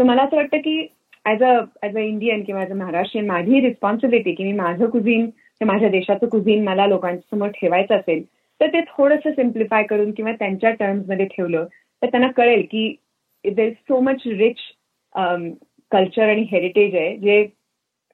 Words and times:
तर 0.00 0.04
मला 0.04 0.22
असं 0.22 0.36
वाटतं 0.36 0.58
की 0.58 0.86
as 1.26 1.42
a 1.42 1.52
as 1.82 1.96
a 1.96 2.00
Indian 2.00 2.42
किंवा 2.42 2.62
ऍज 2.62 2.70
अ 2.70 2.74
महाराष्ट्रीयन 2.74 3.26
माझी 3.26 3.60
रिस्पॉन्सिबिलिटी 3.60 4.32
की 4.32 4.44
मी 4.44 4.52
माझं 4.52 4.86
कुझिन 4.90 5.28
माझ्या 5.60 5.88
देशाचं 5.88 6.28
कुझिन 6.28 6.62
मला 6.64 6.86
लोकांच्या 6.86 7.36
समोर 7.36 7.48
ठेवायचं 7.48 7.94
असेल 7.94 8.22
तर 8.60 8.66
ते 8.66 8.80
थोडंसं 8.80 9.30
सिम्प्लिफाय 9.30 9.82
करून 9.82 10.10
किंवा 10.10 10.32
त्यांच्या 10.32 10.70
टर्म्समध्ये 10.70 11.26
ठेवलं 11.26 11.66
तर 12.02 12.06
त्यांना 12.06 12.30
कळेल 12.30 12.62
की 12.62 12.94
there 13.44 13.66
is 13.66 13.72
so 13.72 14.00
much 14.00 14.22
rich 14.26 14.56
culture 15.92 16.28
आणि 16.28 16.46
हेरिटेज 16.52 16.94
आहे 16.94 17.16
जे 17.16 17.42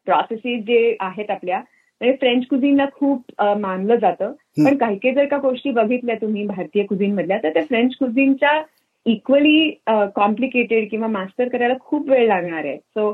प्रोसेसेस 0.06 0.64
जे 0.64 0.96
आहेत 1.00 1.30
आपल्या 1.30 1.58
म्हणजे 1.58 2.16
फ्रेंच 2.16 2.46
कुझिनला 2.46 2.86
खूप 2.94 3.42
मानलं 3.42 3.96
जातं. 3.96 4.32
पण 4.64 4.76
काही 4.76 4.98
काही 4.98 5.14
जर 5.14 5.26
का 5.26 5.36
गोष्टी 5.38 5.70
बघितल्या 5.70 6.14
तुम्ही 6.14 6.46
भारतीय 6.46 6.82
कुझिन 6.82 7.14
मधल्या 7.14 7.38
तर 7.42 7.50
त्या 7.50 7.62
फ्रेंच 7.62 7.94
कुझिनच्या 7.96 8.62
इक्वली 9.08 9.70
कॉम्प्लिकेटेड 9.88 10.84
uh, 10.84 10.90
किंवा 10.90 11.08
मास्टर 11.08 11.48
करायला 11.48 11.74
खूप 11.80 12.08
वेळ 12.10 12.26
लागणार 12.28 12.64
आहे. 12.64 12.76
सो 12.76 13.10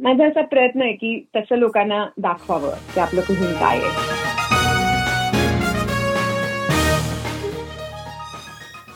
माझा 0.00 0.26
असा 0.26 0.42
प्रयत्न 0.42 0.82
आहे 0.82 0.92
की 0.92 1.18
तसं 1.36 1.56
लोकांना 1.56 2.04
दाखवावं 2.18 2.74
की 2.94 3.00
आपलं 3.00 3.20
कुठून 3.20 3.52
काय 3.52 3.78
आहे. 3.78 4.16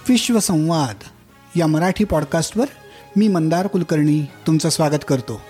विश्वसंवाद 0.09 1.05
या 1.59 1.66
मराठी 1.66 2.05
पॉडकास्टवर 2.05 2.66
मी 3.16 3.29
मंदार 3.29 3.66
कुलकर्णी 3.66 4.21
तुमचं 4.46 4.69
स्वागत 4.69 5.05
करतो. 5.09 5.41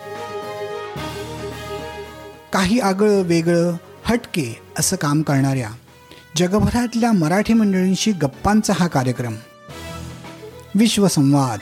काही 2.52 2.80
आगळं 2.80 3.22
वेगळं 3.22 3.76
हटके 4.04 4.46
असं 4.78 4.96
काम 4.96 5.22
करणाऱ्या 5.22 5.68
जगभरातल्या 6.36 7.12
मराठी 7.12 7.54
मंडळींशी 7.54 8.12
गप्पांचा 8.12 8.72
हा 8.76 8.86
कार्यक्रम 8.88 9.34
विश्वसंवाद. 10.74 11.58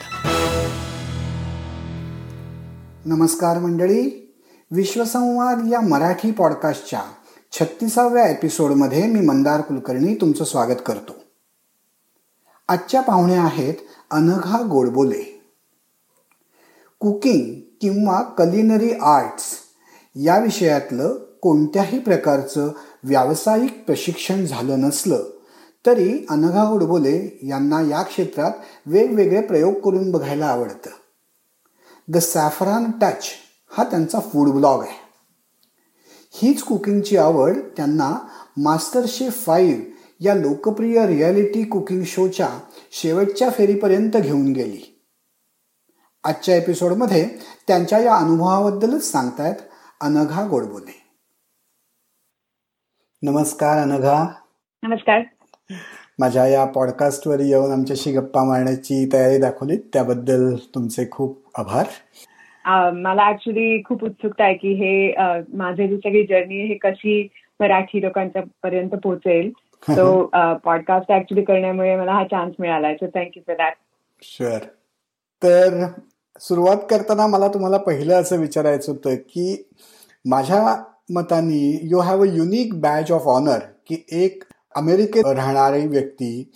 नमस्कार 3.04 3.58
मंडळी. 3.58 4.34
विश्वसंवाद 4.70 5.68
या 5.72 5.80
मराठी 5.80 6.30
पॉडकास्टच्या 6.30 7.02
छत्तीसाव्या 7.52 8.28
एपिसोडमध्ये 8.28 9.06
मी 9.06 9.20
मंदार 9.26 9.60
कुलकर्णी 9.60 10.14
तुमचं 10.14 10.44
स्वागत 10.44 10.78
करतो. 10.86 11.12
आजच्या 12.68 13.00
पाहुण्या 13.00 13.42
आहेत 13.42 13.74
अनघा 14.10 14.58
गोडबोले. 14.70 15.42
कुकिंग 17.00 17.60
किंवा 17.80 18.22
कलिनरी 18.22 18.92
आर्ट्स 18.92 19.44
या 20.14 20.38
विषयातलं 20.38 21.18
कोणत्याही 21.42 21.98
प्रकारचं 21.98 22.72
व्यावसायिक 23.04 23.84
प्रशिक्षण 23.86 24.44
झालं 24.44 24.80
नसलं 24.80 25.39
तरी 25.86 26.26
अनघा 26.30 26.64
गोडबोले 26.64 27.38
यांना 27.42 27.80
या 27.80 28.02
क्षेत्रात 28.02 28.50
वेगवेगळे 28.86 29.40
प्रयोग 29.40 29.74
करून 29.74 30.10
बघायला 30.10 30.46
आवडतं. 30.46 30.90
द 32.08 32.16
सॅफरान 32.16 32.90
टच 32.90 33.24
हा 33.70 33.84
त्यांचा 33.84 34.20
फूड 34.20 34.48
ब्लॉग 34.48 34.82
आहे. 34.82 35.10
हीच 36.32 36.62
कुकिंगची 36.62 37.16
आवड 37.16 37.56
त्यांना 37.76 38.18
मास्टर 38.56 39.00
शेफ 39.08 39.44
फाईव्ह 39.46 39.82
या 40.20 40.34
लोकप्रिय 40.34 41.06
रियालिटी 41.06 41.64
कुकिंग 41.64 42.04
शोच्या 42.04 42.48
शेवटच्या 42.92 43.50
फेरीपर्यंत 43.50 44.16
घेऊन 44.16 44.52
गेली. 44.52 45.02
आजच्या 46.24 46.56
एपिसोडमध्ये 46.56 47.28
त्यांच्या 47.66 47.98
या 47.98 48.16
अनुभवाबद्दलच 48.16 49.12
सांगतायत 49.12 49.56
अनघा 50.00 50.48
गोडबोले. 50.50 51.02
नमस्कार 53.22 53.78
अनघा. 53.78 54.28
नमस्कार. 54.82 55.20
माझ्या 56.18 56.46
या 56.46 56.64
पॉडकास्टवर 56.74 57.40
येऊन 57.40 57.72
आमच्याशी 57.72 58.12
गप्पा 58.12 58.44
मारण्याची 58.44 59.04
तयारी 59.12 59.38
दाखवली. 59.38 59.76
त्याबद्दल 59.92 60.54
तुमचे 60.74 61.06
खूप 61.12 61.38
आभार. 61.58 61.86
मला 62.94 63.28
ऍक्च्युली 63.30 63.82
खूप 63.84 64.04
उत्सुकता 64.04 64.44
आहे 64.44 64.54
की 64.54 64.72
हे 64.74 65.12
माझी 65.56 65.88
जी 65.88 65.96
सगळी 65.96 66.22
जर्नी 66.22 66.62
हे 66.66 66.74
कशी 66.82 67.22
मराठी 67.60 68.00
लोकांच्या 68.02 68.42
पर्यंत 68.62 68.94
पोहोचेल. 69.02 69.50
सो 69.88 70.30
पॉडकास्ट 70.64 71.12
ऍक्च्युली 71.12 71.42
करण्यामुळे 71.44 71.94
मला 71.96 72.12
हा 72.12 72.24
चान्स 72.24 72.54
मिळाला 72.58 72.92
so 72.94 73.06
thank you 73.14 73.42
for 73.46 73.56
that 73.56 73.74
sure 74.22 74.64
तर 75.42 75.84
सुरुवात 76.40 76.76
करताना 76.90 77.26
मला 77.26 77.48
तुम्हाला 77.48 77.76
पहिलं 77.76 78.20
असं 78.20 78.36
विचारायचं 78.36 78.92
होतं 78.92 79.14
की 79.28 79.70
माझ्या 80.24 80.74
मतानी 81.14 81.78
you 81.82 81.98
have 81.98 82.22
a 82.22 82.26
unique 82.26 82.74
badge 82.80 83.12
of 83.12 83.26
honour 83.28 83.58
की 83.88 84.02
एक 84.12 84.44
अमेरिकेत 84.74 85.26
राहणारी 85.26 85.86
व्यक्ती 85.86 86.50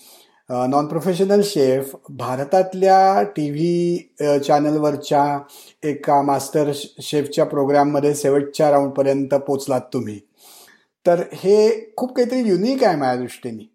नॉन 0.51 0.87
प्रोफेशनल 0.87 1.41
शेफ 1.45 1.95
भारतातल्या 2.19 3.23
टी 3.37 3.51
व्ही 3.51 4.39
चॅनलवरच्या 4.47 5.25
एका 5.89 6.21
मास्टर 6.23 6.71
शेफच्या 6.75 7.45
प्रोग्राममध्ये 7.45 8.15
शेवटच्या 8.15 8.71
राऊंडपर्यंत 8.71 9.35
पोचलात 9.47 9.81
तुम्ही. 9.93 10.19
तर 11.07 11.23
हे 11.35 11.93
खूप 11.97 12.15
काहीतरी 12.17 12.49
युनिक 12.49 12.85
आहे 12.85 12.97
माझ्या 12.97 13.23
दृष्टीने. 13.23 13.74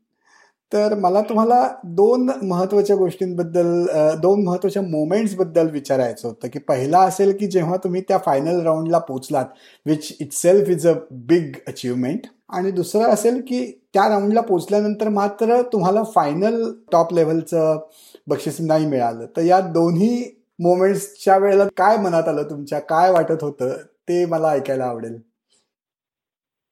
तर 0.72 0.94
मला 0.96 1.22
तुम्हाला 1.22 1.68
दोन 1.84 2.30
महत्त्वाच्या 2.44 2.96
गोष्टींबद्दल 2.96 3.86
दोन 4.22 4.44
महत्त्वाच्या 4.44 4.82
मोमेंट्सबद्दल 4.82 5.70
विचारायचं 5.70 6.28
होतं 6.28 6.48
की 6.48 6.60
पहिला 6.60 7.00
असेल 7.00 7.36
की 7.40 7.48
जेव्हा 7.48 7.78
तुम्ही 7.78 8.02
त्या 8.02 8.18
फायनल 8.18 8.62
राऊंडला 8.62 8.98
पोचलात 8.98 9.46
which 9.86 10.18
itself 10.34 10.70
is 10.70 10.88
a 10.88 10.94
big 11.12 11.56
achievement 11.68 12.28
आणि 12.50 12.72
दुसरं 12.72 13.04
असेल 13.04 13.42
की 13.48 13.66
त्या 13.94 14.08
राऊंडला 14.10 14.42
पोचल्यानंतर 14.42 15.10
मात्र 15.10 15.62
तुम्हाला 15.74 16.04
फायनल 16.04 16.72
टॉप 16.92 17.14
लेवलचं 17.14 17.80
बक्षीस 18.28 18.58
नाही 18.60 18.86
मिळालं. 18.86 19.26
तर 19.38 19.42
या 19.42 19.60
दोन्ही 19.60 20.24
मोमेंट्सच्या 20.60 21.38
वेळेला 21.38 21.66
काय 21.78 21.98
मनात 21.98 22.28
आलं 22.28 22.44
तुमच्या? 22.50 22.80
काय 22.80 23.12
वाटत 23.12 23.44
होतं? 23.44 23.76
ते 24.10 24.26
मला 24.26 24.50
ऐकायला 24.50 24.86
आवडेल. 24.86 25.18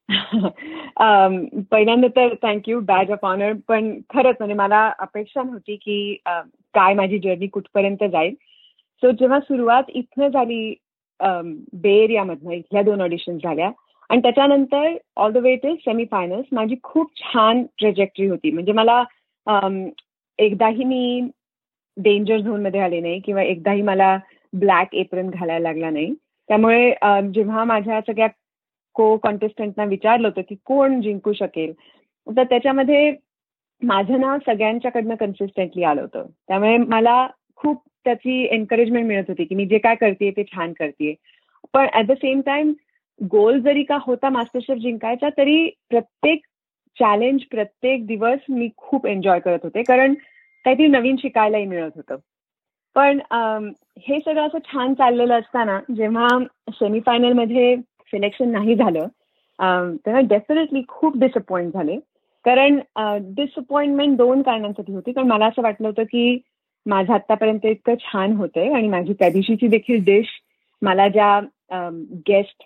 Um, 0.09 1.33
पहिल्यांदा 1.71 2.07
तर 2.15 2.33
थँक्यू 2.41 2.79
बॅज 2.81 3.11
ऑफ 3.11 3.25
ऑनर 3.25 3.53
पण 3.67 3.89
खरंच 4.13 4.35
म्हणजे 4.39 4.53
मला 4.55 4.79
अपेक्षा 4.99 5.43
नव्हती 5.43 5.75
की 5.75 6.15
काय 6.73 6.93
माझी 6.93 7.19
जर्नी 7.19 7.47
कुठपर्यंत 7.47 8.03
जाईल. 8.11 8.33
सो 9.03 9.11
जेव्हा 9.11 9.39
सुरुवात 9.39 9.89
इथनं 9.89 10.27
झाली 10.27 10.75
um, 11.19 11.53
बे 11.73 11.95
एरियामधनं 12.03 12.51
इथल्या 12.51 12.81
दोन 12.81 13.01
ऑडिशन 13.01 13.37
झाल्या. 13.37 13.69
आणि 14.09 14.21
त्याच्यानंतर 14.21 14.95
ऑल 15.17 15.31
द 15.31 15.37
वे 15.37 15.55
ते 15.55 15.75
सेमी 15.75 16.05
फायनल्स 16.11 16.45
माझी 16.51 16.75
खूप 16.83 17.11
छान 17.17 17.63
ट्रेजेक्टरी 17.79 18.27
होती. 18.27 18.51
म्हणजे 18.51 18.71
मला 18.71 19.03
um, 19.47 19.83
एकदाही 20.39 20.83
मी 20.83 21.21
डेंजर 21.97 22.37
झोनमध्ये 22.37 22.79
आले 22.81 22.99
नाही 22.99 23.19
किंवा 23.19 23.43
एकदाही 23.43 23.81
मला 23.81 24.17
ब्लॅक 24.53 24.95
एप्रन 24.95 25.29
घालायला 25.29 25.69
लागला 25.69 25.89
नाही. 25.89 26.13
त्यामुळे 26.49 26.91
जेव्हा 27.33 27.63
माझ्या 27.63 27.99
सगळ्या 28.07 28.27
को 28.97 29.15
कॉन्टेस्टंटना 29.23 29.83
विचारलं 29.85 30.27
होतं 30.27 30.41
की 30.49 30.55
कोण 30.65 30.99
जिंकू 31.01 31.33
शकेल? 31.33 31.73
तर 32.27 32.43
त्याच्यामध्ये 32.43 33.11
माझं 33.81 34.19
नाव 34.21 34.37
सगळ्यांच्याकडनं 34.45 35.15
कन्सिस्टंटली 35.15 35.83
आलं 35.83 36.01
होतं. 36.01 36.25
त्यामुळे 36.47 36.77
मला 36.77 37.27
खूप 37.55 37.81
त्याची 38.05 38.43
एनकरेजमेंट 38.51 39.05
मिळत 39.07 39.23
होती 39.27 39.43
की 39.45 39.55
मी 39.55 39.65
जे 39.65 39.77
काय 39.77 39.95
करते 39.95 40.31
ते 40.31 40.43
छान 40.45 40.73
करते 40.73 41.13
पण 41.73 41.87
at 41.93 42.05
the 42.07 42.11
same 42.11 42.41
time 42.45 42.71
goal 43.21 43.59
जरी 43.61 43.83
का 43.83 43.97
होता 44.01 44.29
मास्टरशेफ 44.29 44.77
जिंकायचा 44.77 45.29
तरी 45.37 45.69
प्रत्येक 45.89 46.45
चॅलेंज 46.97 47.41
प्रत्येक 47.51 48.05
दिवस 48.07 48.39
मी 48.49 48.69
खूप 48.77 49.05
एन्जॉय 49.07 49.39
करत 49.39 49.59
होते. 49.63 49.83
कारण 49.83 50.13
काहीतरी 50.65 50.87
नवीन 50.87 51.15
शिकायलाही 51.15 51.65
मिळत 51.65 51.91
होतं. 51.95 52.15
पण 52.95 53.19
हे 54.07 54.19
सगळं 54.19 54.47
असं 54.47 54.57
छान 54.65 54.93
चाललेलं 54.93 55.39
असताना 55.39 55.79
जेव्हा 55.95 56.27
सेमीफायनलमध्ये 56.69 57.75
सिलेक्शन 58.11 58.51
नाही 58.51 58.75
झालं. 58.75 59.07
तेव्हा 60.05 60.21
डेफिनेटली 60.29 60.81
खूप 60.87 61.17
डिसअपॉइंट 61.19 61.73
झाले. 61.73 61.95
कारण 62.45 62.79
डिसअपॉइंटमेंट 63.35 64.17
दोन 64.17 64.41
कारणांसाठी 64.41 64.93
होती. 64.93 65.11
कारण 65.11 65.27
मला 65.27 65.45
असं 65.45 65.61
वाटलं 65.61 65.87
होतं 65.87 66.03
की 66.03 66.37
माझं 66.85 67.13
आतापर्यंत 67.13 67.65
इतकं 67.65 67.95
छान 67.99 68.33
होतंय 68.33 68.71
आणि 68.73 68.87
माझी 68.87 69.13
त्या 69.13 69.29
दिवशीची 69.29 69.67
देखील 69.67 70.03
डिश 70.05 70.27
मला 70.81 71.07
ज्या 71.07 71.39
गेस्ट 72.27 72.63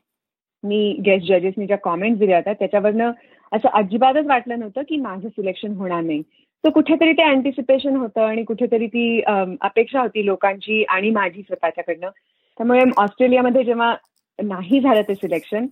मी 0.63 0.91
गेस्ट 1.05 1.27
जजेसनी 1.27 1.65
ज्या 1.67 1.77
कॉमेंट 1.83 2.17
दिल्या 2.17 2.37
होत्या 2.37 2.53
त्याच्यावरनं 2.53 3.11
असं 3.51 3.69
अजिबातच 3.69 4.25
वाटलं 4.27 4.59
नव्हतं 4.59 4.81
की 4.89 4.97
माझं 4.97 5.27
सिलेक्शन 5.29 5.73
होणार 5.75 6.01
नाही. 6.01 6.21
तर 6.63 6.69
कुठेतरी 6.69 7.13
ते 7.13 7.23
अँटिसिपेशन 7.23 7.95
होतं 7.95 8.21
आणि 8.21 8.43
कुठेतरी 8.43 8.87
ती 8.87 9.21
अपेक्षा 9.61 10.01
होती 10.01 10.25
लोकांची 10.25 10.83
आणि 10.89 11.09
माझी 11.11 11.41
स्वतःच्याकडनं. 11.41 12.09
त्यामुळे 12.57 12.81
ऑस्ट्रेलियामध्ये 12.97 13.63
जेव्हा 13.63 13.95
नाही 14.43 14.79
झालं 14.79 15.01
ते 15.01 15.15
सिलेक्शन 15.15 15.67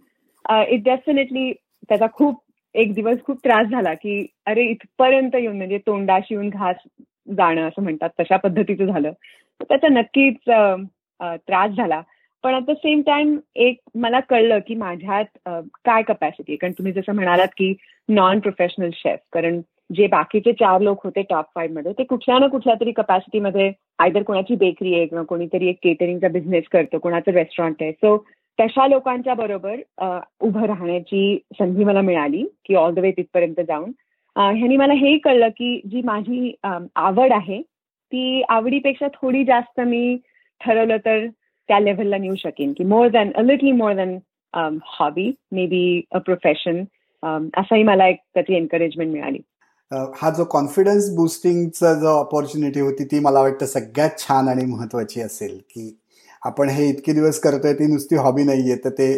इट 0.68 0.84
डेफिनेटली 0.84 1.52
त्याचा 1.90 2.06
खूप 2.14 2.42
एक 2.76 2.94
दिवस 2.94 3.18
खूप 3.24 3.38
त्रास 3.38 3.68
झाला 3.68 3.94
की 3.94 4.26
अरे 4.46 4.64
इथपर्यंत 4.64 5.36
येऊन 5.36 5.58
म्हणजे 5.58 5.78
तोंडाशी 5.78 6.34
येऊन 6.34 6.50
घास 6.50 6.76
जाणं 7.38 7.68
असं 7.68 7.84
म्हणतात 7.84 8.10
तशा 8.20 8.38
पद्धतीचं 8.38 8.86
झालं. 8.86 9.12
त्याचा 9.62 9.88
नक्कीच 9.88 10.50
uh, 10.50 10.76
uh, 11.20 11.36
त्रास 11.38 11.72
झाला. 11.72 12.02
पण 12.44 12.54
ॲट 12.54 12.64
द 12.64 12.72
सेम 12.72 13.02
टाइम 13.02 13.38
एक 13.56 13.78
मला 13.96 14.20
कळलं 14.20 14.60
की 14.68 14.76
माझ्यात 14.76 15.38
uh, 15.50 15.62
काय 15.86 16.02
कपॅसिटी 16.02 16.52
आहे. 16.52 16.58
कारण 16.58 16.74
तुम्ही 16.74 16.94
जसं 16.94 17.16
म्हणालात 17.16 17.48
की 17.48 17.74
नॉन 18.10 18.40
प्रोफेशनल 18.40 18.90
शेफ 18.94 19.20
कारण 19.32 19.62
जे 19.96 20.08
बाकीचे 20.08 20.54
चार 20.54 20.82
लोक 20.82 21.04
होते 21.04 21.22
टॉप 21.22 21.46
फाईव्हमध्ये 21.56 21.92
ते 21.92 22.04
कुठल्या 22.04 22.40
ना 22.40 22.48
कुठल्या 22.48 22.76
तरी 22.80 22.92
कपॅसिटीमध्ये 22.92 23.72
आयदर 24.00 24.24
कोणाची 24.24 24.56
बेकरी 24.56 24.94
आहे 24.94 25.06
किंवा 25.06 25.24
कोणीतरी 25.24 25.68
एक 25.68 25.78
केटरिंगचा 25.84 26.28
बिझनेस 26.28 26.64
करतो 26.72 26.98
कोणाचं 27.00 27.32
रेस्टॉरंट 27.32 27.76
आहे. 27.82 27.92
सो 27.92 28.26
तशा 28.58 28.88
लोकांच्या 28.88 29.34
बरोबर 29.34 29.76
उभं 30.42 30.66
राहण्याची 30.66 31.38
संधी 31.54 31.84
मला 31.84 32.02
मिळाली 32.02 32.44
की 32.66 32.76
ऑल 32.76 32.94
द 32.94 33.00
वे 33.00 33.12
तिथपर्यंत 33.12 33.62
जाऊन. 33.68 33.92
ह्यांनी 34.36 34.78
मला 34.78 34.94
हेही 34.94 35.18
कळलं 35.18 35.48
की 35.48 35.82
जी 35.92 36.02
माझी 36.06 36.54
आवड 36.96 37.32
आहे 37.32 37.62
ती 37.62 38.42
आवडीपेक्षा 38.50 39.08
थोडी 39.08 39.44
जास्त 39.44 39.82
मी 39.82 40.18
ठरवलं 40.62 40.98
तर 40.98 41.26
त्या 41.70 41.80
लेव्हलला 41.80 42.18
नेऊ 42.18 42.36
शकेन 42.36 42.74
की 42.78 42.84
more 42.84 43.08
than 43.08 43.32
a 43.36 43.42
little 43.42 43.72
more 43.72 43.94
than 43.94 44.18
hobby 44.84 45.32
may 45.52 45.66
be 45.68 46.02
a 46.12 46.18
profession 46.18 46.84
असाही 47.58 47.84
मला 47.84 48.08
एक 48.08 48.18
त्याची 48.34 48.56
एनकरेजमेंट 48.56 49.12
मिळाली. 49.12 49.38
हा 49.92 50.30
जो 50.30 50.44
कॉन्फिडन्स 50.44 51.10
बुस्टिंगचा 51.16 51.94
जो 51.94 52.08
ऑपॉर्च्युनिटी 52.08 52.80
होती 52.80 53.04
ती 53.04 53.20
मला 53.20 53.42
वाटतं 53.42 53.66
सगळ्यात 53.66 54.10
छान 54.18 54.48
आणि 54.48 54.66
महत्वाची 54.66 55.22
असेल 55.22 55.58
की 55.70 55.99
आपण 56.46 56.70
हे 56.70 56.90
इतके 56.90 57.14
दिवस 57.14 57.40
करतोय 57.40 57.74
ती 57.74 57.92
नुसती 57.92 58.16
हॉबी 58.16 58.44
नाहीये. 58.44 58.76
तर 58.76 58.90
ते 58.90 59.10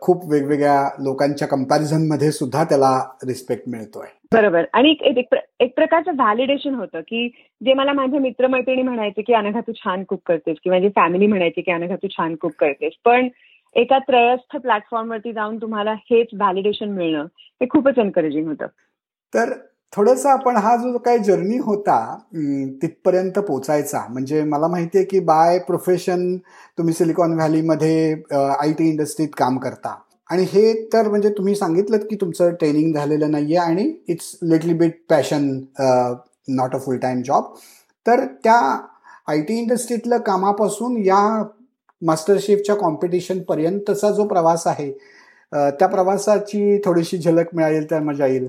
खूप 0.00 0.30
वेगवेगळ्या 0.32 1.02
लोकांच्या 1.02 1.48
कंपॅरिझनमध्ये 1.48 2.30
सुद्धा 2.30 2.64
त्याला 2.64 2.98
रिस्पेक्ट 3.26 3.68
मिळतोय. 3.68 4.06
बरोबर. 4.34 4.64
आणि 4.72 4.94
एक 5.00 5.18
एक 5.60 5.74
प्रकारचं 5.76 6.10
व्हॅलिडेशन 6.16 6.74
होतं 6.74 7.00
की 7.00 7.28
जे 7.64 7.74
मला 7.74 7.92
माझ्या 7.92 8.20
मित्रमैत्रिणी 8.20 8.82
म्हणायचे 8.82 9.22
की 9.22 9.32
अनघा 9.32 9.60
तू 9.60 9.72
छान 9.72 10.04
कुक 10.04 10.22
करतेस. 10.26 10.56
किंवा 10.62 10.78
जे 10.78 10.88
फॅमिली 10.88 11.26
म्हणायचे 11.26 11.60
की 11.60 11.72
अनघा 11.72 11.96
तू 11.96 12.08
छान 12.08 12.34
कुक 12.34 12.52
करतेस. 12.58 12.92
पण 13.04 13.28
एका 13.74 13.98
त्रयस्थ 13.98 14.56
प्लॅटफॉर्मवरती 14.56 15.32
जाऊन 15.32 15.56
तुम्हाला 15.56 15.92
हेच 16.10 16.28
व्हॅलिडेशन 16.32 16.88
मिळणं 16.88 17.24
हे 17.38 17.66
खूपच 17.70 17.98
एनकरेजिंग 17.98 18.48
होतं. 18.48 18.66
तर 19.34 19.52
थोडंसं 19.92 20.28
आपण 20.30 20.56
हा 20.56 20.74
जो 20.76 20.98
काही 20.98 21.18
जर्नी 21.24 21.56
होता 21.64 21.96
तिथपर्यंत 22.82 23.38
पोचायचा. 23.38 24.04
म्हणजे 24.10 24.42
मला 24.44 24.68
माहिती 24.68 24.98
आहे 24.98 25.06
की 25.06 25.18
बाय 25.20 25.58
प्रोफेशन 25.66 26.36
तुम्ही 26.78 26.94
सिलिकॉन 26.94 27.34
व्हॅलीमध्ये 27.34 28.12
आय 28.34 28.72
टी 28.78 28.88
इंडस्ट्रीत 28.90 29.28
काम 29.38 29.58
करता. 29.58 29.94
आणि 30.30 30.42
हे 30.52 30.72
तर 30.92 31.08
म्हणजे 31.08 31.30
तुम्ही 31.38 31.54
सांगितलं 31.54 31.98
की 32.10 32.16
तुमचं 32.20 32.54
ट्रेनिंग 32.60 32.94
झालेलं 32.94 33.30
नाही 33.30 33.56
आहे 33.56 33.70
आणि 33.70 33.92
it's 34.08 34.34
little 34.42 34.74
bit 34.74 34.96
passion 35.10 35.48
not 36.48 36.74
a 36.74 36.78
full 36.78 36.96
time 36.98 37.20
job 37.22 37.52
तर 38.06 38.24
त्या 38.44 38.60
आय 39.28 39.40
टी 39.48 39.58
इंडस्ट्रीतलं 39.58 40.18
कामापासून 40.26 40.96
या 41.06 41.22
मास्टरशेफच्या 42.02 42.74
कॉम्पिटिशनपर्यंतचा 42.76 44.10
जो 44.10 44.26
प्रवास 44.28 44.66
आहे 44.66 44.90
त्या 45.52 45.88
प्रवासाची 45.88 46.78
थोडीशी 46.84 47.18
झलक 47.18 47.54
मिळेल 47.54 47.90
तर 47.90 48.00
मजा 48.00 48.26
येईल. 48.26 48.48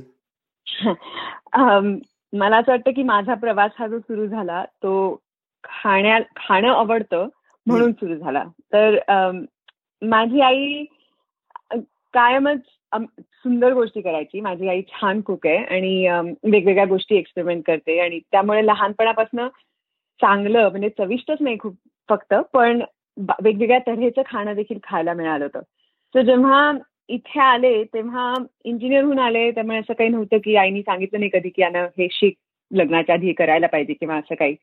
मला 2.33 2.57
असं 2.57 2.71
वाटतं 2.71 2.92
की 2.92 3.04
माझा 3.04 3.33
प्रवास 3.33 3.71
हा 3.80 3.88
जो 3.88 4.00
सुरू 4.00 4.25
झाला 4.27 4.63
तो 4.83 4.94
खाण्या 5.63 6.19
खाणं 6.36 6.68
आवडतं 6.69 7.27
म्हणून 7.68 7.92
सुरू 7.92 8.15
झाला. 8.15 8.44
तर 8.74 8.98
माझी 10.01 10.42
आई 10.42 10.83
कायमच 12.13 12.60
सुंदर 12.92 13.74
गोष्टी 13.74 14.01
करायची. 14.01 14.42
माझी 14.42 14.68
आई 14.69 14.81
छान 14.89 15.21
कुक 15.21 15.48
आहे 15.48 15.57
आणि 15.57 16.07
वेगवेगळ्या 16.51 16.86
गोष्टी 16.86 17.15
एक्सपेरिमेंट 17.15 17.63
करते 17.68 18.00
आणि 18.00 18.19
त्यामुळे 18.31 18.65
लहानपणापासून 18.65 19.48
चांगलं 20.19 20.69
म्हणजे 20.69 20.89
चविष्टच 20.89 21.38
नाही 21.39 21.57
खूप 21.60 21.75
फक्त 22.10 22.33
पण 22.54 22.81
वेगवेगळ्या 23.18 23.80
तऱ्हेचं 23.88 24.21
खाणं 24.25 24.56
देखील 24.56 24.77
खायला 24.83 25.13
मिळालं 25.13 25.45
होतं. 25.45 25.62
तर 26.15 26.21
जेव्हा 26.21 26.71
इथे 27.09 27.39
आले 27.41 27.83
तेव्हा 27.94 28.33
इंजिनियर 28.65 29.03
होऊन 29.03 29.19
आले 29.19 29.50
त्यामुळे 29.51 29.77
असं 29.79 29.94
काही 29.94 30.09
नव्हतं 30.09 30.38
की 30.44 30.55
आईनी 30.55 30.81
सांगितलं 30.81 31.19
नाही 31.19 31.29
कधी 31.33 31.50
की 31.50 31.61
यानं 31.61 31.85
हे 31.97 32.07
शिक 32.11 32.35
लग्नाच्या 32.71 33.15
आधी 33.15 33.33
करायला 33.33 33.67
पाहिजे 33.67 33.94
किंवा 33.94 34.15
असं 34.17 34.35
काही. 34.35 34.55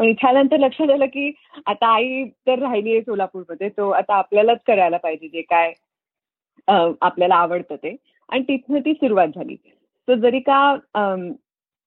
पण 0.00 0.06
इथे 0.06 0.26
आल्यानंतर 0.28 0.56
लक्षात 0.58 0.90
आलं 0.90 1.06
की 1.06 1.30
आता 1.66 1.86
आई 1.94 2.24
तर 2.46 2.58
राहिली 2.58 2.92
आहे 2.92 3.00
सोलापूरमध्ये 3.02 3.68
तो 3.68 3.88
आता 3.90 4.14
आपल्यालाच 4.14 4.58
करायला 4.66 4.96
पाहिजे 4.96 5.28
जे 5.28 5.42
काय 5.42 5.72
आपल्याला 6.68 7.34
आवडतं 7.34 7.76
ते. 7.76 7.94
आणि 8.28 8.42
तिथनं 8.48 8.80
ती 8.80 8.92
सुरुवात 8.94 9.28
झाली. 9.28 9.56
तर 10.08 10.14
जरी 10.14 10.40
का 10.40 10.56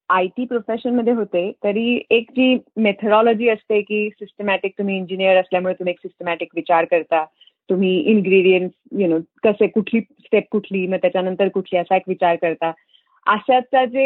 आय 0.09 0.27
टी 0.37 0.45
प्रोफेशनमध्ये 0.45 1.13
होते 1.13 1.51
तरी 1.63 2.01
एक 2.11 2.31
जी 2.31 2.57
मेथडॉलॉजी 2.77 3.47
असते 3.49 3.81
की 3.81 4.09
सिस्टमॅटिक 4.09 4.73
तुम्ही 4.77 4.97
इंजिनियर 4.97 5.37
असल्यामुळे 5.39 5.73
तुम्ही 5.73 5.91
एक 5.91 5.99
सिस्टमॅटिक 5.99 6.49
विचार 6.55 6.85
करता. 6.85 7.23
तुम्ही 7.69 7.97
इन्ग्रेडियंट 8.11 8.71
यु 8.99 9.07
नो 9.07 9.19
कसे 9.43 9.67
कुठली 9.67 9.99
स्टेप 10.01 10.45
कुठली 10.51 10.85
मग 10.87 10.97
त्याच्यानंतर 10.97 11.47
कुठली 11.49 11.77
असा 11.79 11.95
एक 11.95 12.03
विचार 12.07 12.35
करता. 12.35 12.71
अशाचा 13.25 13.85
जे 13.85 14.05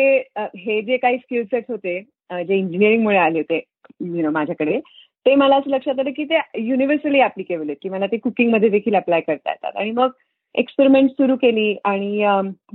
हे 0.57 0.81
जे 0.81 0.97
काही 0.97 1.17
स्किल 1.17 1.43
सेट्स 1.43 1.71
होते 1.71 1.99
जे 2.31 2.57
इंजिनिअरिंगमुळे 2.57 3.17
आले 3.17 3.39
होते 3.39 3.61
यु 4.01 4.21
नो 4.21 4.31
माझ्याकडे 4.31 4.79
ते 5.25 5.35
मला 5.35 5.55
असं 5.55 5.69
लक्षात 5.69 5.99
आलं 5.99 6.11
की 6.15 6.23
ते 6.23 6.39
युनिव्हर्सली 6.61 7.21
ऍप्लिकेबल 7.21 7.67
आहेत 7.69 7.77
की 7.81 7.89
मला 7.89 8.05
ते 8.07 8.17
कुकिंगमध्ये 8.17 8.69
देखील 8.69 8.95
अप्लाय 8.95 9.21
करता 9.21 9.51
येतात. 9.51 9.75
आणि 9.75 9.91
मग 9.91 10.09
एक्सपेरिमेंट 10.55 11.09
सुरू 11.11 11.35
केली 11.35 11.75
आणि 11.83 12.21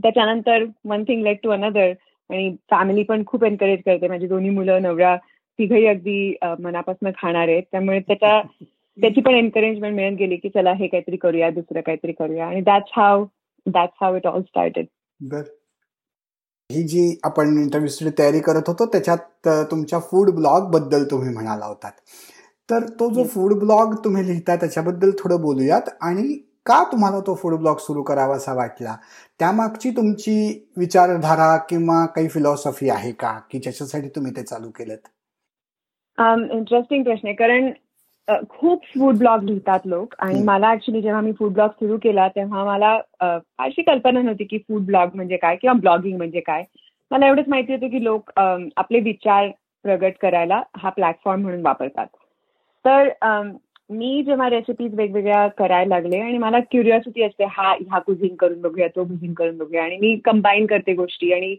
त्याच्यानंतर 0.03 0.65
one 0.85 1.05
thing 1.09 1.23
led 1.23 1.39
to 1.43 1.51
another 1.51 1.93
आणि 2.31 2.55
फॅमिली 2.71 3.03
पण 3.03 3.23
खूप 3.27 3.45
एनकरेज 3.45 3.83
करते. 3.87 4.09
माझी 4.09 4.27
दोन्ही 4.27 4.51
मुलं 4.51 4.83
नवरा 4.83 5.17
तिघही 5.59 5.87
अगदी 5.87 6.35
मनापासून 6.61 7.11
खाणार 7.19 7.49
आहेत. 7.49 7.63
त्यामुळे 7.73 8.01
त्याच्या 8.01 8.41
त्याची 8.99 9.21
पण 9.21 9.35
एनकरेजमेंट 9.35 9.95
मिळत 9.95 10.17
गेली 10.19 10.37
की 10.37 10.49
चला 10.49 10.73
हे 10.73 10.87
काहीतरी 10.87 11.17
करूया 11.17 11.51
दुसरं 11.51 11.81
काहीतरी 11.81 12.13
करूया. 12.13 12.47
आणि 12.47 12.61
that's 12.61 12.91
how 12.97 13.25
that's 13.67 13.97
how 14.01 14.17
it 14.17 14.27
all 14.27 14.43
started 14.43 14.87
बर. 15.21 15.43
ही 16.73 16.83
जी 16.83 17.19
आपण 17.25 17.59
इंटरव्ह्यूची 17.59 18.11
तयारी 18.19 18.41
करत 18.41 18.69
होतो 18.69 18.87
त्याच्यात 18.87 19.49
तुमच्या 19.71 19.99
फूड 20.01 20.31
ब्लॉगबद्दल 20.31 21.05
तुम्ही 21.11 21.33
म्हणाला 21.35 21.65
होतात. 21.65 21.93
तर 22.71 22.83
तो 23.01 23.13
जो 23.13 23.25
फूड 23.25 23.53
ब्लॉग 23.55 23.95
तुम्ही 24.05 24.27
लिहिता 24.27 24.57
त्याच्याबद्दल 24.57 25.11
थोडं 25.19 25.41
बोलूयात. 25.41 25.89
आणि 26.01 26.39
का 26.67 26.83
तुम्हाला 26.93 27.21
तो 27.21 27.35
फूड 27.35 27.55
ब्लॉग 27.55 27.77
सुरू 27.77 28.03
करावा 28.03 28.37
असा 28.37 28.53
वाटला? 28.55 28.97
त्यामागची 29.39 29.91
तुमची 29.91 30.37
विचारधारा 30.77 31.57
किंवा 31.69 32.05
काही 32.07 32.29
फिलॉसॉफी 32.29 32.89
आहे 32.89 33.13
का? 33.13 33.39
की 33.51 33.59
ज्याच्यासाठी 33.59 34.09
तुम्ही 34.09 34.33
ते 34.37 34.43
चालू 34.43 34.71
केलं 34.71 34.95
इंटरेस्टिंग 36.53 37.03
प्रश्न 37.05 37.29
आहे. 37.29 37.37
कारण 37.37 37.71
खूप 38.51 38.83
फूड 38.95 39.17
ब्लॉग 39.19 39.43
लिहितात 39.45 39.87
लोक. 39.87 40.15
आणि 40.19 40.43
मला 40.45 40.71
ऍक्च्युली 40.73 41.01
जेव्हा 41.03 41.21
मी 41.21 41.33
फूड 41.39 41.53
ब्लॉग 41.53 41.71
सुरू 41.81 41.97
केला 42.03 42.29
तेव्हा 42.37 42.65
मला 42.65 42.93
अशी 43.65 43.83
कल्पना 43.83 44.21
नव्हती 44.23 44.45
की 44.45 44.59
फूड 44.59 44.85
ब्लॉग 44.87 45.15
म्हणजे 45.15 45.37
काय 45.37 45.57
किंवा 45.63 45.75
ब्लॉगिंग 45.81 46.17
म्हणजे 46.17 46.41
काय. 46.41 46.65
मला 47.11 47.27
एवढंच 47.29 47.49
माहिती 47.49 47.73
होतं 47.73 47.89
की 47.91 48.03
लोक 48.05 48.31
आपले 48.39 49.01
विचार 49.01 49.49
प्रगट 49.85 50.13
करायला 50.23 50.63
हा 50.79 50.91
प्लॅटफॉर्म 50.91 51.43
म्हणून 51.43 51.61
वापरतात. 51.63 52.07
तर 52.85 53.09
मी 53.91 54.23
जेव्हा 54.27 54.49
रेसिपीज 54.51 54.95
वेगवेगळ्या 54.95 55.47
करायला 55.59 55.95
लागले 55.95 56.19
आणि 56.21 56.39
मला 56.39 56.59
क्युरिओसिटी 56.71 57.23
असते 57.23 57.45
हा 57.51 57.73
ह्या 57.73 57.99
कुझिंग 57.99 58.35
करून 58.41 58.61
बघूया 58.61 58.89
तो 58.97 59.05
कुझिंग 59.05 59.33
करून 59.35 59.57
बघूया. 59.59 59.83
आणि 59.85 59.97
मी 60.01 60.15
कंबाईन 60.25 60.67
करते 60.67 60.95
गोष्टी. 60.95 61.33
आणि 61.33 61.55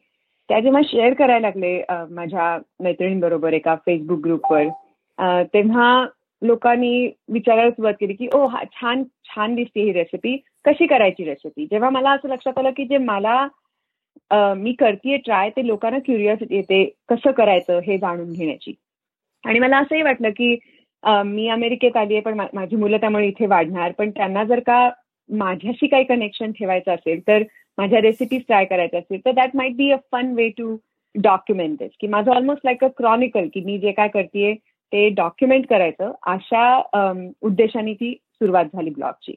त्या 0.50 0.60
जेव्हा 0.60 0.82
शेअर 0.86 1.14
करायला 1.14 1.48
लागले 1.48 1.82
माझ्या 2.12 2.58
मैत्रिणींबरोबर 2.84 3.54
एका 3.54 3.76
फेसबुक 3.86 4.20
ग्रुपवर 4.24 5.44
तेव्हा 5.54 6.06
लोकांनी 6.42 7.08
विचारायला 7.34 7.72
सुरुवात 7.72 7.94
केली 8.00 8.14
की 8.14 8.28
ओ 8.34 8.46
हा 8.48 8.64
छान 8.74 9.04
छान 9.26 9.56
दिसते 9.56 9.82
ही 9.82 9.92
रेसिपी 9.94 10.36
कशी 10.66 10.86
करायची 10.88 11.26
रेसिपी 11.26 11.66
जेव्हा 11.66 11.90
मला 11.90 12.12
असं 12.12 12.30
लक्षात 12.30 12.58
आलं 12.60 12.72
की 12.78 12.86
जे 12.86 12.98
मला 12.98 13.48
मी 14.56 14.74
करते 14.74 15.18
ट्राय 15.18 15.50
ते 15.50 15.66
लोकांना 15.68 16.00
क्युरियोसिटी 16.06 16.56
येते 16.56 16.84
कसं 17.10 17.32
करायचं 17.32 17.80
हे 17.88 17.98
जाणून 17.98 18.32
घेण्याची. 18.34 18.74
आणि 19.44 19.60
मला 19.60 19.78
असंही 19.78 20.02
वाटलं 20.02 20.30
की 20.30 20.56
मी 21.26 21.48
अमेरिकेत 21.50 21.98
आली 21.98 22.14
आहे 22.14 22.22
पण 22.22 22.40
माझी 22.54 22.76
मुलं 22.76 22.98
त्यामुळे 22.98 23.28
इथे 23.28 23.46
वाढणार. 23.46 23.92
पण 23.92 24.10
त्यांना 24.10 24.44
जर 24.44 24.60
का 24.60 24.90
माझ्याशी 25.30 25.88
काही 25.88 26.04
कनेक्शन 26.04 26.52
ठेवायचं 26.52 26.92
असेल 26.92 27.20
तर 27.28 27.44
माझ्या 27.78 28.02
रेसिपीज 28.02 28.42
ट्राय 28.48 28.66
करायच्या 28.66 29.00
असतील 29.00 29.20
तर 29.26 29.32
that 29.32 29.56
might 29.56 29.76
be 29.76 29.92
a 29.92 29.98
fun 30.12 30.34
way 30.36 30.48
to 30.58 30.76
document 31.16 31.78
this 31.80 31.92
की 32.00 32.08
माझं 32.08 32.32
ऑलमोस्ट 32.32 32.66
लाईक 32.66 32.84
अ 32.84 32.88
क्रॉनिकल 32.98 33.48
की 33.54 33.62
मी 33.66 33.78
जे 33.80 33.92
काय 33.92 34.08
करते 34.08 34.54
ते 34.94 35.10
डॉक्युमेंट 35.10 35.68
करायचं 35.68 36.12
अशा 36.28 36.82
उद्देशाने 37.42 37.94
ती 37.94 38.14
सुरुवात 38.14 38.66
झाली 38.66 38.90
ब्लॉगची 38.90 39.32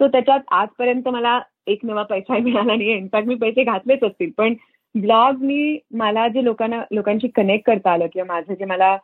सो 0.00 0.06
त्याच्यात 0.08 0.40
आजपर्यंत 0.50 1.08
मला 1.08 1.40
एक 1.66 1.78
नवा 1.84 2.02
पैसा 2.02 2.38
मिळाला 2.42 2.74
नाही. 2.76 2.92
इनफॅक्ट 2.92 3.28
मी 3.28 3.34
पैसे 3.34 3.64
घातलेच 3.64 4.04
असतील. 4.04 4.30
पण 4.36 4.54
ब्लॉगनी 4.94 5.78
मला 5.94 6.28
जे 6.28 6.44
लोकांना 6.44 6.82
लोकांशी 6.90 7.28
कनेक्ट 7.28 7.66
करता 7.66 7.92
आलं 7.92 8.06
किंवा 8.06 8.34
माझं 8.34 8.54
जे 8.54 8.64
मला 8.64 8.96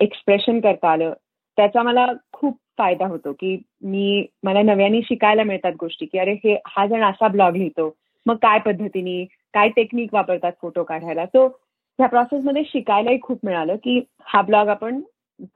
एक्सप्रेशन 0.00 0.60
करता 0.60 0.90
आलं 0.90 1.12
त्याचा 1.56 1.82
मला 1.82 2.06
खूप 2.32 2.58
फायदा 2.78 3.06
होतो 3.06 3.32
की 3.32 3.56
मी 3.82 4.26
मला 4.42 4.62
नव्याने 4.62 5.00
शिकायला 5.02 5.42
मिळतात 5.42 5.72
गोष्टी 5.80 6.06
की 6.06 6.18
अरे 6.18 6.32
हे 6.32 6.56
हा 6.66 6.86
जण 6.86 7.02
असा 7.04 7.28
ब्लॉग 7.28 7.56
लिहितो. 7.56 7.96
मग 8.26 8.36
काय 8.36 8.58
पद्धतीने 8.58 9.24
काय 9.54 9.68
टेक्निक 9.68 10.14
वापरतात 10.14 10.52
फोटो 10.62 10.82
काढायला? 10.84 11.26
सो 11.26 11.48
ह्या 11.98 12.08
प्रोसेसमध्ये 12.08 12.62
शिकायलाही 12.66 13.18
खूप 13.22 13.38
मिळालं 13.44 13.76
की 13.84 14.00
हा 14.24 14.40
ब्लॉग 14.42 14.68
आपण 14.68 15.00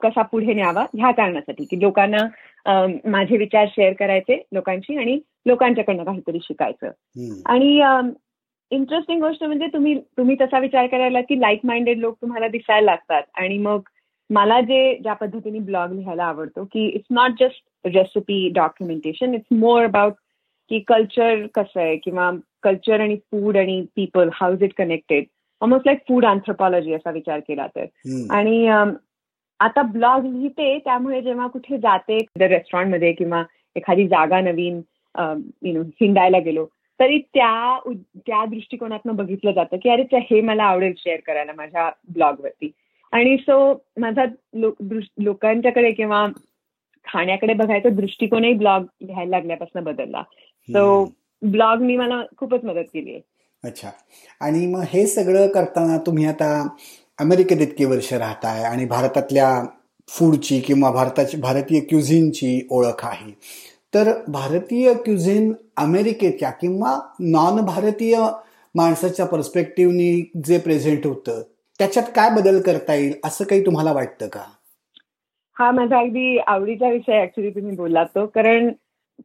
कसा 0.01 0.21
पुढे 0.21 0.53
न्यावा 0.53 0.85
ह्या 0.95 1.11
कारणासाठी 1.11 1.65
की 1.65 1.79
लोकांना 1.81 2.25
माझे 3.09 3.37
विचार 3.37 3.67
शेअर 3.75 3.93
करायचे 3.99 4.41
लोकांशी 4.53 4.97
आणि 4.97 5.19
लोकांच्याकडनं 5.45 6.03
काहीतरी 6.03 6.39
शिकायचं. 6.43 6.91
आणि 7.45 7.79
इंटरेस्टिंग 8.71 9.21
गोष्ट 9.21 9.43
म्हणजे 9.43 9.67
तुम्ही 9.73 9.95
तुम्ही 10.17 10.35
तसा 10.41 10.59
विचार 10.59 10.87
करायला 10.87 11.21
की 11.21 11.39
लाईक 11.41 11.59
माइंडेड 11.63 11.97
लोक 11.99 12.15
तुम्हाला 12.21 12.47
दिसायला 12.47 12.85
लागतात. 12.85 13.23
आणि 13.33 13.57
मग 13.57 13.81
मला 14.29 14.59
जे 14.61 14.97
ज्या 15.03 15.13
पद्धतीने 15.13 15.59
ब्लॉग 15.59 15.93
लिहायला 15.93 16.23
आवडतो 16.23 16.63
की 16.63 16.87
it's 16.87 17.07
not 17.11 17.31
just 17.39 17.87
recipe 17.87 18.47
documentation 18.55 19.33
it's 19.33 19.57
more 19.57 19.83
about 19.83 20.13
की 20.71 20.79
कल्चर 20.87 21.45
कसं 21.55 21.79
आहे 21.81 21.95
किंवा 21.97 22.31
कल्चर 22.63 22.99
आणि 22.99 23.15
फूड 23.31 23.57
आणि 23.57 23.81
people 23.95 24.29
how 24.33 24.53
is 24.53 24.63
it 24.63 24.73
connected 24.77 25.25
almost 25.61 25.87
like 25.87 25.99
food 26.07 26.25
anthropology 26.25 26.93
असा 26.93 27.11
विचार 27.11 27.39
केला 27.39 27.67
तर. 27.67 27.85
आणि 28.31 28.67
आता 29.59 29.81
ब्लॉग 29.81 30.25
लिहिते 30.25 30.77
त्यामुळे 30.85 31.21
जेव्हा 31.21 31.47
कुठे 31.47 31.77
जाते 31.77 32.17
रेस्टॉरंटमध्ये 32.39 33.11
किंवा 33.13 33.43
एखादी 33.75 34.07
जागा 34.07 34.39
नवीन 34.41 34.81
यु 35.63 35.73
नो 35.73 35.81
हिंडायला 36.01 36.39
गेलो 36.39 36.65
तरी 36.99 37.17
त्या 37.33 37.79
त्या 38.17 38.43
दृष्टिकोनातनं 38.45 39.15
बघितलं 39.15 39.51
जातं 39.51 39.77
की 39.83 39.89
अरे 39.89 40.17
हे 40.21 40.41
मला 40.41 40.63
आवडेल 40.63 40.93
शेअर 40.97 41.19
करायला 41.27 41.53
माझ्या 41.57 41.89
ब्लॉगवरती. 42.13 42.71
आणि 43.13 43.37
सो 43.37 43.73
माझा 43.99 44.25
लोकांच्याकडे 44.53 45.91
किंवा 45.91 46.25
खाण्याकडे 47.07 47.53
बघायचा 47.53 47.89
दृष्टिकोनही 47.89 48.53
ब्लॉग 48.53 48.83
लिहायला 49.01 49.29
लागल्यापासून 49.29 49.83
बदलला. 49.83 50.21
सो 50.69 51.03
ब्लॉगनी 51.41 51.95
मला 51.97 52.21
खूपच 52.37 52.63
मदत 52.63 52.89
केली 52.93 53.11
आहे. 53.11 53.21
अच्छा. 53.63 53.89
आणि 54.39 54.67
मग 54.67 54.81
हे 54.87 55.07
सगळं 55.07 55.47
करताना 55.47 55.97
तुम्ही 55.97 56.25
आता 56.25 56.67
अमेरिकेत 57.19 57.57
इतकी 57.61 57.85
वर्ष 57.85 58.13
राहताय 58.13 58.63
आणि 58.63 58.85
भारतातल्या 58.85 59.65
फूडची 60.07 60.59
किंवा 60.59 60.91
भारताची 60.91 61.37
भारतीय 61.37 61.79
क्युझिनची 61.79 62.67
ओळख 62.71 63.05
आहे. 63.05 63.31
तर 63.93 64.11
भारतीय 64.27 64.93
क्युझिन 64.93 65.53
अमेरिकेच्या 65.77 66.49
किंवा 66.49 66.99
नॉन 67.19 67.65
भारतीय 67.65 68.19
माणसाच्या 68.75 69.25
पर्स्पेक्टिव्हनी 69.25 70.31
जे 70.45 70.57
प्रेझेंट 70.57 71.07
होतं 71.07 71.41
त्याच्यात 71.79 72.05
काय 72.15 72.29
बदल 72.29 72.61
करता 72.61 72.93
येईल 72.93 73.13
असं 73.23 73.45
काही 73.45 73.65
तुम्हाला 73.65 73.93
वाटतं 73.93 74.27
का? 74.27 74.41
हा 75.59 75.71
माझा 75.71 75.99
अगदी 75.99 76.37
आवडीचा 76.37 76.89
विषय 76.89 77.21
ऍक्च्युली 77.21 77.49
तुम्ही 77.49 77.75
बोलला 77.75 78.03
तो. 78.03 78.25
कारण 78.25 78.69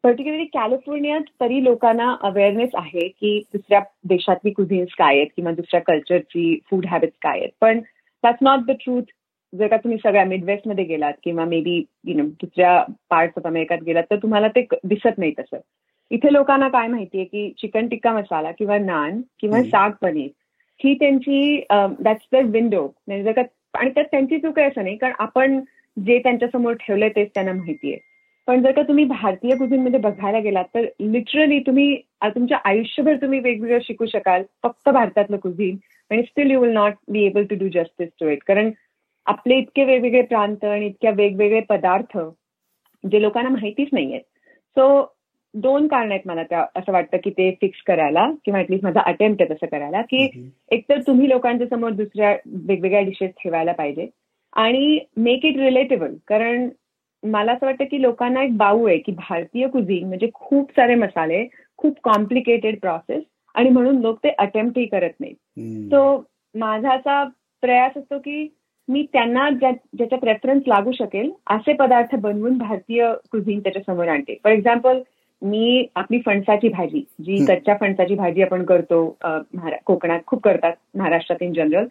पर्टिक्युलरली 0.04 0.44
कॅलिफोर्नियात 0.44 1.30
तरी 1.40 1.62
लोकांना 1.64 2.14
अवेअरनेस 2.22 2.70
आहे 2.74 3.06
की 3.08 3.38
दुसऱ्या 3.52 3.80
देशातली 4.08 4.50
कुझिन्स 4.50 4.94
काय 4.98 5.16
आहेत 5.16 5.28
किंवा 5.36 5.52
दुसऱ्या 5.52 5.80
कल्चरची 5.80 6.58
फूड 6.70 6.86
हॅबिट्स 6.86 7.16
काय 7.22 7.38
आहेत. 7.38 7.50
पण 7.60 7.80
दॅट्स 8.24 8.38
नॉट 8.42 8.60
द 8.66 8.70
ट्रूथ 8.80 9.02
जर 9.52 9.66
का 9.66 9.76
तुम्ही 9.76 9.98
सगळ्या 9.98 10.24
मिडवेस्टमध्ये 10.24 10.84
गेलात 10.84 11.12
किंवा 11.24 11.44
मे 11.44 11.60
बी 11.60 11.76
यु 12.04 12.16
नो 12.16 12.24
दुसऱ्या 12.42 12.82
पार्ट्स 13.10 13.38
ऑफ 13.38 13.46
अमेरिकात 13.46 13.82
गेलात 13.86 14.04
तर 14.10 14.16
तुम्हाला 14.16 14.48
ते 14.48 14.66
दिसत 14.84 15.18
नाही 15.18 15.32
तसं. 15.38 15.58
इथे 16.10 16.32
लोकांना 16.32 16.68
काय 16.68 16.86
माहितीये 16.86 17.24
की 17.24 17.48
चिकन 17.58 17.86
टिक्का 17.88 18.12
मसाला 18.12 18.50
किंवा 18.50 18.78
नान 18.78 19.20
किंवा 19.40 19.62
साग 19.62 19.90
पनीर 20.02 20.28
ही 20.80 20.94
त्यांची 20.94 21.56
दॅट्स 21.70 22.26
द 22.32 22.44
विंडो 22.44 22.82
म्हणजे 23.08 23.22
जर 23.24 23.32
का 23.32 23.42
आणि 23.74 23.90
त्यात 23.90 24.04
त्यांची 24.10 24.38
चूक 24.38 24.58
आहे 24.58 24.68
असं 24.68 24.82
नाही 24.82 24.96
कारण 24.96 25.14
आपण 25.18 25.58
जे 25.96 26.18
त्यांच्यासमोर 26.18 26.72
ठेवलंय 26.72 27.08
तेच 27.08 27.30
त्यांना 27.34 27.52
माहितीये. 27.52 27.96
पण 28.48 28.62
जर 28.62 28.72
का 28.72 28.82
तुम्ही 28.82 29.04
भारतीय 29.04 29.56
कुझिनमध्ये 29.56 30.00
बघायला 30.00 30.38
गेलात 30.38 30.64
तर 30.74 30.84
लिटरली 31.00 31.58
तुम्ही 31.60 31.96
तुमच्या 32.24 32.58
आयुष्यभर 32.64 33.16
तुम्ही 33.16 33.38
वेगवेगळं 33.40 33.78
शिकू 33.82 34.06
शकाल 34.06 34.42
फक्त 34.62 34.88
भारतातलं 34.88 35.36
कुझिन 35.36 35.76
आणि 36.10 36.22
still 36.22 36.50
you 36.50 36.60
will 36.60 36.72
not 36.72 36.94
be 37.08 37.24
able 37.26 37.44
to 37.44 37.54
do 37.58 37.68
justice 37.74 38.08
to 38.20 38.28
it 38.28 38.42
कारण 38.46 38.70
आपले 39.26 39.56
इतके 39.58 39.84
वेगवेगळे 39.84 40.22
प्रांत 40.22 40.64
आणि 40.64 40.86
इतक्या 40.86 41.10
वेगवेगळे 41.10 41.60
पदार्थ 41.60 42.18
जे 43.04 43.22
लोकांना 43.22 43.50
माहितीच 43.50 43.88
नाहीयेत. 43.92 44.20
सो 44.76 45.04
दोन 45.54 45.86
कारण 45.86 46.10
आहेत 46.10 46.26
मला 46.26 46.42
त्या 46.42 46.64
असं 46.76 46.92
वाटतं 46.92 47.16
की 47.24 47.30
ते 47.30 47.50
फिक्स 47.60 47.82
करायला 47.86 48.26
किंवा 48.44 48.60
ऍटलीस्ट 48.60 48.84
माझा 48.84 49.00
अटेम्प्ट 49.06 49.42
आहे 49.42 49.54
तसं 49.54 49.66
करायला 49.66 50.02
की 50.02 50.50
एकतर 50.70 51.00
तुम्ही 51.06 51.28
लोकांच्या 51.28 51.66
समोर 51.66 51.90
दुसऱ्या 51.90 52.30
वेगवेगळ्या 52.46 53.00
डिशेस 53.00 53.30
ठेवायला 53.42 53.72
पाहिजे 53.72 54.06
आणि 54.56 54.98
मेक 55.16 55.44
इट 55.44 55.56
रिलेटेबल 55.56 56.14
कारण 56.26 56.68
मला 57.30 57.52
असं 57.52 57.66
वाटतं 57.66 57.84
की 57.84 58.02
लोकांना 58.02 58.42
एक 58.42 58.56
बाऊ 58.56 58.86
आहे 58.86 58.98
की 58.98 59.12
भारतीय 59.12 59.66
कुझिन 59.66 60.06
म्हणजे 60.08 60.28
खूप 60.34 60.70
सारे 60.70 60.94
मसाले 60.94 61.46
खूप 61.76 61.98
कॉम्प्लिकेटेड 62.02 62.78
प्रोसेस 62.80 63.22
आणि 63.54 63.70
म्हणून 63.70 64.00
लोक 64.00 64.18
ते 64.24 64.28
अटेम्प्टही 64.28 64.86
करत 64.86 65.20
नाहीत. 65.20 65.34
सो 65.90 66.24
माझा 66.54 66.92
असा 66.92 67.24
प्रयास 67.62 67.96
असतो 67.96 68.18
की 68.18 68.46
मी 68.88 69.02
त्यांना 69.12 69.48
ज्याचा 69.50 70.16
प्रेफरन्स 70.16 70.62
लागू 70.66 70.92
शकेल 70.92 71.30
असे 71.46 71.72
पदार्थ 71.72 72.14
बनवून 72.16 72.58
भारतीय 72.58 73.12
कुझिन 73.32 73.60
त्याच्यासमोर 73.60 74.08
आणते. 74.08 74.36
फॉर 74.44 74.52
एक्झाम्पल 74.52 75.00
मी 75.42 75.86
आपली 75.94 76.20
फणसाची 76.26 76.68
भाजी 76.68 77.00
जी 77.20 77.44
कच्च्या 77.48 77.76
फणसाची 77.80 78.14
भाजी 78.14 78.42
आपण 78.42 78.64
करतो 78.64 79.06
कोकणात 79.86 80.20
खूप 80.26 80.42
करतात 80.42 80.72
महाराष्ट्रात 80.94 81.42
इन 81.42 81.52
जनरल 81.52 81.86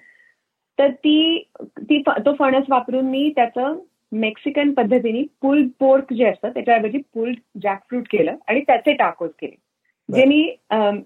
तर 0.79 0.91
ती 0.91 1.43
ती 1.79 2.01
तो 2.07 2.33
फणस 2.33 2.63
वापरून 2.69 3.05
मी 3.05 3.31
त्याचं 3.35 3.75
मेक्सिकन 4.19 4.71
पद्धतीने 4.73 5.21
पुल 5.41 5.67
पोर्क 5.79 6.13
जे 6.13 6.25
असतं 6.25 6.49
त्याच्याऐवजी 6.49 6.97
पुल 7.13 7.33
जॅकफ्रूट 7.63 8.07
केलं 8.11 8.35
आणि 8.47 8.61
त्याचे 8.67 8.93
टाकोस 8.93 9.31
केले. 9.41 9.55
जे 10.09 10.25
मी 10.25 10.55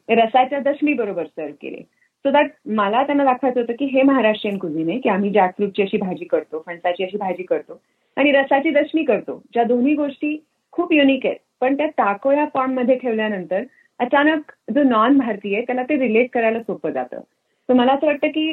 रसाच्या 0.09 0.59
दशमी 0.59 0.93
बरोबर 0.93 1.25
सर्व 1.25 1.51
केले. 1.61 1.81
सो 2.25 2.31
दॅट 2.31 2.51
मला 2.67 3.03
त्यांना 3.03 3.23
दाखवायचं 3.25 3.59
होतं 3.59 3.73
की 3.79 3.85
हे 3.85 4.01
महाराष्ट्रीयन 4.01 4.57
कुझिन 4.57 4.89
आहे 4.89 4.99
की 4.99 5.09
आम्ही 5.09 5.29
जॅकफ्रूटची 5.31 5.81
अशी 5.81 5.97
भाजी 5.97 6.25
करतो 6.25 6.63
फणसाची 6.65 7.03
अशी 7.03 7.17
भाजी 7.17 7.43
करतो 7.43 7.81
आणि 8.17 8.31
रसाची 8.31 8.69
दशमी 8.71 9.03
करतो. 9.03 9.41
ज्या 9.53 9.63
दोन्ही 9.63 9.93
गोष्टी 9.95 10.37
खूप 10.73 10.93
युनिक 10.93 11.25
आहेत. 11.25 11.37
पण 11.61 11.77
त्या 11.77 11.87
टाको 11.97 12.31
या 12.31 12.45
फॉर्ममध्ये 12.53 12.97
ठेवल्यानंतर 12.97 13.63
अचानक 13.99 14.51
जो 14.75 14.83
नॉन 14.83 15.17
भारतीय 15.17 15.61
त्याला 15.61 15.83
ते 15.83 15.99
रिलेट 15.99 16.29
करायला 16.33 16.59
सोपं 16.59 16.91
जातं. 16.91 17.21
तर 17.69 17.73
मला 17.73 17.93
असं 17.93 18.07
वाटतं 18.07 18.27
की 18.27 18.51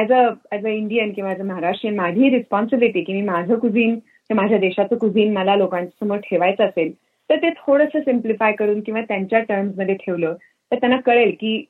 as 0.00 0.12
a 0.12 0.22
as 0.52 0.66
a 0.66 0.68
Indian 0.68 1.12
किंवा 1.12 1.30
ऍज 1.30 1.40
अ 1.40 1.44
महाराष्ट्रीयन 1.44 1.96
माझी 1.96 2.30
रिस्पॉन्सिबिलिटी 2.30 3.00
की 3.00 3.12
मी 3.12 3.22
माझं 3.22 3.58
कुझिन 3.58 3.98
माझ्या 4.30 4.58
देशाचं 4.58 4.96
कुझिन 4.96 5.32
मला 5.32 5.56
लोकांच्या 5.56 6.06
समोर 6.06 6.18
ठेवायचं 6.18 6.64
असेल 6.64 6.92
तर 7.30 7.36
ते 7.36 7.50
थोडंसं 7.50 8.00
सिम्प्लिफाय 8.00 8.52
करून 8.52 8.80
किंवा 8.80 9.00
त्यांच्या 9.00 9.40
टर्म्समध्ये 9.40 9.94
ठेवलं 9.94 10.34
तर 10.72 10.76
त्यांना 10.76 10.96
कळेल 11.00 11.30
की 11.30 11.64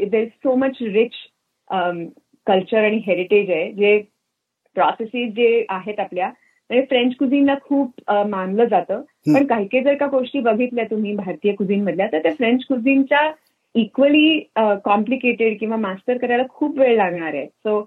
there 0.00 0.22
is 0.22 0.28
so 0.28 0.54
much 0.54 0.76
rich 0.82 1.10
culture 2.46 2.84
आणि 2.84 3.00
हेरिटेज 3.06 3.50
आहे 3.50 3.72
जे 3.72 3.98
प्रोसेसेस 4.76 5.34
जे 5.34 5.64
आहेत 5.68 6.00
आपल्या 6.00 6.28
म्हणजे 6.70 6.84
फ्रेंच 6.86 7.16
कुझिनला 7.16 7.54
खूप 7.62 8.10
मानलं 8.10 8.64
जातं. 8.64 9.00
पण 9.26 9.46
काही 9.46 9.66
काही 9.66 9.84
जर 9.84 9.94
का 9.94 10.06
गोष्टी 10.06 10.40
बघितल्या 10.40 10.84
तुम्ही 10.84 11.14
भारतीय 11.14 11.52
कुझिन 11.52 11.82
मधल्या 11.84 12.06
तर 12.12 12.18
त्या 12.18 12.32
फ्रेंच 12.32 12.64
कुझिनच्या 12.64 13.30
इक्वली 13.74 14.38
कॉम्प्लिकेटेड 14.84 15.58
किंवा 15.60 15.76
मास्टर 15.76 16.18
करायला 16.18 16.42
खूप 16.48 16.78
वेळ 16.78 16.96
लागणार 16.96 17.34
आहे. 17.34 17.46
सो 17.46 17.80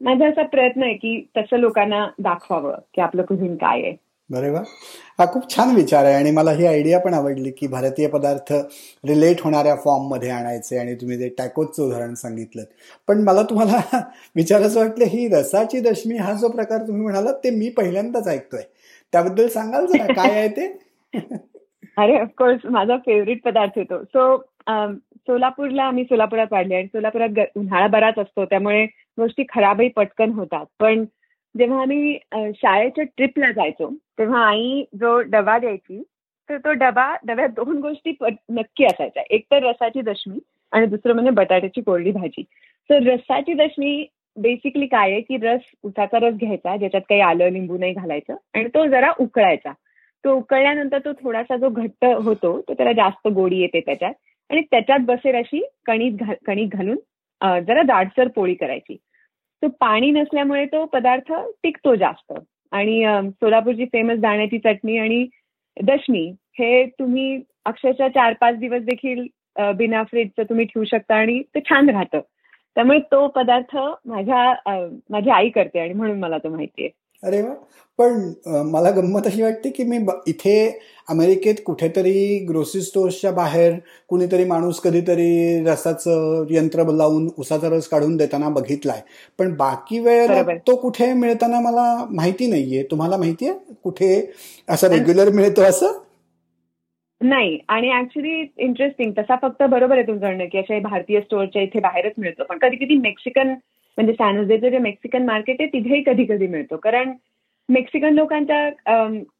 माझा 0.00 0.28
असा 0.28 0.42
प्रयत्न 0.42 0.82
आहे 0.82 0.94
की 0.94 1.20
तसं 1.36 1.56
लोकांना 1.56 2.06
दाखवावं 2.18 2.74
की 2.94 3.00
आपलं 3.00 3.22
कुझिन 3.22 3.56
काय 3.56 3.82
आहे. 3.82 3.94
बरे 4.30 4.50
वा. 4.50 4.62
हा 5.18 5.24
खूप 5.26 5.48
छान 5.50 5.74
विचार 5.74 6.04
आहे 6.04 6.14
आणि 6.14 6.30
मला 6.30 6.50
ही 6.52 6.66
आयडिया 6.66 6.98
पण 6.98 7.14
आवडली 7.14 7.50
की 7.50 7.66
भारतीय 7.66 8.06
पदार्थ 8.08 8.52
रिलेट 9.04 9.40
होणाऱ्या 9.40 9.74
फॉर्ममध्ये 9.76 10.30
आणायचे 10.30 10.78
आणि 10.78 10.94
तुम्ही 10.94 11.18
ते 11.20 11.28
टॅकोचं 11.28 11.82
उदाहरण 11.82 12.14
सांगितलं 12.14 12.64
पण 13.08 13.22
मला 13.22 13.42
तुम्हाला 13.42 13.78
विचारायचं 14.36 14.80
वाटलं 14.80 15.04
ही 15.04 15.28
रसाची 15.28 15.80
दशमी 15.80 16.16
हा 16.16 16.32
जो 16.32 16.48
प्रकार 16.48 16.86
तुम्ही 16.88 17.02
म्हणालात 17.02 17.34
ते 17.44 17.50
मी 17.50 17.68
पहिल्यांदाच 17.68 18.28
ऐकतोय. 18.28 18.62
त्याबद्दल 19.12 19.48
सांगाल 19.48 19.86
जरा 19.86 20.12
काय 20.14 20.30
आहे 20.30 20.48
ते? 20.48 20.66
अरे 21.96 22.18
ऑफकोर्स 22.20 22.66
माझा 22.66 22.96
फेवरेट 22.96 23.42
पदार्थ 23.44 23.78
येतो 23.78 24.02
सो 24.04 24.34
सोलापूरला 25.28 25.84
आम्ही 25.84 26.04
सोलापुरात 26.04 26.52
वाढले 26.52 26.74
आणि 26.76 26.86
सोलापुरात 26.86 27.40
उन्हाळा 27.56 27.86
बराच 27.86 28.18
असतो 28.18 28.44
त्यामुळे 28.44 28.84
गोष्टी 29.18 29.44
खराबही 29.48 29.88
पटकन 29.96 30.30
होतात. 30.32 30.66
पण 30.80 31.04
जेव्हा 31.54 31.80
आम्ही 31.82 32.18
शाळेच्या 32.54 33.04
ट्रिपला 33.16 33.50
जायचो 33.52 33.88
तेव्हा 34.18 34.44
आई 34.48 34.82
जो 35.00 35.18
डबा 35.30 35.58
द्यायची 35.58 36.02
तर 36.50 36.58
तो 36.64 36.72
डबा 36.72 37.12
डब्यात 37.26 37.48
दोन 37.56 37.78
गोष्टी 37.80 38.12
नक्की 38.22 38.84
असायच्या. 38.84 39.22
एक 39.30 39.44
तर 39.50 39.62
रसाची 39.62 40.00
दशमी 40.02 40.38
आणि 40.72 40.86
दुसरं 40.86 41.14
म्हणजे 41.14 41.30
बटाट्याची 41.30 41.80
कोरडी 41.80 42.10
भाजी. 42.10 42.42
तर 42.90 43.02
रसाची 43.06 43.54
दशमी 43.54 44.06
बेसिकली 44.36 44.86
काय 44.86 45.10
आहे 45.12 45.20
की 45.20 45.36
रस 45.42 45.60
उसाचा 45.84 46.18
रस 46.20 46.34
घ्यायचा 46.34 46.76
ज्याच्यात 46.76 47.02
काही 47.08 47.20
आलं 47.20 47.48
लिंबू 47.52 47.76
नाही 47.78 47.92
घालायचं 47.92 48.34
आणि 48.54 48.68
तो 48.74 48.86
जरा 48.86 49.12
उकळायचा. 49.20 49.72
तो 50.24 50.34
उकळल्यानंतर 50.36 50.98
तो 51.04 51.12
थोडासा 51.22 51.56
जो 51.56 51.68
घट्ट 51.68 52.04
होतो 52.24 52.60
तो 52.68 52.74
त्याला 52.74 52.92
जास्त 52.92 53.28
गोडी 53.28 53.60
येते 53.60 53.80
त्याच्यात. 53.80 54.12
आणि 54.50 54.60
त्याच्यात 54.70 55.00
बसेल 55.06 55.34
अशी 55.36 55.62
कणिक 55.86 56.22
कणिक 56.46 56.74
घालून 56.76 56.96
जरा 57.66 57.82
दाटसर 57.82 58.28
पोळी 58.34 58.54
करायची. 58.54 58.96
तो 59.62 59.68
पाणी 59.80 60.10
नसल्यामुळे 60.10 60.64
तो 60.72 60.84
पदार्थ 60.92 61.32
टिकतो 61.62 61.94
जास्त. 61.94 62.32
आणि 62.72 63.02
सोलापूरची 63.30 63.84
फेमस 63.92 64.18
दाण्याची 64.20 64.58
चटणी 64.58 64.96
आणि 64.98 65.26
दशमी 65.76 66.26
हे 66.58 66.84
तुम्ही 66.98 67.40
अक्षरशः 67.66 68.08
चार 68.08 68.32
पाच 68.40 68.56
दिवस 68.58 68.82
देखील 68.84 69.26
बिना 69.76 70.02
फ्रीजचं 70.10 70.42
तुम्ही 70.48 70.64
ठेवू 70.66 70.84
शकता 70.84 71.14
आणि 71.16 71.40
ते 71.54 71.60
छान 71.68 71.88
राहतं. 71.90 72.20
त्यामुळे 72.76 72.98
तो 73.12 73.26
पदार्थ 73.36 73.76
माझ्या 74.06 74.52
माझी 75.10 75.30
आई 75.30 75.48
करते 75.50 75.78
आणि 75.80 75.92
म्हणून 75.94 76.18
मला 76.20 76.38
तो 76.38 76.48
माहितीये. 76.50 76.88
अरे 77.22 77.40
वा. 77.42 77.54
पण 77.98 78.32
मला 78.70 78.90
गंमत 78.90 79.26
अशी 79.26 79.42
वाटते 79.42 79.70
की 79.70 79.84
मी 79.84 79.98
इथे 80.26 80.56
अमेरिकेत 81.10 81.54
कुठेतरी 81.66 82.46
ग्रोसरी 82.48 82.80
स्टोअर्सच्या 82.82 83.30
बाहेर 83.32 83.74
कुणीतरी 84.08 84.44
माणूस 84.44 84.80
कधीतरी 84.80 85.64
रसाचं 85.64 86.44
यंत्र 86.50 86.84
लावून 86.92 87.28
उसाचा 87.38 87.68
रस 87.68 87.88
काढून 87.88 88.16
देताना 88.16 88.48
बघितलाय. 88.48 89.00
पण 89.38 89.54
बाकी 89.56 89.98
वेळेला 89.98 90.42
तो 90.66 90.76
कुठे 90.76 91.12
मिळताना 91.12 91.60
मला 91.60 92.06
माहिती 92.10 92.46
नाहीये. 92.46 92.82
तुम्हाला 92.90 93.16
माहितीये 93.16 93.52
कुठे 93.84 94.30
असं 94.68 94.88
रेग्युलर 94.88 95.30
मिळतो 95.30 95.62
असं? 95.62 95.98
नाही. 97.20 97.58
आणि 97.68 97.92
ऍक्च्युली 97.98 98.52
इंटरेस्टिंग 98.58 99.12
तसा 99.18 99.36
फक्त 99.42 99.62
बरोबर 99.62 99.96
आहे 99.96 100.06
तुमचं 100.06 100.26
म्हणणं 100.26 100.44
की 100.44 100.58
अशा 100.58 100.78
भारतीय 100.80 101.20
स्टोअरच्या 101.20 101.62
इथे 101.62 101.80
बाहेरच 101.80 102.12
मिळतो. 102.18 102.44
पण 102.44 102.58
कधी 102.58 102.76
कधी 102.76 102.98
मेक्सिकन 102.98 103.54
म्हणजे 103.98 104.12
सॅनोजेचं 104.12 104.68
जे 104.68 104.78
मेक्सिकन 104.78 105.24
मार्केट 105.24 105.56
आहे 105.60 105.68
तिथेही 105.68 106.02
कधी 106.02 106.24
कधी 106.24 106.46
मिळतो. 106.46 106.76
कारण 106.76 107.12
मेक्सिकन 107.68 108.14
लोकांच्या 108.14 108.68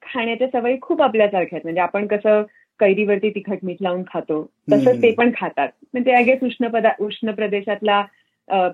खाण्याच्या 0.03 0.49
सवयी 0.49 0.77
खूप 0.83 1.03
आपल्यासारख्या 1.03 1.49
आहेत. 1.53 1.65
म्हणजे 1.65 1.81
आपण 1.81 2.07
कसं 2.07 2.43
कैरीवरती 2.81 3.31
तिखट 3.31 3.59
मीठ 3.62 3.77
लावून 3.81 4.03
खातो 4.03 4.43
तसंच 4.73 5.03
ते 5.03 5.11
पण 5.11 5.31
खातात. 5.37 5.69
म्हणजे 5.93 6.12
अगेच 6.12 6.43
उष्ण 6.43 6.69
पदा 6.69 6.91
उष्ण 7.00 7.31
प्रदेशातला 7.31 8.05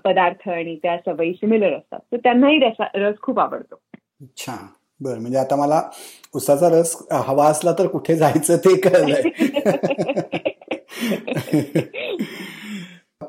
पदार्थ 0.05 0.49
आणि 0.49 0.75
त्या 0.83 0.97
सवयी 0.97 1.33
सिमिलर 1.33 1.73
असतात. 1.73 1.99
तर 2.11 2.17
त्यांनाही 2.17 2.59
रस 2.95 3.19
खूप 3.21 3.39
आवडतो. 3.39 3.79
अच्छा. 4.21 4.55
बर. 4.99 5.17
म्हणजे 5.19 5.37
आता 5.37 5.55
मला 5.55 5.81
उसाचा 6.35 6.69
रस 6.69 6.95
हवा 7.11 7.47
असला 7.47 7.71
तर 7.79 7.87
कुठे 7.87 8.15
जायचं 8.15 8.57
ते 8.57 8.75
कळलंय. 8.79 9.21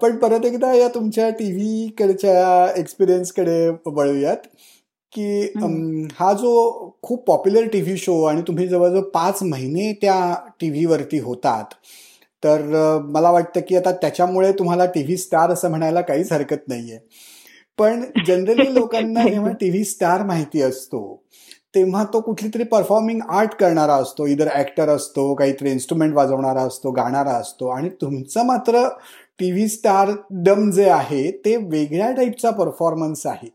पण 0.07 0.17
परत 0.17 0.45
एकदा 0.45 0.73
या 0.75 0.89
तुमच्या 0.89 1.31
टीव्ही 1.31 1.89
कडच्या 1.89 2.73
एक्सपिरियन्सकडे 2.77 3.69
वळूयात 3.87 4.37
की 5.13 5.53
हा 6.13 6.33
जो 6.33 6.91
खूप 7.03 7.27
पॉप्युलर 7.27 7.67
टीव्ही 7.69 7.97
शो 7.97 8.23
आणि 8.23 8.43
तुम्ही 8.43 8.69
जवळजवळ 8.69 9.01
पाच 9.01 9.43
महिने 9.43 9.93
त्या 9.93 10.35
टीव्हीवरती 10.61 11.19
होतात 11.19 11.65
तर 12.45 12.63
मला 13.05 13.31
वाटतं 13.31 13.61
की 13.69 13.77
आता 13.77 13.93
त्याच्यामुळे 13.93 14.53
तुम्हाला 14.53 14.87
टीव्ही 14.87 15.17
स्टार 15.17 15.51
असं 15.51 15.71
म्हणायला 15.71 16.01
काहीच 16.01 16.33
हरकत 16.33 16.69
नाहीये. 16.69 16.99
पण 17.79 18.05
जनरली 18.27 18.75
लोकांना 18.75 19.29
जेव्हा 19.29 19.53
टीव्ही 19.53 19.85
स्टार 19.85 20.23
माहिती 20.23 20.63
असतो 20.63 21.23
तेव्हा 21.75 22.05
तो 22.05 22.21
कुठली 22.21 22.49
तरी 22.55 22.65
परफॉर्मिंग 22.65 23.21
आर्ट 23.31 23.55
करणारा 23.55 23.95
असतो 23.95 24.27
इतर 24.27 24.49
ऍक्टर 24.55 24.89
असतो 24.89 25.35
काहीतरी 25.35 25.71
इन्स्ट्रुमेंट 25.71 26.15
वाजवणारा 26.15 26.63
असतो 26.63 26.91
गाणारा 26.91 27.31
असतो 27.31 27.69
आणि 27.69 27.89
तुमचं 27.89 28.47
मात्र 28.47 28.89
टीव्ही 29.39 29.69
स्टार 29.69 30.09
डम 30.31 30.71
जे 30.71 30.89
आहे 30.91 31.31
ते 31.45 31.57
वेगळ्या 31.57 32.11
टाईपचा 32.13 32.51
परफॉर्मन्स 32.51 33.27
आहे. 33.27 33.49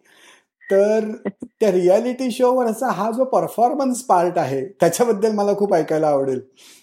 तर 0.72 1.12
त्या 1.60 1.72
रियालिटी 1.72 2.32
शोवर 2.32 2.66
असा 2.66 2.92
हा 2.92 3.12
जो 3.12 3.24
परफॉर्मन्स 3.24 4.02
पार्ट 4.02 4.38
आहे 4.38 4.66
त्याच्याबद्दल 4.66 5.32
मला 5.32 5.54
खूप 5.54 5.74
ऐकायला 5.74 6.08
आवडेल. 6.08 6.40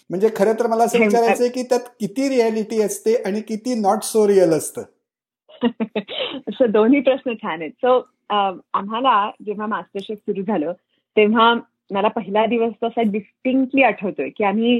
म्हणजे 0.09 0.29
खरं 0.35 0.53
तर 0.53 0.67
मला 0.67 0.83
असं 0.83 0.99
विचारायचं 0.99 1.43
आहे 1.43 1.51
की 1.51 1.63
त्यात 1.63 1.79
किती 1.99 2.29
रियालिटी 2.29 2.81
असते 2.81 3.15
आणि 3.15 3.41
किती 3.41 3.73
नॉट 3.73 4.03
सो 4.03 4.27
रिअल 4.27 4.53
असतं? 4.53 4.81
सो 6.53 6.65
दोन्ही 6.67 6.99
प्रश्न 6.99 7.33
छान 7.33 7.61
आहेत. 7.61 7.71
सो 7.71 7.99
आम्हाला 8.29 9.31
जेव्हा 9.45 9.67
मास्टर 9.67 9.99
शेफ 10.03 10.17
सुरू 10.17 10.41
झालं 10.41 10.71
तेव्हा 11.17 11.53
मला 11.91 12.07
पहिला 12.07 12.45
दिवस 12.45 12.73
तसा 12.83 13.01
डिस्टिंक्टली 13.01 13.83
आठवतोय 13.83 14.29
की 14.29 14.43
आम्ही 14.43 14.79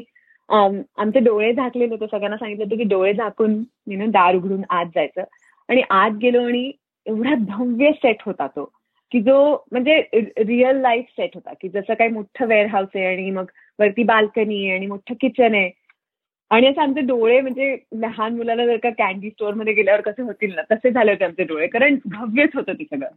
आमचे 0.50 1.20
डोळे 1.20 1.54
झाकलेले 1.54 1.94
होते. 1.96 2.06
सगळ्यांना 2.12 2.38
सांगितलं 2.38 2.64
होतं 2.64 2.78
की 2.78 2.84
डोळे 2.90 3.14
झाकून 3.14 3.64
यु 3.88 4.10
दार 4.12 4.36
उघडून 4.36 4.62
आत 4.70 4.86
जायचं. 4.96 5.24
आणि 5.70 5.82
आत 5.90 6.12
गेलो 6.22 6.42
आणि 6.48 6.72
एवढा 7.06 7.36
भव्य 7.48 7.92
सेट 7.96 8.22
होता 8.26 8.48
तो 8.56 8.64
की 9.12 9.20
जो 9.22 9.36
म्हणजे 9.72 10.00
रिअल 10.48 10.80
लाईफ 10.82 11.06
सेट 11.10 11.36
होता 11.36 11.54
की 11.62 11.70
जसं 11.70 11.94
काही 11.94 12.10
मोठं 12.12 12.46
वेअर 12.48 12.66
हाऊस 12.72 12.88
आहे 12.96 13.06
आणि 13.06 13.30
मग 13.32 13.46
वरती 13.80 14.04
बाल्कनी 14.04 14.66
आहे 14.66 14.76
आणि 14.78 14.88
मोठं 14.88 15.14
किचन 15.22 15.56
आहे. 15.56 15.70
आणि 16.52 16.68
असं 16.68 16.82
आमचे 16.82 17.02
डोळे 17.08 17.40
म्हणजे 17.42 17.76
लहान 18.02 18.36
मुलाला 18.36 18.66
जर 18.66 18.78
का 18.84 18.90
कॅन्डी 18.98 19.30
स्टोअरमध्ये 19.30 19.74
गेल्यावर 19.74 20.02
कसे 20.02 20.22
होतील 20.22 20.54
ना 20.56 20.62
तसे 20.72 20.92
झाले 20.92 21.12
होते 21.12 21.26
आमचे 21.26 21.44
डोळे 21.44 21.68
कारण 21.68 21.96
भव्यच 22.06 22.56
होतं 22.56 22.74
ते 22.74 22.84
सगळं. 22.84 23.08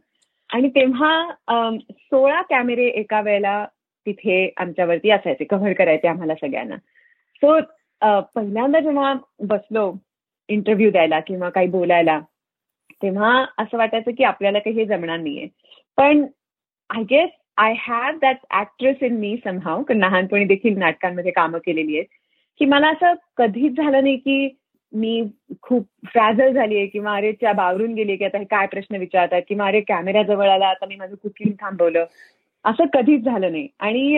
आणि 0.49 0.69
तेव्हा 0.69 1.79
सोळा 1.91 2.41
कॅमेरे 2.41 2.87
एका 2.99 3.21
वेळेला 3.21 3.65
तिथे 4.05 4.49
आमच्यावरती 4.57 5.09
असायचे 5.11 5.43
कव्हर 5.43 5.73
करायचे 5.73 6.07
आम्हाला 6.07 6.35
सगळ्यांना. 6.35 6.75
सो 7.43 7.59
पहिल्यांदा 8.35 8.79
जेव्हा 8.79 9.13
बसलो 9.47 9.91
इंटरव्ह्यू 10.49 10.91
द्यायला 10.91 11.19
किंवा 11.19 11.49
काही 11.49 11.67
बोलायला 11.67 12.19
तेव्हा 13.01 13.45
असं 13.57 13.77
वाटायचं 13.77 14.11
की 14.11 14.23
आपल्याला 14.23 14.59
काही 14.59 14.75
हे 14.75 14.85
जमणार 14.85 15.17
नाहीये. 15.17 15.47
पण 15.97 16.25
I 16.89 17.03
guess 17.03 17.29
I 17.57 17.73
have 17.79 18.17
that 18.21 18.37
actress 18.59 18.95
in 19.01 19.17
me 19.17 19.37
somehow 19.43 19.83
लहानपणी 19.95 20.45
देखील 20.45 20.77
नाटकांमध्ये 20.77 21.31
कामं 21.31 21.57
केलेली 21.57 21.97
आहेत 21.97 22.07
की 22.59 22.65
मला 22.65 22.89
असं 22.89 23.13
कधीच 23.37 23.75
झालं 23.75 24.03
नाही 24.03 24.15
की 24.17 24.49
मी 24.93 25.23
खूप 25.61 25.87
फ्रॅझल 26.05 26.53
झाली 26.53 26.77
आहे 26.77 26.85
किंवा 26.87 27.15
अरे 27.15 27.31
त्या 27.31 27.53
बावरून 27.53 27.93
गेली 27.93 28.15
की 28.15 28.25
आता 28.25 28.37
हे 28.37 28.43
काय 28.43 28.67
प्रश्न 28.67 28.95
विचारतात 28.95 29.41
किंवा 29.47 29.67
अरे 29.67 29.81
कॅमेरा 29.81 30.23
जवळ 30.23 30.49
आला 30.49 30.67
आता 30.67 30.85
मी 30.85 30.95
माझं 30.95 31.15
कुकिंग 31.15 31.51
थांबवलं? 31.61 32.05
असं 32.65 32.83
कधीच 32.93 33.23
झालं 33.23 33.51
नाही. 33.51 33.67
आणि 33.79 34.17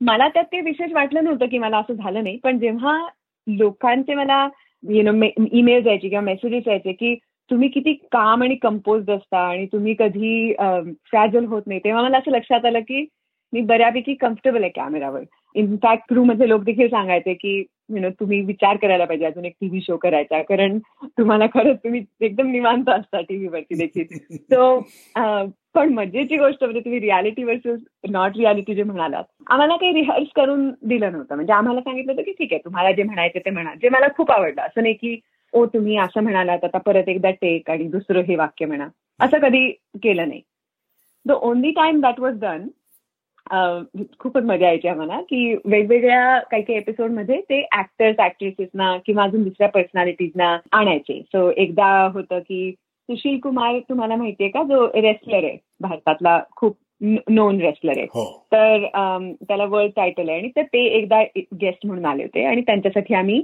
मला 0.00 0.28
त्यात 0.28 0.44
ते 0.44 0.60
विशेष 0.60 0.92
वाटलं 0.92 1.24
नव्हतं 1.24 1.46
की 1.46 1.58
मला 1.58 1.78
असं 1.78 1.94
झालं 1.94 2.22
नाही. 2.22 2.36
पण 2.36 2.58
जेव्हा 2.58 2.96
लोकांचे 3.46 4.14
मला 4.14 4.46
यु 4.82 5.02
नो 5.02 5.12
ईमेल 5.52 5.86
यायचे 5.86 6.08
किंवा 6.08 6.20
मेसेजेस 6.20 6.62
यायचे 6.66 6.92
की 6.92 7.14
तुम्ही 7.50 7.68
किती 7.68 7.92
काम 8.12 8.42
आणि 8.42 8.54
कंपोज 8.54 9.10
असता 9.10 9.38
आणि 9.38 9.66
तुम्ही 9.66 9.94
कधी 9.98 10.52
फ्रॅजल 11.04 11.44
होत 11.44 11.62
नाही 11.66 11.80
तेव्हा 11.84 12.02
मला 12.02 12.18
असं 12.18 12.30
लक्षात 12.30 12.64
आलं 12.64 12.80
की 12.80 13.04
मी 13.52 13.60
बऱ्यापैकी 13.60 14.14
कम्फर्टेबल 14.14 14.62
आहे 14.62 14.70
कॅमेरावर 14.70 15.22
इनफॅक्ट 15.54 16.04
क्रू 16.08 16.24
मध्ये 16.24 16.48
लोक 16.48 16.62
देखील 16.62 16.88
सांगायचे 16.88 17.34
की 17.34 17.62
यु 17.90 18.00
नो 18.00 18.08
तुम्ही 18.20 18.40
विचार 18.40 18.76
करायला 18.76 19.04
पाहिजे. 19.04 19.24
अजून 19.26 19.44
एक 19.44 19.54
टीव्ही 19.60 19.80
शो 19.80 19.96
करायचा. 19.96 20.40
कारण 20.42 20.78
तुम्हाला 21.18 21.46
खरंच 21.54 21.78
तुम्ही 21.84 22.02
एकदम 22.20 22.50
निवांत 22.50 22.88
असता 22.88 23.20
टीव्हीवरती 23.20 23.74
देखील. 23.78 24.16
सो 24.52 24.78
पण 25.74 25.92
मजेची 25.94 26.36
गोष्ट 26.36 26.62
म्हणजे 26.64 26.80
तुम्ही 26.80 27.00
रियालिटी 27.00 27.44
वर्सेस 27.44 27.80
नॉट 28.10 28.36
रियालिटी 28.36 28.74
जे 28.74 28.82
म्हणालात 28.82 29.24
आम्हाला 29.46 29.76
काही 29.76 29.92
रिहर्स 29.92 30.28
करून 30.36 30.70
दिलं 30.82 31.12
नव्हतं. 31.12 31.34
म्हणजे 31.34 31.52
आम्हाला 31.52 31.80
सांगितलं 31.80 32.12
होतं 32.12 32.22
की 32.22 32.32
ठीक 32.32 32.52
आहे 32.52 32.60
तुम्हाला 32.64 32.92
जे 32.92 33.02
म्हणायचे 33.02 33.38
ते 33.38 33.50
म्हणा. 33.50 33.74
जे 33.74 33.88
मला 33.88 34.06
खूप 34.16 34.30
आवडलं. 34.30 34.62
असं 34.62 34.82
नाही 34.82 34.94
की 34.94 35.18
ओ 35.52 35.64
तुम्ही 35.66 35.96
असं 35.96 36.22
म्हणालात 36.22 36.64
आता 36.64 36.78
परत 36.78 37.08
एकदा 37.08 37.30
टेक 37.30 37.70
आणि 37.70 37.84
दुसरं 37.88 38.22
हे 38.22 38.36
वाक्य 38.36 38.66
म्हणा. 38.66 38.86
असं 39.20 39.38
कधी 39.38 39.70
केलं 40.02 40.28
नाही. 40.28 40.40
The 41.26 41.32
only 41.32 41.70
time 41.70 42.00
that 42.00 42.20
was 42.20 42.38
done 42.40 42.66
खूपच 44.20 44.42
मजा 44.44 44.66
यायची 44.66 44.88
आम्हाला 44.88 45.20
की 45.20 45.54
वेगवेगळ्या 45.64 46.38
काही 46.50 46.62
काही 46.62 46.78
एपिसोडमध्ये 46.78 47.40
ते 47.40 47.60
ऍक्टर्स 47.78 48.20
ऍक्ट्रेसेसना 48.24 48.96
किंवा 49.06 49.24
अजून 49.24 49.42
दुसऱ्या 49.42 49.68
पर्सनॅलिटीजना 49.68 50.56
आणायचे. 50.72 51.20
सो 51.22 51.50
एकदा 51.56 51.90
होतं 52.14 52.38
की 52.38 52.70
सुशील 52.72 53.38
कुमार 53.42 53.78
तुम्हाला 53.88 54.16
माहितीये 54.16 54.50
का? 54.50 54.62
जो 54.62 54.86
रेस्लर 54.94 55.44
आहे 55.44 55.56
भारतातला 55.80 56.38
खूप 56.56 56.76
नोन 57.30 57.60
रेस्लर 57.60 57.98
आहे. 57.98 58.06
हो. 58.06 58.24
तर 58.52 58.86
त्याला 59.48 59.64
वर्ल्ड 59.64 59.92
टायटल 59.96 60.28
आहे 60.28 60.38
आणि 60.38 60.48
तर 60.56 60.62
ते 60.62 60.84
एकदा 60.98 61.22
गेस्ट 61.60 61.86
म्हणून 61.86 62.06
आले 62.06 62.22
होते 62.22 62.44
आणि 62.44 62.60
त्यांच्यासाठी 62.60 63.14
आम्ही 63.14 63.42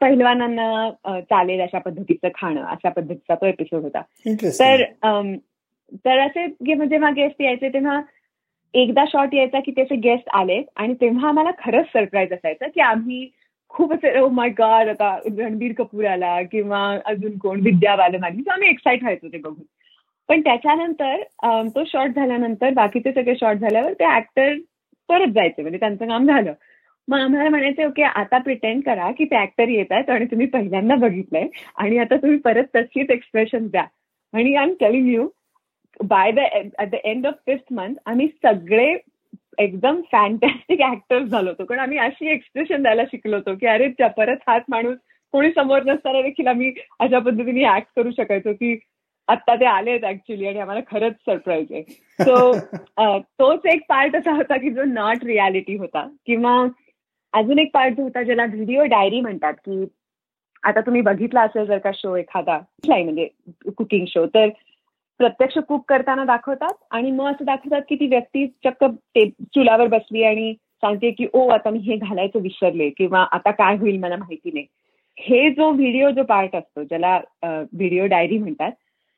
पहिलवानांना 0.00 1.20
चालेल 1.20 1.60
अशा 1.60 1.78
पद्धतीचं 1.78 2.28
खाणं 2.34 2.62
अशा 2.62 2.88
पद्धतीचा 2.88 3.34
तो 3.34 3.46
एपिसोड 3.46 3.82
होता. 3.82 4.00
तर 4.60 4.82
तर 6.04 6.18
असे 6.18 6.46
जेव्हा 6.66 7.10
गेस्ट 7.10 7.42
यायचे 7.42 7.68
तेव्हा 7.68 8.00
एकदा 8.74 9.04
शॉट 9.12 9.34
यायचा 9.34 9.60
की 9.60 9.72
त्याचे 9.72 9.96
गेस्ट 9.96 10.28
आले 10.34 10.62
आणि 10.76 10.94
तेव्हा 11.00 11.28
आम्हाला 11.28 11.50
खरंच 11.58 11.86
सरप्राईज 11.92 12.32
असायचं 12.32 12.68
की 12.74 12.80
आम्ही 12.80 13.28
खूप 13.68 13.92
ओ 14.16 14.28
माय 14.28 14.48
गॉड 14.48 14.88
आता 14.88 15.16
रणबीर 15.38 15.72
कपूर 15.78 16.04
आला 16.04 16.40
किंवा 16.42 16.80
अजून 17.06 17.36
कोण 17.38 17.60
विद्या 17.60 17.96
बालन 17.96 18.24
आली 18.24 18.42
आम्ही 18.50 18.68
एक्साइट 18.68 19.02
व्हायचो 19.02 19.28
ते 19.28 19.38
बघून. 19.38 19.64
पण 20.28 20.40
त्याच्यानंतर 20.40 21.22
तो 21.76 21.84
शॉट 21.86 22.14
झाल्यानंतर 22.16 22.72
बाकीचे 22.74 23.12
सगळे 23.12 23.34
शॉर्ट 23.40 23.58
झाल्यावर 23.58 23.92
ते 23.92 24.04
ऍक्टर 24.16 24.54
परत 25.08 25.32
जायचे. 25.34 25.62
म्हणजे 25.62 25.78
त्यांचं 25.78 26.08
काम 26.08 26.26
झालं. 26.26 26.52
मग 27.08 27.18
आम्हाला 27.20 27.48
म्हणायचं 27.50 27.86
ओके 27.86 28.02
आता 28.02 28.38
प्रिटेंड 28.38 28.82
करा 28.86 29.10
की 29.18 29.24
ते 29.24 29.36
ऍक्टर 29.42 29.68
येत 29.68 29.92
आहेत 29.92 30.10
आणि 30.10 30.24
तुम्ही 30.30 30.46
पहिल्यांदा 30.46 30.94
बघितलंय 31.06 31.46
आणि 31.76 31.98
आता 31.98 32.16
तुम्ही 32.16 32.38
परत 32.38 32.64
तशीच 32.76 33.10
एक्सप्रेशन 33.10 33.66
द्या. 33.66 33.84
आणि 34.34 34.54
I 34.54 34.64
am 34.64 34.72
telling 34.80 35.08
you 35.08 35.28
by 36.00 36.32
the 36.32 36.38
the 36.90 36.94
end 37.04 37.26
of 37.26 37.34
fifth 37.46 37.72
month 37.72 37.94
आम्ही 38.06 38.28
सगळे 38.28 38.96
एकदम 39.58 40.00
फॅन्टॅस्टिक 40.12 40.80
ऍक्टर्स 40.82 41.28
झालो 41.28 41.50
होतो. 41.50 41.64
कारण 41.64 41.80
आम्ही 41.80 41.98
अशी 41.98 42.30
एक्सप्रेशन 42.30 42.82
द्यायला 42.82 43.04
शिकलो 43.04 43.36
होतो 43.36 43.54
की 43.54 43.66
अरे 43.66 43.88
परत 44.16 44.36
हाच 44.48 44.62
माणूस 44.68 44.96
कोणी 45.32 45.50
समोर 45.52 45.82
नसताना 45.82 46.20
देखील 46.22 46.46
आम्ही 46.46 46.72
अशा 47.00 47.18
पद्धतीने 47.18 47.64
ऍक्ट 47.76 47.88
करू 47.96 48.10
शकायचो 48.10 48.52
की 48.52 48.78
आत्ता 49.28 49.54
ते 49.54 49.64
आलेत 49.64 50.04
ऍक्च्युली 50.04 50.46
आणि 50.46 50.58
आम्हाला 50.58 50.80
खरंच 50.90 51.12
सरप्राईज 51.12 51.66
आहे. 51.72 51.82
सो 52.20 52.58
तोच 53.18 53.66
एक 53.66 53.82
पार्ट 53.88 54.16
असा 54.16 54.32
होता 54.32 54.56
की 54.56 54.70
जो 54.70 54.84
नॉट 54.84 55.24
रियालिटी 55.24 55.76
होता. 55.76 56.08
किंवा 56.26 56.66
अजून 57.32 57.58
एक 57.58 57.70
पार्ट 57.74 57.94
जो 57.94 58.02
होता 58.02 58.22
ज्याला 58.22 58.44
व्हिडिओ 58.44 58.84
डायरी 58.84 59.20
म्हणतात 59.20 59.52
की 59.52 59.84
आता 60.62 60.80
तुम्ही 60.80 61.00
बघितला 61.00 61.40
असेल 61.40 61.64
जर 61.64 61.78
का 61.78 61.90
शो 61.94 62.16
एखादा 62.16 62.58
म्हणजे 62.88 63.28
कुकिंग 63.76 64.06
शो 64.08 64.26
तर 64.26 64.48
प्रत्यक्ष 65.20 65.58
कुक 65.58 65.84
करताना 65.88 66.24
दाखवतात 66.24 66.74
आणि 66.90 67.10
मग 67.10 67.26
असं 67.26 67.44
दाखवतात 67.44 67.82
की 67.88 67.96
ती 67.96 68.06
व्यक्ती 68.06 68.46
चक्क 68.64 68.84
चुलावर 69.54 69.86
बसली 69.86 70.22
आणि 70.24 70.52
सांगते 70.82 71.10
की 71.10 71.26
ओ 71.32 71.46
आता 71.48 71.70
मी 71.70 71.78
हे 71.78 71.96
घालायचं 71.96 72.40
विसरले 72.42 72.88
किंवा 72.90 73.24
आता 73.32 73.50
काय 73.50 73.76
होईल 73.76 73.98
मला 73.98 74.16
माहिती 74.16 74.50
नाही. 74.54 74.66
हे 75.18 75.48
जो 75.50 75.70
व्हिडिओ 75.70 76.10
जो 76.10 76.22
पार्ट 76.22 76.54
असतो 76.56 76.82
ज्याला 76.82 77.16
व्हिडिओ 77.44 78.06
डायरी 78.06 78.38
म्हणतात 78.38 78.72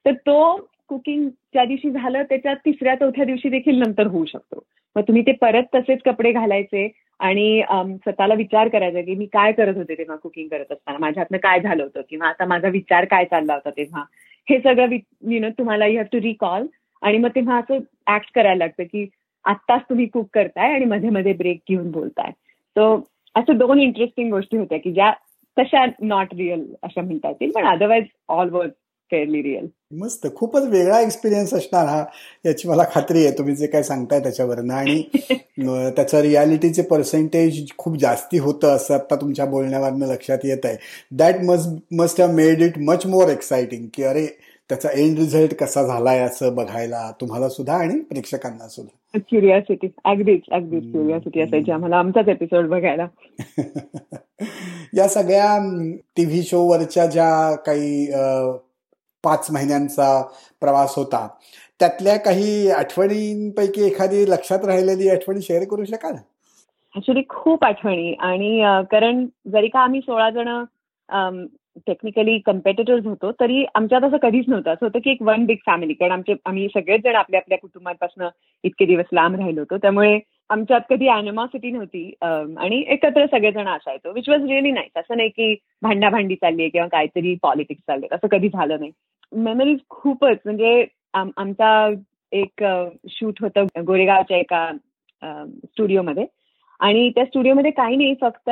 तर 0.06 0.12
तो 0.26 0.54
कुकिंग 0.88 1.28
ज्या 1.28 1.64
दिवशी 1.64 1.90
झालं 1.90 2.22
त्याच्या 2.22 2.54
तिसऱ्या 2.64 2.94
चौथ्या 2.94 3.24
दिवशी 3.24 3.48
देखील 3.48 3.78
नंतर 3.78 4.06
होऊ 4.06 4.24
शकतो. 4.24 4.64
मग 4.96 5.02
तुम्ही 5.08 5.22
ते 5.22 5.32
परत 5.32 5.64
तसेच 5.74 6.00
कपडे 6.04 6.32
घालायचे 6.32 6.88
आणि 7.20 7.62
स्वतःला 8.04 8.34
विचार 8.34 8.68
करायचा 8.68 9.00
की 9.00 9.14
मी 9.14 9.26
काय 9.32 9.52
करत 9.52 9.76
होते 9.76 9.94
तेव्हा 9.98 10.16
कुकिंग 10.16 10.48
करत 10.48 10.72
असताना? 10.72 10.98
माझ्या 10.98 11.22
हातनं 11.22 11.38
काय 11.38 11.60
झालं 11.60 11.82
होतं? 11.82 12.00
किंवा 12.10 12.28
आता 12.28 12.44
माझा 12.46 12.68
विचार 12.68 13.04
काय 13.04 13.24
चालला 13.24 13.54
होता 13.54 13.70
तेव्हा? 13.70 14.02
हे 14.50 14.58
सगळं 14.58 14.96
यु 15.30 15.40
नो 15.40 15.48
तुम्हाला 15.48 15.86
यू 15.86 15.96
हॅव 15.96 16.04
टू 16.12 16.20
रिकॉल 16.20 16.66
आणि 17.02 17.18
मग 17.18 17.28
तेव्हा 17.28 17.58
असं 17.58 17.78
ऍक्ट 18.14 18.30
करायला 18.34 18.64
लागतं 18.64 18.82
की 18.82 19.06
आत्ताच 19.44 19.80
तुम्ही 19.80 20.06
कुक 20.06 20.28
करताय 20.32 20.72
आणि 20.72 20.84
मध्ये 20.84 21.10
मध्ये 21.10 21.32
ब्रेक 21.32 21.60
घेऊन 21.68 21.90
बोलताय. 21.90 22.30
सो 22.76 23.04
असं 23.34 23.56
दोन 23.56 23.78
इंटरेस्टिंग 23.78 24.30
गोष्टी 24.30 24.56
होत्या 24.56 24.78
की 24.78 24.92
ज्या 24.92 25.12
तशा 25.56 25.84
नॉट 26.00 26.34
रिअल 26.34 26.64
अशा 26.82 27.02
म्हणता 27.02 27.28
येतील 27.28 27.50
पण 27.50 27.64
otherwise 27.64 28.04
all 28.28 28.50
work 28.50 28.72
fairly 29.10 29.42
real 29.42 29.66
मस्त. 30.00 30.26
खूपच 30.36 30.62
वेगळा 30.62 31.00
एक्सपिरियन्स 31.00 31.54
असणार 31.54 31.86
हा. 31.86 32.04
याची 32.46 32.68
मला 32.68 32.84
खात्री 32.94 33.26
आहे. 33.26 33.38
तुम्ही 33.38 33.54
जे 33.56 33.66
काय 33.66 33.82
सांगताय 33.82 34.20
त्याच्यावरनं. 34.20 34.74
आणि 34.74 35.02
त्याचं 35.96 36.20
रियालिटीचे 36.20 36.82
पर्सेंटेज 36.82 37.66
खूप 37.78 37.96
जास्ती 37.96 38.38
होतं 38.38 38.68
असं 38.68 38.94
आता 38.94 39.16
तुमच्या 39.16 39.44
बोलण्यावरनं 39.44 40.06
लक्षात 40.06 40.38
येत 40.44 40.64
आहे. 40.64 40.76
That 41.12 41.42
must 41.44 41.94
must 41.94 42.20
have 42.20 42.32
made 42.32 42.62
it 42.62 42.78
much 42.78 43.06
more 43.06 43.28
exciting 43.28 43.86
की 43.94 44.02
अरे 44.02 44.26
त्याचा 44.68 44.88
एंड 44.94 45.18
रिझल्ट 45.18 45.54
कसा 45.54 45.82
झालाय 45.82 46.18
असं 46.18 46.54
बघायला 46.54 47.10
तुम्हाला 47.20 47.48
सुद्धा 47.48 47.74
आणि 47.74 48.00
प्रेक्षकांना 48.00 48.68
सुद्धा. 48.68 49.18
क्युरियासिटी 49.18 49.86
अगदीच 50.04 50.40
अगदीच 50.52 50.82
क्युरियासिटी 50.82 51.40
असायची 51.40 51.72
आम्हाला. 51.72 51.96
आमचाच 51.96 52.28
एपिसोड 52.28 52.68
बघायला. 52.68 53.06
या 54.96 55.08
सगळ्या 55.08 55.58
टीव्ही 56.16 56.42
शो 56.42 56.62
वरच्या 56.62 57.06
ज्या 57.06 57.54
काही 57.56 58.06
पाच 59.24 59.46
महिन्यांचा 59.52 60.22
प्रवास 60.60 60.94
होता. 60.96 61.26
त्यातल्या 61.80 62.16
काही 62.16 62.70
आठवणींपैकी 62.70 63.86
एखादी 63.86 64.24
लक्षात 64.30 64.64
राहिलेली 64.64 65.08
आठवणी 65.08 65.40
शेअर 65.42 65.64
करू 65.70 65.84
शकाल? 65.84 66.14
ऍक्च्युली 66.94 67.22
खूप 67.28 67.64
आठवणी. 67.64 68.12
आणि 68.14 68.60
कारण 68.90 69.24
जरी 69.52 69.68
का 69.68 69.80
आम्ही 69.80 70.00
सोळा 70.00 70.30
जण 70.30 70.48
टेक्निकली 71.86 72.38
कम्पेटेटर्स 72.38 73.04
होतो 73.06 73.30
तरी 73.40 73.64
आमच्यात 73.74 74.02
असं 74.02 74.16
कधीच 74.22 74.44
नव्हतं. 74.48 74.70
असं 74.70 74.86
होतं 74.86 74.98
की 74.98 75.10
एक 75.10 75.22
वन 75.22 75.44
बिग 75.46 75.56
फॅमिली 75.66 75.92
कारण 75.92 76.12
आमचे 76.12 76.34
आम्ही 76.46 76.66
सगळेच 76.74 77.02
जण 77.04 77.14
आपल्या 77.16 77.40
आपल्या 77.40 77.58
कुटुंबापासून 77.58 78.26
इतके 78.64 78.84
दिवस 78.86 79.04
लांब 79.12 79.36
राहिलो 79.36 79.60
होतो. 79.60 79.76
त्यामुळे 79.76 80.18
आमच्यात 80.50 80.80
कधी 80.90 81.08
अॅनिमॉसिटी 81.08 81.70
नव्हती. 81.70 82.12
आणि 82.22 82.82
एकत्र 82.92 83.26
सगळेजण 83.30 83.68
असायचो 83.68 84.12
विच 84.12 84.28
वॉज 84.28 84.44
रिअली 84.50 84.70
नाईस 84.70 84.98
असं 84.98 85.16
नाही 85.16 85.28
की 85.28 85.54
भांडाभांडी 85.82 86.34
चालली 86.34 86.62
आहे 86.62 86.70
किंवा 86.70 86.86
काहीतरी 86.92 87.34
पॉलिटिक्स 87.42 87.82
चालले 87.86 88.06
असं 88.12 88.28
कधी 88.30 88.48
झालं 88.48 88.80
नाही. 88.80 88.90
मेमरीज 89.32 89.78
खूपच 89.90 90.38
म्हणजे 90.44 90.84
आमचा 91.14 91.88
एक 92.32 92.64
शूट 93.10 93.42
होतं 93.42 93.84
गोरेगावच्या 93.86 94.36
एका 94.38 94.70
स्टुडिओमध्ये 95.22 96.24
आणि 96.80 97.08
त्या 97.14 97.24
स्टुडिओमध्ये 97.24 97.70
काही 97.70 97.96
नाही 97.96 98.14
फक्त 98.20 98.50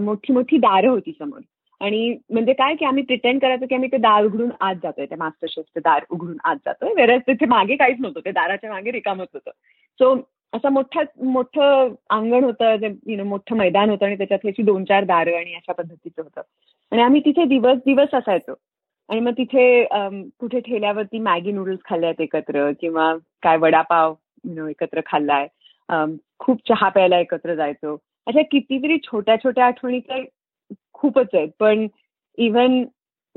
मोठी 0.00 0.32
मोठी 0.32 0.56
दारं 0.58 0.88
होती 0.88 1.12
समोर. 1.18 1.40
आणि 1.80 2.16
म्हणजे 2.30 2.52
काय 2.52 2.74
की 2.74 2.84
आम्ही 2.84 3.02
प्रिटेंड 3.02 3.40
करायचं 3.40 3.66
की 3.66 3.74
आम्ही 3.74 3.88
ते 3.92 3.96
दार 3.96 4.24
उघडून 4.24 4.50
आत 4.60 4.74
जातोय. 4.82 5.06
त्या 5.06 5.18
मास्टर 5.18 5.46
शेफचं 5.50 5.80
दार 5.84 6.04
उघडून 6.10 6.36
आत 6.44 6.56
जातोय. 6.66 6.92
वेरस 6.96 7.22
तिथे 7.26 7.46
मागे 7.46 7.76
काहीच 7.76 8.00
नव्हतं. 8.00 8.20
ते 8.24 8.30
दाराच्या 8.30 8.70
मागे 8.70 8.92
रिकामच 8.92 9.28
होतं. 9.34 9.50
सो 10.00 10.14
असं 10.52 10.68
मोठा 10.72 11.02
मोठं 11.24 11.94
अंगण 12.10 12.44
होतं 12.44 13.24
मोठं 13.26 13.56
मैदान 13.56 13.90
होतं 13.90 14.06
आणि 14.06 14.16
त्याच्यात 14.18 14.40
ह्याची 14.44 14.62
दोन 14.62 14.84
चार 14.84 15.04
दारं 15.04 15.36
आणि 15.38 15.54
अशा 15.54 15.72
पद्धतीचं 15.72 16.22
होतं. 16.22 16.40
आणि 16.92 17.02
आम्ही 17.02 17.20
तिथे 17.24 17.44
दिवस 17.48 17.76
दिवस 17.86 18.14
असायचो. 18.14 18.54
आणि 19.08 19.20
मग 19.20 19.32
तिथे 19.38 19.84
कुठे 20.40 20.60
ठेल्यावरती 20.60 21.18
मॅगी 21.18 21.52
नूडल्स 21.52 21.80
खाल्ल्यात 21.84 22.20
एकत्र 22.20 22.70
किंवा 22.80 23.14
काय 23.42 23.56
वडापाव 23.58 24.14
एकत्र 24.68 25.00
खाल्लाय. 25.06 25.46
खूप 26.38 26.58
चहा 26.68 26.88
प्यायला 26.88 27.18
एकत्र 27.18 27.54
जायचो. 27.54 27.96
अशा 28.26 28.42
कितीतरी 28.50 28.98
छोट्या 29.04 29.36
छोट्या 29.44 29.66
आठवणी 29.66 29.98
तर 30.00 30.22
खूपच 30.94 31.34
आहेत. 31.34 31.48
पण 31.60 31.86
इव्हन 32.38 32.82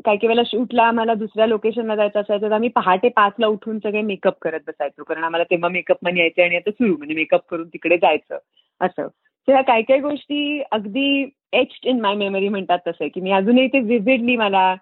काही 0.06 0.18
काही 0.18 0.28
वेळेला 0.28 0.44
शूटला 0.46 0.84
आम्हाला 0.84 1.14
दुसऱ्या 1.14 1.46
लोकेशनला 1.48 1.96
जायचं 1.96 2.20
असायचं 2.20 2.46
तर 2.48 2.52
आम्ही 2.52 2.70
पहाटे 2.76 3.10
पाचला 3.16 3.48
उठून 3.48 3.80
सगळे 3.80 4.02
मेकअप 4.02 4.38
करत 4.42 4.60
बसायचो. 4.68 5.04
कारण 5.04 5.24
आम्हाला 5.24 5.44
तेव्हा 5.52 5.70
मेकअप 5.70 5.98
मनी 6.04 6.20
यायचे 6.20 6.44
आणि 6.44 6.56
आता 6.56 6.72
सुरू 6.72 6.96
म्हणजे 6.98 7.16
मेकअप 7.16 7.42
करून 7.50 7.68
तिकडे 7.68 7.98
जायचं 7.98 8.38
असं. 8.82 9.08
तर 9.48 9.62
काही 9.62 9.84
काही 9.84 10.00
गोष्टी 10.00 10.62
अगदी 10.72 11.24
एच्ड 11.54 11.88
इन 11.88 12.00
माय 12.02 12.16
मेमरी 12.16 12.48
म्हणतात 12.50 12.80
तसं 12.88 13.08
की 13.14 13.22
मी 13.22 13.32
अजूनही 13.32 13.68
ते 13.68 13.80
विजिडली 13.80 14.36
मला 14.38 14.74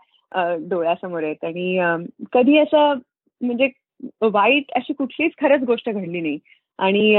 डोळ्यासमोर 0.69 1.23
आहेत. 1.23 1.43
आणि 1.45 1.77
कधी 2.33 2.57
असं 2.57 2.93
म्हणजे 3.41 3.69
वाईट 4.23 4.71
अशी 4.75 4.93
कुठलीच 4.93 5.31
खरंच 5.41 5.63
गोष्ट 5.63 5.89
घडली 5.89 6.21
नाही. 6.21 6.37
आणि 6.79 7.15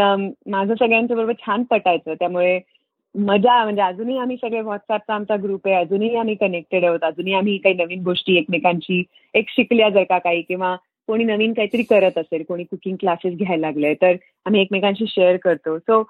माझं 0.50 0.74
सगळ्यांच्या 0.74 1.16
बरोबर 1.16 1.32
छान 1.40 1.62
पटायचं 1.70 2.14
त्यामुळे 2.14 2.58
मजा 3.14 3.62
म्हणजे 3.64 3.82
अजूनही 3.82 4.18
आम्ही 4.18 4.36
सगळे 4.36 4.60
व्हॉट्सअपचा 4.60 5.14
आमचा 5.14 5.36
ग्रुप 5.42 5.66
आहे. 5.66 5.74
अजूनही 5.76 6.14
आम्ही 6.16 6.34
कनेक्टेड 6.34 6.84
आहोत. 6.84 7.04
अजूनही 7.04 7.34
आम्ही 7.34 7.56
काही 7.58 7.74
नवीन 7.74 8.02
गोष्टी 8.02 8.36
एकमेकांची 8.38 9.02
एक 9.34 9.48
शिकल्या 9.48 9.88
जर 9.88 10.02
का 10.02 10.18
काही 10.18 10.42
किंवा 10.42 10.74
कोणी 11.08 11.24
नवीन 11.24 11.52
काहीतरी 11.52 11.82
करत 11.82 12.18
असेल 12.18 12.42
कोणी 12.48 12.64
कुकिंग 12.64 12.96
क्लासेस 13.00 13.34
घ्यायला 13.34 13.66
लागले 13.66 13.94
तर 13.94 14.16
आम्ही 14.46 14.60
एकमेकांशी 14.60 15.06
शेअर 15.08 15.36
करतो. 15.36 15.78
सो 15.78 16.02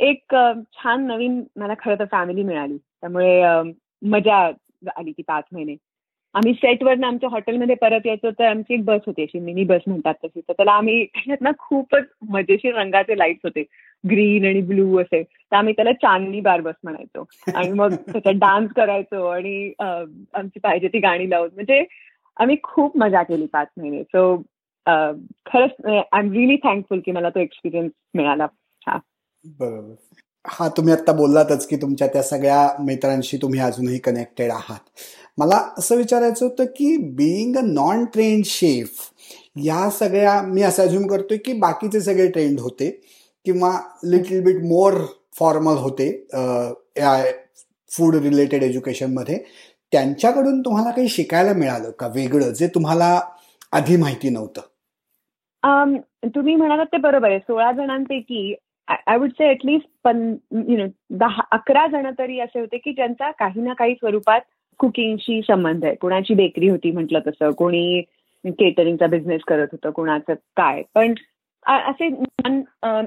एक 0.00 0.34
छान 0.76 1.06
नवीन 1.06 1.42
मला 1.56 1.74
खरं 1.78 1.98
तर 1.98 2.04
फॅमिली 2.12 2.42
मिळाली. 2.42 2.76
त्यामुळे 2.76 3.42
मजा 4.02 4.36
आली 4.96 5.12
ती 5.12 5.22
पाच 5.22 5.44
महिने. 5.52 5.74
आम्ही 6.34 6.52
सेटवरनं 6.54 7.06
आमच्या 7.06 7.28
हॉटेलमध्ये 7.28 7.74
परत 7.74 8.06
यायचो 8.06 8.30
तर 8.30 8.44
आमची 8.44 8.74
एक 8.74 8.84
बस 8.84 9.00
होती 9.06 9.22
अशी 9.22 9.40
मिनी 9.40 9.64
बस 9.64 9.80
म्हणतात 9.86 10.14
तशी. 10.24 10.40
तर 10.40 10.52
त्याला 10.52 10.72
आम्ही 10.72 11.04
त्याच्यात 11.04 11.40
ना 11.40 11.50
खूपच 11.58 12.04
मजेशीर 12.28 12.74
रंगाचे 12.74 13.18
लाईट्स 13.18 13.40
होते. 13.44 13.64
ग्रीन 14.10 14.44
आणि 14.44 14.60
ब्लू 14.60 14.98
असे. 15.00 15.22
तर 15.22 15.56
आम्ही 15.56 15.72
त्याला 15.72 15.92
चांदनी 15.92 16.40
बार 16.40 16.60
बस 16.60 16.74
म्हणायचो. 16.84 17.24
आणि 17.54 17.70
मग 17.70 17.94
त्याच्यात 17.94 18.34
डान्स 18.34 18.72
करायचो 18.72 19.26
आणि 19.26 19.72
आमची 20.34 20.60
पाहिजे 20.60 20.88
ती 20.88 20.98
गाणी 20.98 21.30
लावून. 21.30 21.50
म्हणजे 21.54 21.84
आम्ही 22.36 22.56
खूप 22.62 22.96
मजा 22.96 23.22
केली 23.22 23.46
पाच 23.46 23.68
महिने. 23.76 24.02
सो 24.02 24.36
खरंच 25.46 25.86
आय 25.86 26.18
एम 26.18 26.32
रिली 26.32 26.56
थँकफुल 26.56 27.00
की 27.04 27.12
मला 27.12 27.28
तो 27.30 27.40
एक्सपिरियन्स 27.40 27.92
मिळाला. 28.14 28.46
हा. 28.86 28.98
बरोबर. 29.44 29.94
हा 30.44 30.68
तुम्ही 30.68 30.92
आता 30.92 31.12
बोललातच 31.12 31.66
की 31.66 31.76
तुमच्या 31.76 32.06
त्या 32.08 32.22
सगळ्या 32.22 32.68
मित्रांशी 32.82 33.36
तुम्ही 33.42 33.60
अजूनही 33.60 33.98
कनेक्टेड 33.98 34.50
आहात. 34.50 34.78
मला 35.38 35.56
असं 35.78 35.96
विचारायचं 35.96 36.44
होतं 36.46 36.64
की 36.76 36.96
being 37.16 37.56
a 37.56 37.60
non 37.64 38.04
trained 38.04 38.44
chef 38.46 39.10
या 39.64 39.88
सगळ्या 39.90 40.40
मी 40.42 40.62
असं 40.62 40.82
अज्युम 40.82 41.06
करतोय 41.06 41.38
की 41.38 41.52
बाकीचे 41.52 42.00
सगळे 42.00 42.26
ट्रेंड 42.30 42.60
होते 42.60 42.90
किंवा 43.46 43.72
लिटल 44.04 44.40
बिट 44.44 44.62
मोर 44.64 44.94
फॉर्मल 45.38 45.76
होते 45.76 46.10
फूड 47.90 48.14
रिलेटेड 48.14 48.62
एज्युकेशनमध्ये 48.62 49.38
त्यांच्याकडून 49.92 50.60
तुम्हाला 50.60 50.90
काही 50.90 51.08
शिकायला 51.08 51.52
मिळालं 51.52 51.90
का 51.90 52.06
वेगळं 52.06 52.52
जे 52.52 52.66
तुम्हाला 52.66 53.18
आधी 53.72 53.96
माहिती 53.96 54.28
नव्हतं? 54.28 54.60
तुम्ही 56.34 56.54
म्हणालात 56.54 56.86
ते 56.86 56.96
बरोबर 56.96 57.30
आहे. 57.30 57.38
सोळा 57.38 57.70
जणांपैकी 57.72 58.54
I 58.88 59.16
would 59.16 59.32
say 59.32 59.50
at least 59.50 59.86
पण 60.04 60.18
यु 60.68 60.76
नो 60.76 60.86
दहा 61.18 61.42
अकरा 61.52 61.86
जण 61.86 62.10
तरी 62.18 62.38
असे 62.40 62.60
होते 62.60 62.78
की 62.78 62.92
ज्यांचा 62.92 63.30
काही 63.30 63.60
ना 63.60 63.74
काही 63.74 63.94
स्वरूपात 63.94 64.40
कुकिंगशी 64.80 65.40
संबंध 65.42 65.84
आहे. 65.84 65.94
कोणाची 65.94 66.34
बेकरी 66.34 66.68
होती 66.68 66.90
म्हटलं 66.90 67.20
तसं 67.26 67.50
कोणी 67.58 68.00
केटरिंगचा 68.44 69.06
बिझनेस 69.06 69.40
करत 69.48 69.68
होतं 69.72 69.90
कोणाचं 69.90 70.34
काय. 70.56 70.82
पण 70.94 71.14
असे 71.66 72.08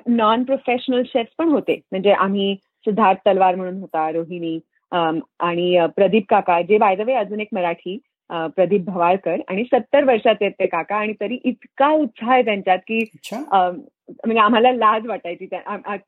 नॉन 0.08 0.44
प्रोफेशनल 0.44 1.02
शेफ 1.06 1.28
पण 1.38 1.50
होते. 1.50 1.80
म्हणजे 1.92 2.12
आम्ही 2.12 2.56
सिद्धार्थ 2.86 3.28
तलवार 3.28 3.56
म्हणून 3.56 3.80
होता 3.80 4.10
रोहिणी 4.12 4.60
आणि 4.92 5.88
प्रदीप 5.96 6.26
काका 6.30 6.62
जे 6.62 6.78
बाय 6.78 6.96
द 6.96 7.02
वे 7.02 7.14
अजून 7.14 7.40
एक 7.40 7.48
मराठी 7.54 7.98
प्रदीप 8.30 8.86
भवाळकर 8.86 9.42
आणि 9.50 9.64
सत्तर 9.64 10.04
वर्षाचे 10.04 10.46
आहेत 10.46 10.54
ते 10.60 10.66
काका 10.68 10.96
आणि 10.96 11.14
तरी 11.22 11.38
इतका 11.44 11.90
उत्साह 11.90 12.32
आहे 12.34 12.44
त्यांच्यात 12.46 12.80
की 12.88 13.04
म्हणजे 13.22 14.40
आम्हाला 14.40 14.72
लाज 14.72 15.06
वाटायची. 15.08 15.48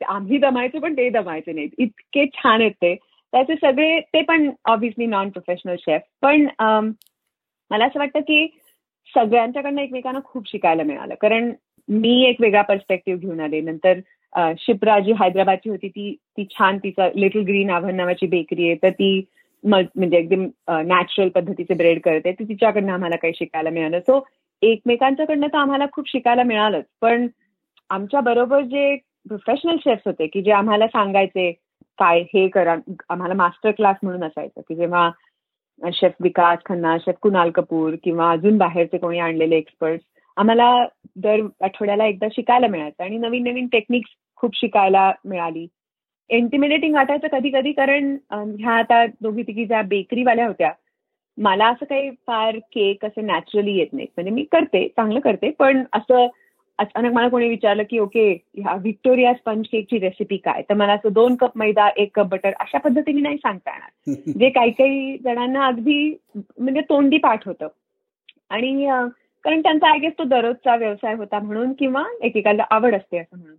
आम्ही 0.08 0.38
दमायचो 0.38 0.80
पण 0.80 0.94
ते 0.98 1.10
दमायचे 1.10 1.54
नाहीत. 1.54 1.70
इतके 1.78 2.26
छान 2.34 2.62
आहेत 2.62 2.72
ते. 2.82 2.96
त्याचे 3.34 3.56
सगळे 3.62 4.00
ते 4.14 4.22
पण 4.22 4.50
ऑब्व्हियसली 4.66 5.06
नॉन 5.06 5.30
प्रोफेशनल 5.30 5.76
शेफ 5.80 6.02
पण 6.22 6.48
मला 7.72 7.86
असं 7.86 8.00
वाटतं 8.00 8.20
की 8.20 8.48
सगळ्यांच्याकडनं 9.16 9.82
एकमेकांना 9.82 10.20
खूप 10.26 10.48
शिकायला 10.52 10.84
मिळालं. 10.84 11.14
कारण 11.22 11.52
मी 11.90 12.22
एक 12.26 12.42
वेगळा 12.42 12.62
पर्स्पेक्टिव्ह 12.62 13.20
घेऊन 13.20 13.40
आले. 13.40 13.62
नंतर 13.62 14.00
शिप्रा 14.60 15.00
जी 15.00 15.12
हैदराबादची 15.20 15.70
होती 15.70 15.88
ती 15.90 16.14
ती 16.38 16.46
छान 16.52 16.78
तिचा 16.78 17.08
लिटल 17.16 17.44
ग्रीन 17.48 17.70
आव्हन 17.72 17.96
नावाची 17.96 18.28
बेकरी 18.28 18.68
आहे. 18.68 18.76
तर 18.84 18.90
ती 18.90 19.20
म्हणजे 19.64 20.18
एकदम 20.18 20.46
नॅचरल 20.88 21.30
पद्धतीचे 21.30 21.74
ब्रेड 21.74 22.00
करते. 22.02 22.32
ती 22.32 22.44
तिच्याकडनं 22.44 22.94
आम्हाला 22.94 23.16
काही 23.16 23.34
शिकायला 23.36 23.70
मिळालं. 23.70 24.00
सो 24.00 24.20
एकमेकांच्याकडनं 24.62 25.48
तर 25.48 25.58
आम्हाला 25.58 25.86
खूप 25.94 26.10
शिकायला 26.10 26.44
मिळालंच. 26.44 26.86
पण 27.02 27.28
आमच्या 27.90 28.22
बरोबर 28.22 28.62
जे 28.62 28.96
प्रोफेशनल 29.28 29.78
शेफ्स 29.84 30.04
होते 30.06 30.28
की 30.28 30.42
जे 30.42 30.52
आम्हाला 30.52 30.88
सांगायचे 30.88 31.52
काय 32.00 32.22
हे 32.34 32.48
करा. 32.48 32.76
आम्हाला 33.10 33.34
मास्टर 33.34 33.72
क्लास 33.72 33.98
म्हणून 34.04 34.24
असायचं 34.24 34.62
की 34.62 34.76
जेव्हा 34.76 35.10
शेफ 35.94 36.12
विकास 36.22 36.60
खन्ना 36.66 36.98
शेफ 36.98 37.16
कुणाल 37.22 37.50
कपूर 37.56 37.96
किंवा 38.04 38.32
अजून 38.32 38.58
बाहेरचे 38.58 38.98
कोणी 38.98 39.20
आणलेले 39.20 39.58
एक्सपर्ट 39.58 40.02
आम्हाला 40.38 40.72
दर 41.24 41.42
आठवड्याला 41.62 42.06
एकदा 42.06 42.28
शिकायला 42.32 42.68
मिळायचं. 42.68 43.04
आणि 43.04 43.18
नवीन 43.18 43.44
नवीन 43.44 43.68
टेक्निक्स 43.72 44.10
खूप 44.38 44.56
शिकायला 44.56 45.12
मिळाली. 45.26 45.66
इंटिमिडेटिंग 46.30 46.96
वाटायचं 46.96 47.28
कधी 47.32 47.50
कधी 47.50 47.72
कारण 47.72 48.16
ह्या 48.32 48.72
आता 48.72 49.06
दोघी 49.22 49.44
तिघी 49.44 49.66
ज्या 49.66 49.82
बेकरीवाल्या 49.82 50.48
होत्या 50.48 50.72
मला 51.38 51.68
असं 51.68 51.86
काही 51.86 52.10
फार 52.28 52.58
केक 52.58 53.06
असे 53.06 53.22
नॅचरली 53.22 53.78
येत 53.78 53.88
नाहीत. 53.94 54.08
म्हणजे 54.18 54.32
मी 54.32 54.44
करते 54.44 54.88
चांगलं 54.88 55.20
करते 55.20 55.50
पण 55.50 55.84
असं 55.94 56.28
अचानक 56.80 57.14
मला 57.14 57.28
कोणी 57.30 57.48
विचारलं 57.50 57.84
की 57.90 58.00
ओके 58.00 58.30
ह्या 58.58 58.76
व्हिक्टोरिया 58.76 59.34
स्पंज 59.34 59.66
केकची 59.72 60.00
रेसिपी 60.00 60.38
काय? 60.38 60.62
तर 60.62 60.74
मला 60.74 60.94
असं 60.94 61.14
दोन 61.14 61.36
कप 61.36 61.58
मैदा 61.58 61.90
एक 61.98 62.10
कप 62.16 62.26
बटर 62.26 62.52
अशा 62.60 62.78
पद्धतीने 62.78 63.22
नाही 63.22 63.38
सांगता 63.38 63.72
येणार. 63.72 63.90
जे 64.40 64.50
काही 64.50 64.72
काही 64.72 65.18
जणांना 65.18 65.66
अगदी 65.66 66.18
म्हणजे 66.36 66.82
तोंडी 66.82 67.18
पाठ 67.18 67.48
होतं. 67.48 67.68
आणि 68.50 68.88
कारण 69.44 69.62
त्यांचा 69.62 69.90
आय 69.90 70.00
गेस 70.00 70.14
तो 70.20 70.24
दररोजचा 70.24 70.76
व्यवसाय 70.76 71.14
होता 71.14 71.40
म्हणून 71.40 71.74
किंवा 71.74 72.04
एकेकाला 72.22 72.64
आवड 72.70 72.96
असते 72.96 73.18
असं 73.18 73.38
म्हणून. 73.38 73.56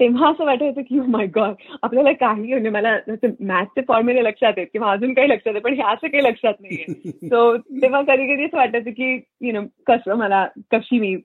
तेव्हा 0.00 0.30
असं 0.30 0.44
वाटायचं 0.44 0.82
की 0.82 1.00
माय 1.00 1.26
oh 1.26 1.30
गॉड 1.34 1.54
आपल्याला 1.82 2.12
काही 2.12 2.52
म्हणजे 2.52 2.70
मला 2.70 2.96
मॅथचे 3.40 3.80
फॉर्म्युले 3.88 4.24
लक्षात 4.24 4.52
आहेत 4.56 4.66
किंवा 4.72 4.92
अजून 4.92 5.14
काही 5.14 5.28
लक्षात 5.28 5.52
आहे 5.52 5.60
पण 5.60 5.74
हे 5.74 5.82
असं 5.82 6.06
काही 6.06 6.24
लक्षात 6.24 6.54
नाहीये. 6.60 7.10
सो 7.28 7.56
तेव्हा 7.56 8.02
कधी 8.02 8.34
कधी 8.34 8.44
असं 8.44 8.56
वाटायचं 8.56 8.90
की 8.90 9.20
यु 9.40 9.52
नो 9.52 9.60
कसं 9.86 10.14
मला 10.14 10.46
कशी 10.72 10.98
मी 10.98 11.16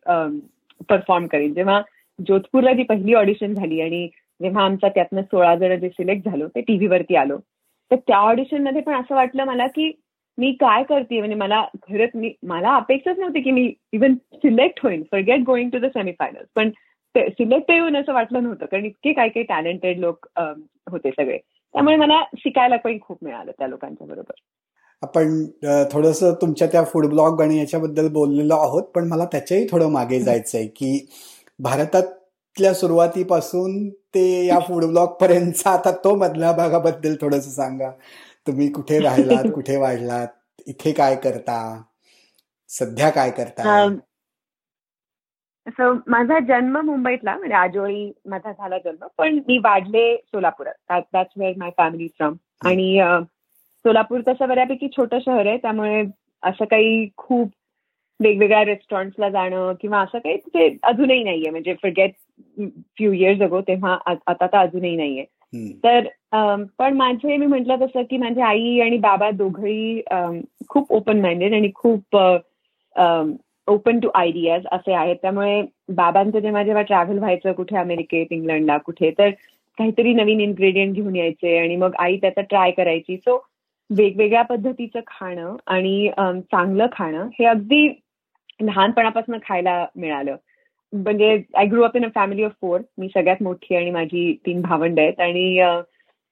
परफॉर्म 0.90 1.28
करेन. 1.28 1.54
जेव्हा 1.54 1.82
जोधपूरला 2.28 2.74
जी 2.74 2.84
पहिली 2.84 3.14
ऑडिशन 3.14 3.54
झाली 3.54 3.82
आणि 3.82 4.08
जेव्हा 4.42 4.66
आमचा 4.66 4.88
त्यातनं 4.90 5.22
सोळा 5.22 5.56
जण 5.56 5.80
जे 5.80 5.90
सिलेक्ट 5.90 6.26
झालो 6.26 6.48
ते 6.48 6.62
टीव्हीवरती 6.62 7.16
आलो 7.16 7.38
तर 7.92 7.96
त्या 7.96 8.18
ऑडिशनमध्ये 8.18 8.82
पण 8.82 8.94
असं 8.94 9.16
वाटलं 9.16 9.44
मला 9.44 9.68
की 9.68 9.92
मी 10.38 10.52
काय 10.52 10.84
करते 10.84 11.18
म्हणजे 11.18 11.36
मला 11.36 11.66
खरंच 11.90 12.10
मी 12.16 12.34
मला 12.44 12.76
अपेक्षाच 12.76 13.20
नव्हती 13.20 13.42
की 13.42 13.52
मी 13.52 13.74
इव्हन 13.92 14.14
सिलेक्ट 14.16 14.80
होईन. 14.84 15.04
For 15.04 15.20
get 15.20 15.40
going 15.40 15.70
to 15.70 15.78
the 15.78 15.86
semifinal 15.86 16.44
पण 16.56 16.70
सिलेक्ट 17.16 17.72
येऊन 17.72 17.96
असं 17.98 18.14
वाटलं 18.14 18.44
नव्हतं 18.44 18.66
कारण 18.66 18.86
इतके 18.86 19.14
काही 19.14 19.30
काही 19.30 19.46
टॅलेंटेड 19.46 20.00
लोक 20.00 20.28
होते 20.92 21.10
सगळे. 21.12 21.38
त्यामुळे 21.76 21.96
मला 21.96 22.22
शिकायला 22.38 22.76
पण 22.76 22.98
खूप 23.02 23.18
मिळालं 23.22 23.52
त्या 23.52 23.68
लोकांच्या 23.68 24.08
बरोबर. 24.08 24.34
आपण 25.04 25.46
थोडस 25.92 26.24
तुमच्या 26.42 26.68
त्या 26.68 26.84
फूड 26.84 27.06
ब्लॉग 27.06 27.42
आणि 27.42 27.58
याच्याबद्दल 27.60 28.08
बोललेलो 28.08 28.56
आहोत 28.56 28.84
पण 28.84 29.08
मला 29.08 29.26
त्याच्याही 29.26 29.68
थोडं 29.72 29.92
मागे 29.92 30.20
जायचंय 30.20 30.68
की 30.68 31.08
भारतातल्या 31.60 32.74
सुरुवातीपासून 32.74 33.90
ते 33.90 34.46
या 34.46 34.60
फूड 34.60 34.86
ब्लॉग 34.86 35.08
पर्यंतचा 35.08 35.70
आता 35.70 35.92
तो 35.92 36.16
मधल्या 36.16 36.52
भागाबद्दल 36.52 37.16
थोडस 37.22 37.56
सांगा. 37.56 37.90
तुम्ही 38.48 38.72
कुठे 38.72 39.00
राहिलात 39.00 39.44
कुठे 39.56 39.78
वाढलात 39.78 40.28
इथे 40.68 40.92
काय 40.92 41.16
करता 41.16 41.82
सध्या 42.70 43.10
काय 43.10 43.32
करता? 43.32 43.88
सो 45.68 45.94
माझा 46.08 46.40
जन्म 46.48 46.78
मुंबईतला 46.86 47.36
म्हणजे 47.38 47.56
आजोळी 47.56 48.12
माझा 48.26 48.52
झाला 48.52 48.78
जन्म 48.78 49.06
पण 49.18 49.40
मी 49.48 49.58
वाढले 49.58 50.16
सोलापुरात. 50.18 51.02
That's 51.14 51.34
where 51.38 51.54
my 51.58 51.70
family 51.78 52.08
from 52.08 52.34
आणि 52.66 52.98
सोलापूर 53.86 54.22
तसं 54.28 54.48
बऱ्यापैकी 54.48 54.88
छोटं 54.88 55.20
शहर 55.26 55.48
आहे 55.48 55.58
त्यामुळे 55.58 56.04
असं 56.44 56.66
काही 56.66 57.08
खूप 57.18 57.52
वेगवेगळ्या 58.20 58.64
रेस्टॉरंट्सला 58.66 59.30
जाणं 59.30 59.74
किंवा 59.82 60.00
असं 60.02 60.20
काही 60.20 60.38
तिथे 60.38 60.68
अजूनही 60.84 61.24
नाहीये. 61.24 61.50
म्हणजे 61.50 61.74
फॉरगेट 61.74 62.12
फ्यू 62.98 63.12
इयर्स 63.12 63.42
अगो 63.42 63.62
तेव्हा 63.62 63.98
आता 64.06 64.46
तर 64.46 64.58
अजूनही 64.58 64.96
नाहीये. 64.96 65.26
तर 65.84 66.08
पण 66.78 66.94
माझे 66.98 67.38
मी 67.38 67.46
म्हटलं 67.46 67.76
तसं 67.82 68.04
की 68.10 68.18
माझे 68.18 68.42
आई 68.42 68.80
आणि 68.80 68.98
बाबा 68.98 69.30
दोघंही 69.32 70.02
खूप 70.70 70.92
ओपन 70.94 71.22
माइंडेड 71.22 71.54
आणि 71.54 71.72
खूप 71.76 72.18
ओपन 73.68 74.00
टू 74.00 74.10
आयडियाज 74.16 74.66
असे 74.72 74.94
आहेत. 74.94 75.16
त्यामुळे 75.22 75.62
बाबांचं 75.96 76.40
जेव्हा 76.40 76.64
जेव्हा 76.64 76.82
ट्रॅव्हल 76.84 77.18
व्हायचं 77.18 77.52
कुठे 77.54 77.78
अमेरिकेत 77.78 78.32
इंग्लंडला 78.32 78.78
कुठे 78.86 79.12
तर 79.18 79.30
काहीतरी 79.78 80.14
नवीन 80.14 80.40
इन्ग्रेडियंट 80.42 80.96
घेऊन 80.96 81.16
यायचे 81.16 81.58
आणि 81.58 81.76
मग 81.76 81.94
आई 82.00 82.18
त्याचा 82.18 82.42
ट्राय 82.42 82.72
करायची. 82.72 83.18
सो 83.18 83.38
वेगवेगळ्या 83.90 84.42
पद्धतीचं 84.42 85.00
खाणं 85.08 85.56
आणि 85.68 86.10
चांगलं 86.52 86.88
खाणं 86.92 87.28
हे 87.40 87.46
अगदी 87.46 87.88
लहानपणापासून 88.62 89.38
खायला 89.48 89.86
मिळालं. 89.96 90.36
म्हणजे 90.94 91.38
I 91.58 91.66
grow 91.66 91.84
up 91.84 91.96
in 91.98 92.06
a 92.06 92.10
family 92.16 92.44
of 92.44 92.52
four 92.62 92.82
मी 92.98 93.08
सगळ्यात 93.08 93.42
मोठी 93.44 93.76
आणि 93.76 93.92
माझी 93.92 94.34
तीन 94.46 94.62
भावंड 94.62 95.00
आहेत 95.00 95.20
आणि 95.20 95.62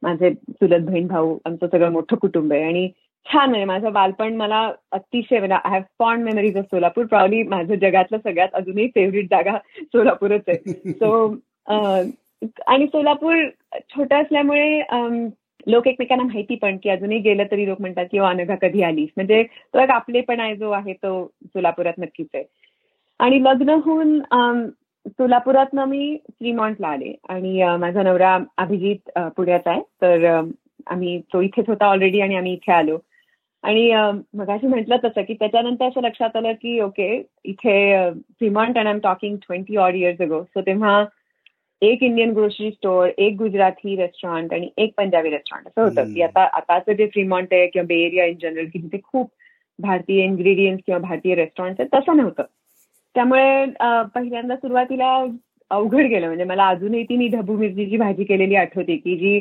माझे 0.03 0.33
चुलत 0.33 0.85
बहीण 0.85 1.07
भाऊ 1.07 1.37
आमचं 1.45 1.67
सगळं 1.67 1.91
मोठं 1.91 2.17
कुटुंब 2.17 2.53
आहे. 2.53 2.63
आणि 2.63 2.89
छान 3.25 3.53
आहे 3.55 3.65
माझं 3.65 3.93
बालपण. 3.93 4.35
मला 4.35 4.59
अतिशय 4.91 5.39
म्हणजे 5.39 5.55
I 5.55 5.71
have 5.71 5.81
fond 5.99 6.23
memories 6.25 6.57
of 6.57 6.65
Solapur. 6.65 7.05
Probably 7.05 7.41
माझं 7.43 7.75
जगातलं 7.75 8.17
सगळ्यात 8.23 8.55
अजूनही 8.55 8.87
फेवरेट 8.95 9.25
जागा 9.31 9.57
सोलापूरच 9.83 10.49
आहे. 10.49 10.91
सो 10.91 11.35
आणि 12.67 12.85
सोलापूर 12.87 13.35
छोटं 13.89 14.21
असल्यामुळे 14.21 14.81
लोक 15.67 15.87
एकमेकांना 15.87 16.23
माहिती 16.23 16.55
पण 16.61 16.77
की 16.83 16.89
अजूनही 16.89 17.17
गेलं 17.21 17.43
तरी 17.51 17.67
लोक 17.67 17.81
म्हणतात 17.81 18.05
की 18.11 18.17
अनघा 18.17 18.55
कधी 18.61 18.81
आलीस. 18.83 19.09
म्हणजे 19.15 19.43
तो 19.43 19.79
एक 19.79 19.89
आपलेपण 19.91 20.39
आहे 20.39 20.55
जो 20.55 20.71
आहे 20.71 20.93
तो 20.93 21.25
सोलापुरात 21.45 21.99
नक्कीच 21.99 22.27
आहे. 22.33 22.43
आणि 23.19 23.43
लग्न 23.43 23.69
होऊन 23.85 24.19
सोलापुरात 25.07 25.75
मी 25.75 26.17
श्रीमॉन्टला 26.29 26.87
आले. 26.87 27.13
आणि 27.29 27.63
माझा 27.79 28.03
नवरा 28.03 28.37
अभिजित 28.57 29.09
पुण्याचा 29.37 29.71
आहे. 29.71 29.81
तर 30.01 30.25
आम्ही 30.87 31.19
तो 31.33 31.41
इथेच 31.41 31.69
होता 31.69 31.85
ऑलरेडी 31.85 32.21
आणि 32.21 32.35
आम्ही 32.35 32.53
इथे 32.53 32.71
आलो. 32.71 32.97
आणि 33.63 33.91
मगाशी 34.33 34.67
म्हटलं 34.67 34.97
तसं 35.03 35.21
की 35.21 35.33
त्याच्यानंतर 35.33 35.87
असं 35.87 36.01
लक्षात 36.01 36.35
आलं 36.35 36.51
की 36.51 36.79
ओके 36.79 37.09
इथे 37.45 38.09
Fremont 38.11 38.77
and 38.77 38.87
I 38.87 38.93
am 38.93 38.99
talking 38.99 39.37
twenty 39.37 39.75
odd 39.77 39.95
years 39.95 40.21
ago 40.21 40.41
so 40.43 40.61
तेव्हा 40.61 41.03
एक 41.81 42.03
इंडियन 42.03 42.31
ग्रोसरी 42.31 42.71
स्टोअर 42.71 43.09
एक 43.17 43.35
गुजराती 43.37 43.95
रेस्टॉरंट 43.95 44.53
आणि 44.53 44.69
एक 44.77 44.93
पंजाबी 44.97 45.29
रेस्टॉरंट 45.29 45.67
असं 45.67 45.81
होतं. 45.81 46.13
की 46.13 46.21
आता 46.21 46.43
आताचं 46.57 46.93
जे 46.93 47.07
फ्रीमॉन्ट 47.07 47.53
आहे 47.53 47.67
किंवा 47.67 47.85
बे 47.87 47.95
एरिया 48.05 48.25
इन 48.25 48.35
जनरल 48.41 48.65
की 48.65 48.79
तिथे 48.79 48.99
खूप 49.03 49.31
भारतीय 49.79 50.23
इन्ग्रेडियंट्स 50.23 50.83
किंवा 50.85 50.99
भारतीय 50.99 51.35
रेस्टॉरंट 51.35 51.79
आहेत 51.79 51.89
तसं 51.93 52.17
नव्हतं. 52.17 52.43
त्यामुळे 53.15 53.65
पहिल्यांदा 54.15 54.55
सुरुवातीला 54.55 55.13
अवघड 55.71 56.05
गेलं. 56.05 56.27
म्हणजे 56.27 56.43
मला 56.43 56.67
अजूनही 56.67 57.03
ती 57.03 57.17
मी 57.17 57.27
ढबू 57.27 57.57
मिरचीची 57.57 57.97
भाजी 57.97 58.23
केलेली 58.23 58.55
आठवते 58.55 58.95
की 58.97 59.15
जी 59.17 59.39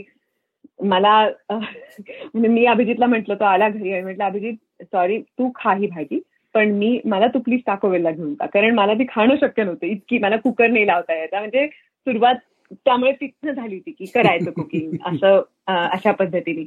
मला 0.80 1.28
म्हणजे 1.54 2.48
मी 2.48 2.64
अभिजितला 2.64 3.06
म्हटलं 3.06 3.34
तो 3.34 3.44
आला 3.44 3.68
घरी 3.68 3.92
आणि 3.92 4.02
म्हटलं 4.02 4.24
अभिजित 4.24 4.82
सॉरी 4.82 5.18
तू 5.20 5.50
खा 5.54 5.74
ही 5.74 5.86
भाजी 5.86 6.20
पण 6.54 6.70
मी 6.70 7.00
मला 7.04 7.26
तू 7.26 7.38
प्लीज 7.38 7.60
टाकोवेलला 7.66 8.10
घेऊन 8.10 8.34
टाक 8.34 8.50
कारण 8.54 8.74
मला 8.74 8.94
ती 8.94 9.04
खाणं 9.08 9.36
शक्य 9.40 9.64
नव्हतं 9.64 9.86
इतकी 9.86 10.18
मला 10.18 10.36
कुकर 10.36 10.68
नाही 10.68 10.86
लावता 10.86 11.14
येत. 11.14 11.34
म्हणजे 11.34 11.66
सुरुवात 11.66 12.34
त्यामुळे 12.72 13.12
तिथनं 13.12 13.52
झाली 13.52 13.74
होती 13.74 13.90
की 13.90 14.04
करायचं 14.04 14.50
कुकिंग 14.50 14.90
असं 15.06 15.42
अशा 15.66 16.12
पद्धतीने. 16.12 16.64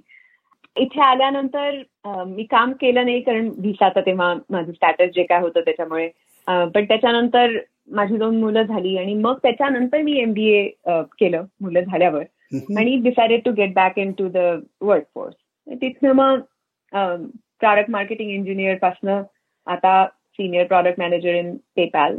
इथे 0.75 1.01
आल्यानंतर 1.01 1.81
मी 2.27 2.43
काम 2.43 2.71
केलं 2.71 3.05
नाही 3.05 3.21
कारण 3.21 3.47
व्हिसाचं 3.47 4.01
तेव्हा 4.01 4.33
माझं 4.49 4.71
स्टॅटस 4.71 5.13
जे 5.15 5.23
काय 5.23 5.41
होतं 5.41 5.61
त्याच्यामुळे 5.61 6.07
पण 6.47 6.85
त्याच्यानंतर 6.85 7.57
माझी 7.91 8.17
दोन 8.17 8.39
मुलं 8.39 8.61
झाली 8.61 8.97
आणि 8.97 9.13
मग 9.13 9.37
त्याच्यानंतर 9.43 10.01
मी 10.01 10.17
एमबीए 10.19 10.67
केलं 10.87 11.45
मुलं 11.61 11.81
झाल्यावर. 11.81 12.23
आणि 12.53 12.95
decided 13.03 13.41
to 13.45 13.51
get 13.51 13.73
back 13.73 13.99
in 13.99 14.11
to 14.11 14.27
the 14.33 14.37
work 14.81 15.03
force 15.13 15.35
तिथनं 15.81 16.11
मग 16.11 16.39
प्रॉडक्ट 17.59 17.89
मार्केटिंग 17.89 18.29
इंजिनियर 18.31 18.77
पासनं 18.77 19.21
आता 19.67 20.05
senior 20.05 20.65
product 20.67 20.99
manager 20.99 21.35
in 21.35 21.55
PayPal 21.75 22.15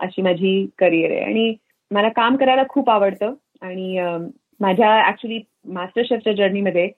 अशी 0.00 0.22
माझी 0.22 0.66
करिअर 0.78 1.10
आहे. 1.10 1.20
आणि 1.20 1.54
मला 1.90 2.08
काम 2.08 2.36
करायला 2.36 2.62
खूप 2.68 2.90
आवडतं. 2.90 3.34
आणि 3.62 3.98
um, 4.00 4.28
माझ्या 4.60 5.08
ऍक्च्युली 5.08 5.38
मास्टर 5.72 6.02
शेफच्या 6.08 6.32
जर्नीमध्ये 6.32 6.88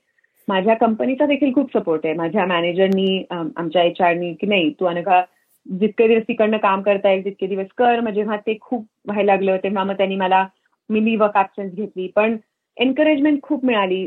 माझ्या 0.49 0.75
कंपनीचा 0.75 1.27
देखील 1.27 1.53
खूप 1.55 1.79
सपोर्ट 1.79 2.07
आहे. 2.07 2.15
माझ्या 2.15 2.47
मॅनेजरनी 2.47 3.25
um, 3.33 3.49
आमच्या 3.57 3.83
एच 3.83 4.01
आरनी 4.01 4.33
की 4.35 4.47
नाही 4.47 4.71
तू 4.81 4.87
अनघा 4.87 5.23
जितके 5.67 6.09
दिवस 6.09 6.23
तिकडनं 6.29 6.57
काम 6.57 6.83
करता 6.83 7.11
येईल 7.11 7.25
तितके 7.25 7.47
दिवस 7.47 7.67
कर. 7.79 8.01
मग 8.01 8.11
जेव्हा 8.11 8.37
ते 8.37 8.57
खूप 8.61 8.87
व्हायला 9.07 9.33
लागलं 9.33 9.57
तेव्हा 9.57 9.85
मग 9.85 9.95
त्यांनी 9.95 10.17
मला 10.17 10.47
मी 10.91 11.05
लिव्ह 11.05 11.25
ऑफ 11.27 11.37
ऍबसेन्स 11.37 11.75
घेतली. 11.75 12.07
पण 12.17 12.37
एनकरेजमेंट 12.81 13.41
खूप 13.43 13.65
मिळाली. 13.65 14.01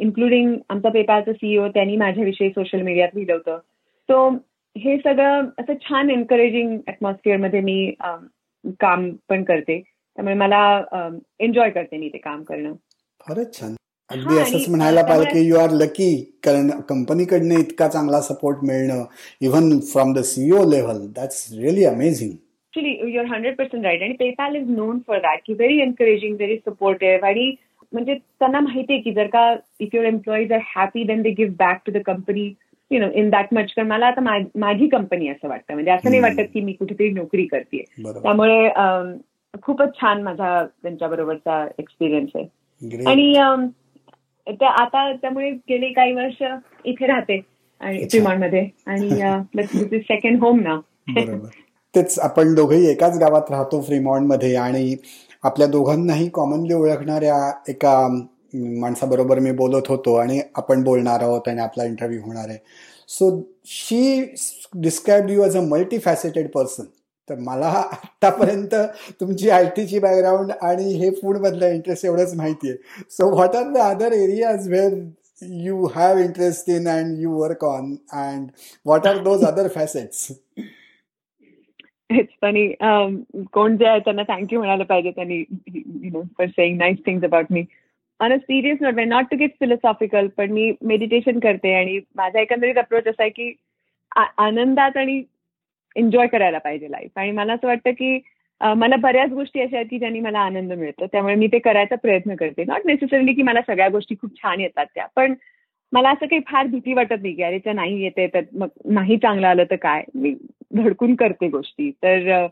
इन्क्लुडिंग 0.00 0.54
आमचा 0.68 0.88
पेपरचं 0.88 1.32
सीईओ 1.32 1.68
त्यांनी 1.68 1.96
माझ्याविषयी 1.96 2.50
सोशल 2.50 2.82
मीडियात 2.82 3.08
लिहिलं 3.14 3.32
होतं. 3.32 3.58
सो 4.08 4.28
हे 4.76 4.96
सगळं 4.96 5.48
असं 5.58 5.74
छान 5.82 6.10
एनकरेजिंगमध्ये 6.10 7.60
मी 7.60 7.94
काम 8.80 9.10
पण 9.28 9.44
करते. 9.44 9.80
त्यामुळे 10.18 10.34
मला 10.34 10.60
एन्जॉय 11.40 11.70
करते 11.70 11.96
मी 11.96 12.08
ते 12.08 12.18
काम 12.18 12.42
करणं. 12.42 12.72
फारच 13.20 13.60
छान. 13.60 13.74
अगदी 14.10 14.38
असंच 14.40 14.68
म्हणायला 14.68 15.02
पाहिजे 15.02 15.30
की 15.32 15.46
यू 15.48 15.56
आर 15.56 15.70
लकी 15.70 16.14
कारण 16.44 16.68
कंपनीकडनं 16.88 17.58
इतका 17.58 17.88
चांगला 17.88 18.20
सपोर्ट 18.20 18.58
मिळणं 18.62 19.04
even 19.40 19.78
from 19.92 20.12
the 20.12 20.18
CEO 20.18 20.64
level 20.70 21.06
that's 21.16 21.46
really 21.58 21.84
amazing 21.84 22.34
your 22.76 23.24
hundred 23.24 23.56
percent 23.56 23.84
right 23.84 24.02
आणि 24.02 24.12
PayPal 24.12 24.54
is 24.54 24.68
known 24.70 24.98
for 25.06 25.18
that 25.18 25.38
की 25.46 25.52
व्हेरी 25.52 25.80
एनकरेजिंग 25.80 26.34
व्हेरी 26.34 26.56
सपोर्टिव्ह 26.56 27.26
आणि 27.26 27.50
म्हणजे 27.92 28.14
त्यांना 28.14 28.60
माहिती 28.60 28.92
आहे 28.92 29.02
की 29.02 29.12
जर 29.12 29.26
का 29.26 29.52
if 29.80 29.94
your 29.94 30.06
employees 30.06 30.52
are 30.52 30.60
happy 30.76 31.04
then 31.04 31.22
they 31.22 31.30
give 31.30 31.54
back 31.58 31.80
to 31.86 31.92
the 31.92 32.02
company 32.06 32.52
you 32.90 33.00
know 33.00 33.06
in 33.14 33.30
that 33.30 33.54
much 33.54 33.72
कारण 33.76 33.88
मला 33.88 34.06
आता 34.06 34.20
माझी 34.20 34.88
कंपनी 34.88 35.28
असं 35.28 35.48
वाटतं. 35.48 35.74
म्हणजे 35.74 35.90
असं 35.90 36.10
नाही 36.10 36.20
वाटत 36.22 36.50
की 36.54 36.60
मी 36.60 36.72
कुठेतरी 36.72 37.10
नोकरी 37.10 37.46
करते 37.46 37.82
त्यामुळे 38.02 38.68
खूपच 39.62 39.94
छान 40.00 40.22
माझा 40.22 40.64
त्यांच्याबरोबरचा 40.82 41.66
एक्सपिरियन्स 41.78 42.30
आहे. 42.34 43.04
आणि 43.06 43.36
आता 44.62 45.12
त्यामुळे 45.12 45.50
गेली 45.68 45.92
काही 45.92 46.12
वर्ष 46.12 46.42
इथे 46.84 47.06
राहते 47.06 47.40
आणि 47.80 48.20
मध्ये 48.36 48.68
आणि 48.86 50.00
सेकंड 50.00 50.40
होम 50.40 50.60
ना 50.60 50.78
तेच 51.94 52.18
आपण 52.18 52.54
दोघेही 52.54 52.90
एकाच 52.90 53.18
गावात 53.18 53.50
राहतो 53.50 53.80
फ्रीमॉन्डमध्ये 53.82 54.54
आणि 54.56 54.94
आपल्या 55.44 55.66
दोघांनाही 55.66 56.28
कॉमनली 56.34 56.74
ओळखणाऱ्या 56.74 57.36
एका 57.68 57.96
माणसाबरोबर 58.54 59.38
मी 59.38 59.50
बोलत 59.52 59.88
होतो 59.88 60.14
आणि 60.14 60.40
आपण 60.54 60.82
बोलणार 60.82 61.22
आहोत 61.22 61.48
आणि 61.48 61.60
आपला 61.60 61.84
इंटरव्ह्यू 61.84 62.20
होणार 62.22 62.48
आहे. 62.48 62.58
So 63.08 63.30
she 63.66 64.20
describe 64.74 65.30
you 65.30 65.42
as 65.44 65.56
a 65.56 65.60
multi 65.62 65.98
faceted 65.98 66.50
person 66.50 66.84
तर 67.28 67.38
मला 67.38 67.66
आतापर्यंत 67.66 68.74
तुमची 69.20 69.50
आय 69.50 69.64
टीची 69.76 69.98
बॅकग्राऊंड 69.98 70.52
आणि 70.52 70.92
हे 70.94 71.10
फूडमधला 71.10 71.68
इंटरेस्ट 71.68 72.04
एवढंच 72.04 72.34
माहिती 72.34 72.70
आहे 72.70 73.02
so 73.10 73.30
what 73.30 73.56
are 73.56 73.70
the 73.72 73.78
other 73.78 74.12
areas 74.12 74.68
where 74.68 74.94
you 75.42 75.86
have 75.94 76.18
interest 76.18 76.70
in 76.70 76.88
and 76.88 77.18
you 77.20 77.32
work 77.38 77.64
on 77.64 77.94
and 78.12 78.46
what 78.86 79.06
are 79.06 79.18
those 79.22 79.44
other 79.44 79.68
facets 79.74 80.28
it's 82.10 82.34
funny 82.42 82.74
कोण 83.52 83.76
जे 83.76 83.86
आहे 83.86 84.00
त्यांना 84.00 84.22
थँक्यू 84.28 84.58
म्हणायला 84.58 84.84
पाहिजे 84.84 85.10
त्यांनी 85.10 85.44
you 85.74 86.10
know 86.12 86.22
for 86.38 86.46
saying 86.46 86.78
nice 86.78 86.98
things 87.06 87.24
about 87.24 87.46
me 87.50 87.64
on 88.20 88.32
a 88.32 88.36
serious 88.36 88.78
note 88.80 89.00
not 89.00 89.24
to 89.24 89.36
get 89.36 89.50
philosophical 89.60 90.26
पण 90.26 90.50
मी 90.50 90.72
meditation 90.82 91.38
करते 91.38 91.74
आणि 91.74 92.00
माझा 92.16 92.40
एकंदरीत 92.40 92.78
अप्रोच 92.78 93.08
असा 93.08 93.22
आहे 93.22 93.30
की 93.30 93.52
आनंदात 94.38 94.96
आणि 94.96 95.22
एन्जॉय 95.96 96.26
करायला 96.26 96.58
पाहिजे 96.58 96.90
लाईफ 96.90 97.18
आणि 97.18 97.30
मला 97.30 97.52
असं 97.52 97.66
वाटतं 97.66 97.90
की 97.90 98.18
मला 98.60 98.96
बऱ्याच 98.96 99.30
गोष्टी 99.30 99.60
अशा 99.60 99.76
आहेत 99.76 99.86
की 99.90 99.98
ज्यांनी 99.98 100.20
मला 100.20 100.38
आनंद 100.38 100.72
मिळतो 100.72 101.06
त्यामुळे 101.06 101.34
मी 101.34 101.46
ते 101.46 101.58
करायचा 101.58 101.94
प्रयत्न 101.94 102.34
करते 102.34 102.64
नॉट 102.64 102.80
नेसेसरीली 102.84 103.32
की 103.32 103.42
मला 103.42 103.60
सगळ्या 103.60 103.88
गोष्टी 103.88 104.14
खूप 104.14 104.36
छान 104.36 104.60
येतात 104.60 104.86
त्या 104.94 105.06
पण 105.16 105.34
मला 105.92 106.10
असं 106.10 106.26
काही 106.26 106.40
फार 106.48 106.66
भीती 106.66 106.94
वाटत 106.94 107.22
नाही 107.22 107.34
की 107.34 107.42
अरे 107.42 107.58
त्या 107.64 107.72
नाही 107.72 108.02
येते 108.02 108.26
तर 108.34 108.40
मग 108.52 108.68
नाही 108.84 109.16
चांगलं 109.18 109.46
आलं 109.46 109.64
तर 109.70 109.76
काय? 109.76 110.02
मी 110.14 110.34
धडकून 110.76 111.14
करते 111.14 111.48
गोष्टी. 111.48 111.90
तर 112.02 112.46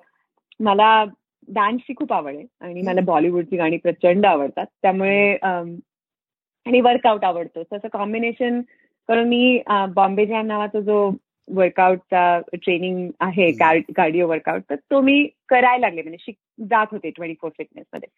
मला 0.61 1.05
डान्सची 1.49 1.95
खूप 1.97 2.13
आवड 2.13 2.35
आहे 2.35 2.45
आणि 2.61 2.83
मला 2.83 3.01
बॉलिवूडची 3.05 3.57
गाणी 3.57 3.77
प्रचंड 3.77 4.27
आवडतात. 4.27 4.67
त्यामुळे 4.83 5.33
आणि 5.43 6.81
वर्कआउट 6.81 7.25
आवडतो. 7.25 7.63
तसं 7.73 7.89
कॉम्बिनेशन 7.93 8.61
करून 9.09 9.29
मी 9.29 9.61
बॉम्बे 9.95 10.27
जॅम 10.27 10.47
नावाचा 10.47 10.81
जो 10.81 11.11
वर्कआउटचा 11.49 12.41
ट्रेनिंग 12.53 13.09
आहे 13.21 13.51
कार्डिओ 13.93 14.29
वर्कआउट 14.29 14.63
तर 14.71 14.75
तो 14.91 15.01
मी 15.01 15.23
करायला 15.49 15.79
लागले. 15.79 16.03
म्हणजे 16.03 16.19
शिक 16.21 16.37
जात 16.71 16.87
होते 16.93 17.11
ट्वेंटी 17.11 17.35
फोर 17.41 17.51
फिटनेस 17.59 17.87
मध्ये 17.95 18.09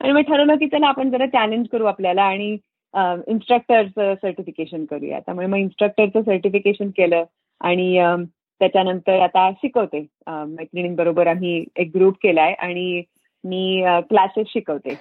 आणि 0.00 0.12
मग 0.12 0.20
ठरवलं 0.20 0.56
की 0.56 0.66
चला 0.68 0.86
आपण 0.86 1.10
जरा 1.10 1.26
चॅलेंज 1.26 1.66
करू 1.72 1.84
आपल्याला 1.84 2.22
आणि 2.22 2.56
इन्स्ट्रक्टरचं 2.96 4.14
सर्टिफिकेशन 4.14 4.84
करूया. 4.84 5.18
त्यामुळे 5.20 5.46
मग 5.46 5.58
इन्स्ट्रक्टरचं 5.58 6.22
सर्टिफिकेशन 6.22 6.90
केलं 6.96 7.24
आणि 7.60 7.96
त्याच्यानंतर 8.60 9.20
आता 9.20 9.50
शिकवते. 9.52 10.00
मैत्रिणींबरोबर 10.28 11.26
आम्ही 11.26 11.64
एक 11.76 11.90
ग्रुप 11.94 12.16
केलाय 12.22 12.52
आणि 12.52 13.02
मी 13.44 13.82
क्लासेस 14.08 14.46
शिकवते. 14.48 14.94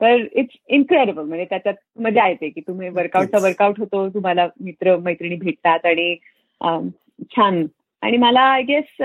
तर 0.00 0.24
इट्स 0.32 0.56
इन्क्रेडिबल 0.68 1.24
म्हणजे 1.24 1.44
त्याच्यात 1.50 1.74
मजा 2.00 2.28
येते 2.28 2.48
की 2.48 2.60
तुम्ही 2.60 2.88
वर्कआउटचा 2.88 3.38
वर्कआउट 3.42 3.78
होतो 3.80 4.08
तुम्हाला 4.08 4.46
मित्र 4.60 4.96
मैत्रिणी 4.96 5.36
भेटतात 5.36 5.86
आणि 5.86 6.14
छान. 7.36 7.64
आणि 8.02 8.16
मला 8.16 8.40
I 8.40 8.62
guess 8.62 9.02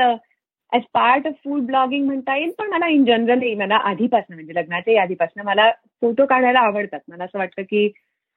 as 0.71 0.81
part 0.93 1.27
of 1.27 1.33
food 1.43 1.65
blogging 1.65 2.05
म्हणता 2.05 2.35
येईल 2.37 2.51
पण 2.57 2.69
मला 2.69 2.87
इन 2.87 3.03
जनरल 3.05 3.53
मला 3.57 3.75
आधीपासून 3.89 4.35
म्हणजे 4.35 4.53
लग्नाच्याही 4.55 4.97
आधीपासून 4.99 5.45
मला 5.45 5.69
फोटो 6.01 6.25
काढायला 6.25 6.59
आवडतात. 6.59 6.99
मला 7.09 7.23
असं 7.23 7.37
वाटतं 7.39 7.61
की 7.61 7.89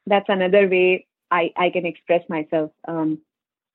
that's 0.06 0.30
another 0.30 0.64
way 0.66 0.98
I 1.30 1.48
I 1.56 1.68
can 1.70 1.86
express 1.86 2.22
myself 2.30 2.68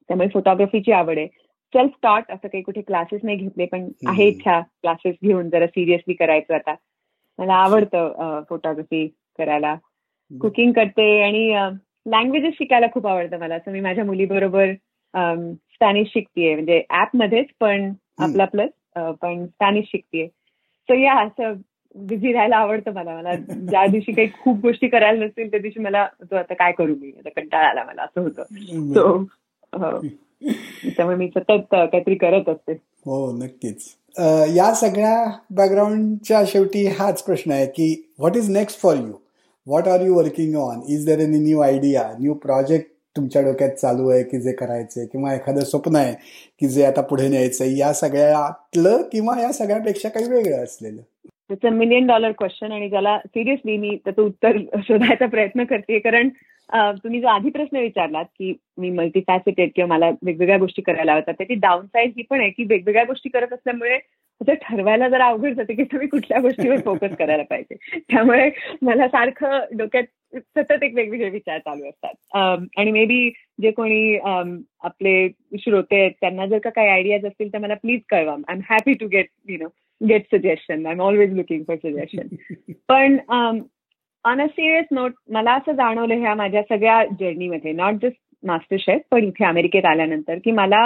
त्यामुळे 0.09 0.27
फोटोग्राफीची 0.33 0.91
आवड 0.91 1.17
आहे. 1.17 1.27
सेल्फ 1.73 1.91
टॉट 2.03 2.31
असं 2.31 2.47
काही 2.47 2.61
कुठे 2.63 2.81
क्लासेस 2.81 3.21
नाही 3.23 3.37
घेतले 3.37 3.65
पण 3.65 3.87
आहे 4.07 4.27
इच्छा 4.27 4.59
क्लासेस 4.61 5.15
घेऊन 5.23 5.49
जरा 5.49 5.67
सिरियसली 5.67 6.13
करायचं 6.13 6.53
आता. 6.55 6.75
मला 7.39 7.53
आवडतं 7.53 8.41
फोटोग्राफी 8.49 9.07
करायला. 9.37 9.75
कुकिंग 10.31 10.71
करते 10.73 11.21
आणि 11.23 11.49
लँग्वेजेस 12.11 12.53
शिकायला 12.57 12.87
खूप 12.93 13.07
आवडतं 13.07 13.39
मला. 13.39 13.55
असं 13.55 13.71
मी 13.71 13.79
माझ्या 13.79 14.05
मुलीबरोबर 14.05 14.73
स्पॅनिश 15.73 16.07
शिकतीये. 16.13 16.53
म्हणजे 16.55 16.83
मध्येच 17.13 17.47
पण 17.59 17.91
आपला 18.17 18.45
प्लस 18.45 18.69
पण 19.21 19.45
स्पॅनिश 19.45 19.85
शिकतीये. 19.85 20.27
सो 20.27 20.93
या 20.93 21.13
असं 21.21 21.53
बिझी 21.95 22.31
राहायला 22.33 22.57
आवडतं 22.57 22.93
मला. 22.93 23.15
मला 23.15 23.33
ज्या 23.35 23.85
दिवशी 23.87 24.11
काही 24.11 24.27
खूप 24.41 24.59
गोष्टी 24.61 24.87
करायला 24.87 25.25
नसतील 25.25 25.51
त्या 25.51 25.59
दिवशी 25.59 25.79
मला 25.79 25.99
आता 26.31 26.53
काय 26.53 26.71
करू 26.77 26.95
मी? 26.95 27.11
आता 27.19 27.29
कंटाळा 27.35 27.67
आला 27.69 27.83
मला 27.83 28.03
असं 28.03 28.21
होतं. 28.21 28.43
सो 28.93 29.17
हो. 29.73 29.99
त्यामुळे 30.87 31.15
मी 31.17 31.27
सतत 31.27 31.61
काहीतरी 31.71 32.15
करत 32.15 32.49
असते. 32.49 32.73
हो 33.05 33.31
नक्कीच. 33.37 33.85
या 34.55 34.73
सगळ्या 34.75 35.25
बॅकग्राऊंडच्या 35.55 36.41
शेवटी 36.47 36.85
हाच 36.99 37.23
प्रश्न 37.23 37.51
आहे 37.51 37.65
की 37.67 37.93
what 38.19 38.37
is 38.37 38.49
next 38.49 38.81
for 38.81 38.95
you 38.95 39.11
what 39.67 39.87
are 39.87 40.01
you 40.01 40.15
working 40.15 40.55
on 40.55 40.81
is 40.89 41.05
there 41.05 41.19
any 41.19 41.39
new 41.39 41.59
idea 41.61 42.03
new 42.19 42.33
project 42.33 42.91
तुमच्या 43.17 43.41
डोक्यात 43.41 43.69
चालू 43.71 44.07
आहे 44.09 44.23
की 44.23 44.39
जे 44.41 44.51
करायचंय 44.51 45.05
किंवा 45.05 45.33
एखादं 45.33 45.63
स्वप्न 45.63 45.95
आहे 45.95 46.13
की 46.59 46.67
जे 46.67 46.85
आता 46.85 47.01
पुढे 47.01 47.27
न्यायचंय 47.29 47.77
या 47.77 47.93
सगळ्यातलं 47.93 49.01
किंवा 49.11 49.39
या 49.41 49.51
सगळ्यापेक्षा 49.51 50.09
काही 50.09 50.29
वेगळं 50.29 50.63
असलेलं? 50.63 51.01
त्याचं 51.49 51.75
मिलियन 51.77 52.07
डॉलर 52.07 52.31
क्वेश्चन 52.31 52.71
आणि 52.71 52.89
ज्याला 52.89 53.17
सिरियसली 53.19 53.77
मी 53.77 53.95
त्याचं 54.05 54.21
उत्तर 54.21 54.57
शोधायचा 54.87 55.25
प्रयत्न 55.25 55.63
करते. 55.63 55.99
कारण 55.99 56.29
तुम्ही 56.97 57.19
जो 57.21 57.27
आधी 57.27 57.49
प्रश्न 57.49 57.77
विचारलात 57.77 58.25
की 58.25 58.53
मी 58.77 58.89
मल्टीफॅसिटेड 58.89 59.69
किंवा 59.75 59.95
मला 59.95 60.09
वेगवेगळ्या 60.09 60.57
गोष्टी 60.57 60.81
करायला 60.81 61.11
आवडतात 61.13 61.33
त्याची 61.33 61.53
डाऊन 61.55 61.85
साईड 61.85 62.13
ही 62.17 62.23
पण 62.29 62.39
आहे 62.39 62.49
की 62.49 62.63
वेगवेगळ्या 62.63 63.03
गोष्टी 63.03 63.29
करत 63.29 63.53
असल्यामुळे 63.53 63.97
असं 64.41 64.53
ठरवायला 64.61 65.07
जरा 65.09 65.25
अवघड 65.25 65.53
जाते 65.53 65.73
की 65.73 65.83
तुम्ही 65.83 66.07
कुठल्या 66.07 66.39
गोष्टीवर 66.41 66.79
फोकस 66.85 67.15
करायला 67.19 67.43
पाहिजे. 67.43 67.75
त्यामुळे 68.09 68.49
मला 68.81 69.07
सारखं 69.07 69.59
डोक्यात 69.77 70.03
सतत 70.39 70.83
एक 70.83 70.95
वेगवेगळे 70.95 71.29
विचार 71.29 71.59
चालू 71.59 71.89
असतात. 71.89 72.67
आणि 72.77 72.91
मे 72.91 73.05
बी 73.05 73.29
जे 73.61 73.71
कोणी 73.71 74.15
आपले 74.17 75.27
श्रोते 75.59 75.99
आहेत 75.99 76.11
त्यांना 76.21 76.45
जर 76.45 76.57
का 76.63 76.69
काही 76.69 76.89
आयडियाज 76.89 77.25
असतील 77.25 77.53
तर 77.53 77.57
मला 77.57 77.73
प्लीज 77.81 78.01
कळवा. 78.09 78.35
I 78.47 78.55
am 78.55 78.61
happy 78.69 78.93
to 78.93 79.07
get 79.07 79.29
you 79.49 79.57
know 79.57 79.67
get 80.01 80.35
suggestion 80.35 80.85
I 80.85 80.91
am 80.93 81.01
always 81.01 81.33
looking 81.35 81.63
for 81.67 81.75
suggestion 81.83 82.27
पण 82.89 83.17
ऑन 83.29 84.41
अ 84.41 84.45
सिरियस 84.47 84.85
नोट 84.91 85.13
मला 85.31 85.53
असं 85.53 85.71
जाणवलं 85.71 86.19
ह्या 86.19 86.33
माझ्या 86.35 86.61
सगळ्या 86.69 87.03
जर्नीमध्ये 87.19 87.71
नॉट 87.71 87.95
जस्ट 88.03 88.17
मास्टर 88.43 88.77
शेफ 88.79 89.01
पण 89.11 89.23
इथे 89.23 89.45
अमेरिकेत 89.45 89.85
आल्यानंतर 89.85 90.37
की 90.43 90.51
मला 90.51 90.81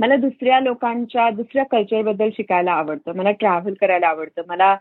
मला 0.00 0.16
दुसऱ्या 0.16 0.58
लोकांच्या 0.60 1.28
दुसऱ्या 1.30 1.64
कल्चरबद्दल 1.70 2.28
शिकायला 2.36 2.72
आवडतं 2.72 3.16
मला 3.16 3.30
ट्रॅव्हल 3.30 3.74
करायला 3.80 4.06
आवडतं. 4.06 4.42
मला 4.48 4.76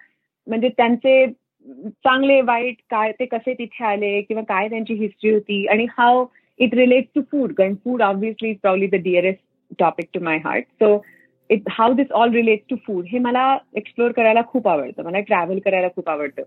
म्हणजे 0.47 0.69
त्यांचे 0.69 1.25
चांगले 1.65 2.39
वाईट 2.41 2.75
काय 2.89 3.11
ते 3.11 3.25
कसे 3.25 3.53
तिथे 3.53 3.83
आले 3.85 4.19
किंवा 4.21 4.43
काय 4.43 4.67
त्यांची 4.69 4.93
हिस्ट्री 4.93 5.31
होती 5.31 5.65
आणि 5.67 5.85
how 5.97 6.25
it 6.59 6.73
relate 6.73 7.05
to 7.15 7.21
food 7.31 7.53
कारण 7.53 7.75
food 7.75 8.01
obviously 8.01 8.49
is 8.49 8.57
probably 8.61 8.87
the 8.87 9.01
dearest 9.03 9.41
topic 9.79 10.05
to 10.13 10.19
my 10.19 10.37
heart 10.37 10.65
so 10.79 11.01
it 11.49 11.69
how 11.69 11.93
this 11.93 12.11
all 12.11 12.31
relate 12.33 12.63
to 12.69 12.75
food 12.87 13.05
हे 13.07 13.19
मला 13.19 13.57
एक्सप्लोर 13.75 14.11
करायला 14.11 14.41
खूप 14.47 14.67
आवडतं. 14.67 15.03
मला 15.03 15.19
ट्रॅव्हल 15.19 15.59
करायला 15.59 15.87
खूप 15.95 16.09
आवडतं. 16.09 16.41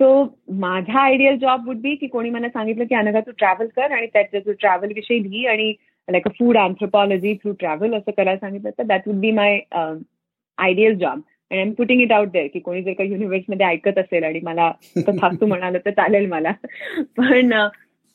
सो 0.00 0.24
माझा 0.60 1.00
आयडियल 1.00 1.38
जॉब 1.38 1.66
वुड 1.66 1.76
बी 1.76 1.94
की 1.96 2.06
कोणी 2.06 2.30
मला 2.30 2.48
सांगितलं 2.48 2.84
की 2.84 2.94
अनघा 2.94 3.20
तू 3.20 3.30
ट्रॅव्हल 3.38 3.66
कर 3.76 3.92
आणि 3.92 4.06
त्याच्या 4.06 4.40
तू 4.40 4.52
ट्रॅव्हल 4.52 4.92
विषयी 4.94 5.22
लिही 5.22 5.46
आणि 5.46 5.72
like 6.08 6.28
a 6.28 6.30
food 6.38 6.58
anthropology 6.58 7.34
through 7.34 7.52
travel 7.52 7.94
असं 7.94 8.10
करायला 8.10 8.38
सांगितलं 8.38 8.70
तर 8.78 8.82
that 8.82 9.08
would 9.08 9.16
be 9.16 9.30
my 9.30 9.58
ideal 9.72 10.98
job 10.98 11.20
आणि 11.50 11.60
am 11.60 11.70
putting 11.72 12.00
it 12.00 12.12
out 12.12 12.28
there 12.28 12.46
की 12.46 12.58
कोणी 12.58 12.82
जर 12.82 12.92
का 12.92 13.04
युनिव्हर्समध्ये 13.04 13.66
ऐकत 13.66 13.98
असेल 13.98 14.24
आणि 14.24 14.40
मला 14.42 14.70
फास्तू 14.96 15.46
म्हणालं 15.46 15.78
तर 15.84 15.90
चालेल 15.90 16.26
मला. 16.26 16.52
पण 17.16 17.68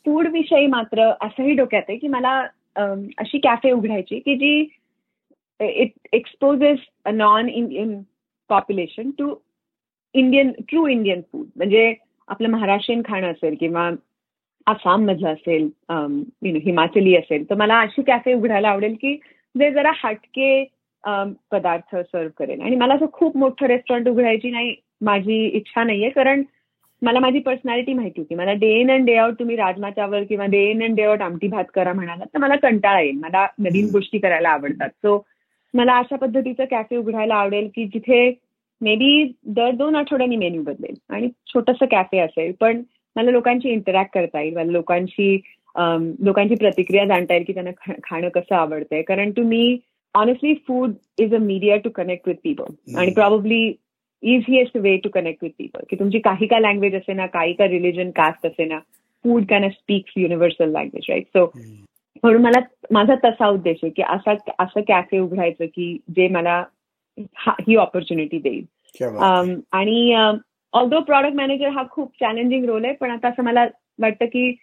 फूड 0.05 0.27
विषयी 0.27 0.67
मात्र 0.67 1.11
असंही 1.21 1.53
डोक्यात 1.55 1.84
आहे 1.89 1.97
की 1.97 2.07
मला 2.07 2.45
अशी 3.17 3.38
कॅफे 3.38 3.71
उघडायची 3.71 4.19
की 4.19 4.36
जी 4.36 4.65
it 5.59 5.91
exposes 6.11 6.79
non 7.13 7.49
Indian 7.49 8.01
population 8.49 9.09
to 9.09 9.36
Indian 10.13 10.51
true 10.51 10.88
Indian 10.88 11.21
food 11.21 11.45
म्हणजे 11.55 11.93
आपलं 12.27 12.49
महाराष्ट्रीयन 12.49 13.01
खाणं 13.05 13.31
असेल 13.31 13.55
किंवा 13.59 13.89
आसाम 14.67 15.05
मधलं 15.05 15.34
असेल 15.34 15.61
यु 15.89 16.51
नो 16.51 16.59
हिमाचली 16.63 17.15
असेल 17.15 17.49
तर 17.49 17.55
मला 17.55 17.79
अशी 17.79 18.01
कॅफे 18.01 18.34
उघडायला 18.34 18.69
आवडेल 18.69 18.95
की 19.01 19.15
जे 19.55 19.71
जरा 19.71 19.91
हटके 19.95 20.63
पदार्थ 21.51 21.95
सर्व 21.95 22.30
करेल 22.38 22.62
आणि 22.62 22.76
मला 22.76 22.93
असं 22.93 23.06
खूप 23.14 23.38
मोठं 23.38 23.66
रेस्टॉरंट 23.66 24.08
उघडायची 24.08 24.51
नाही 24.51 24.76
माझी 25.01 25.45
इच्छा 25.47 25.84
नाहीये 25.84 26.10
कारण 26.10 26.43
मला 27.01 27.20
माझी 27.20 27.39
पर्सनॅलिटी 27.39 27.93
माहिती 27.93 28.22
होती. 28.22 28.36
मला 28.36 28.54
day 28.54 28.68
in 28.80 28.91
and 28.91 29.06
day 29.06 29.16
out 29.16 29.39
तुम्ही 29.39 29.56
राजमा 29.56 29.89
चावल 29.91 30.24
किंवा 30.26 30.45
day 30.45 30.64
in 30.72 30.84
and 30.84 30.95
day 30.95 31.04
out 31.04 31.22
आमटी 31.22 31.47
भात 31.47 31.66
करा 31.76 31.93
म्हणाला 31.93 32.24
तर 32.26 32.39
मला 32.39 32.56
कंटाळा 32.56 33.01
येईल. 33.01 33.18
मला 33.20 33.45
नवीन 33.60 33.89
गोष्टी 33.91 34.18
करायला 34.18 34.49
आवडतात. 34.49 34.89
सो 34.89 35.26
मला 35.74 35.97
अशा 35.97 36.16
पद्धतीचं 36.16 36.66
कॅफे 36.72 36.97
उघडायला 36.97 37.36
आवडेल 37.36 37.70
की 37.76 37.86
जिथे 37.86 38.30
मे 38.82 38.95
बी 38.95 39.32
दर 39.45 39.72
दोन 39.72 39.95
आठवड्यांनी 39.95 40.36
मेन्यू 40.36 40.64
बदलेल. 40.64 40.95
आणि 41.10 41.30
छोटंसं 41.47 41.86
कॅफे 41.91 42.20
असेल 42.20 42.51
पण 42.60 42.82
मला 43.16 43.32
लोकांची 43.32 43.70
इंटरॅक्ट 43.70 44.14
करता 44.14 44.41
येईल. 44.41 44.56
मला 44.56 44.72
लोकांची 44.72 45.36
लोकांची 46.26 46.56
प्रतिक्रिया 46.56 47.06
जाणता 47.06 47.34
येईल 47.34 47.43
की 47.47 47.54
त्यांना 47.54 47.91
खाणं 48.04 48.30
कसं 48.30 48.56
आवडतंय. 48.56 49.01
कारण 49.01 49.32
तुम्ही 49.32 49.78
honestly 50.16 50.53
food 50.68 50.93
is 51.20 51.34
a 51.34 51.38
media 51.38 51.78
to 51.78 51.89
connect 51.89 52.28
with 52.28 52.36
people 52.43 52.97
आणि 52.97 53.11
probably 53.11 53.74
easiest 54.24 54.78
way 54.78 54.95
to 54.97 55.09
connect 55.09 55.43
with 55.43 55.51
people 55.57 55.84
की 55.89 55.95
तुमची 55.95 56.20
काही 56.20 56.47
का 56.47 56.59
लँग्वेज 56.59 56.95
असे 56.95 57.14
ना 57.14 57.26
काही 57.26 57.53
का 57.53 57.68
रिलिजन 57.68 58.11
कास्ट 58.11 58.45
असे 58.47 58.66
ना 58.66 58.80
food 59.26 59.45
can 59.49 59.70
speaks 59.70 60.14
universal 60.18 60.70
language 60.70 61.05
right 61.09 61.28
so 61.28 61.45
म्हणून 62.24 62.41
मला 62.41 62.59
माझा 62.91 63.16
तसा 63.24 63.47
उद्देश 63.47 63.78
आहे 63.84 63.89
की 63.89 64.01
असा 64.01 64.34
असं 64.59 64.82
कॅफे 64.88 65.20
उघडायचं 65.20 65.66
की 65.66 65.97
जे 66.16 66.28
मला 66.28 66.64
ही 67.38 67.76
ऑपॉर्च्युनिटी 67.76 68.38
देईल. 68.38 68.64
आणि 69.72 70.14
ऑल्दो 70.74 70.99
प्रॉडक्ट 70.99 71.36
मॅनेजर 71.36 71.70
हा 71.70 71.84
खूप 71.91 72.11
चॅलेंजिंग 72.20 72.66
रोल 72.66 72.86
आहे 72.86 72.93
पण 72.93 73.11
आता 73.11 73.28
असं 73.28 73.43
मला 73.43 73.66
वाटतं 73.99 74.26
की 74.26 74.53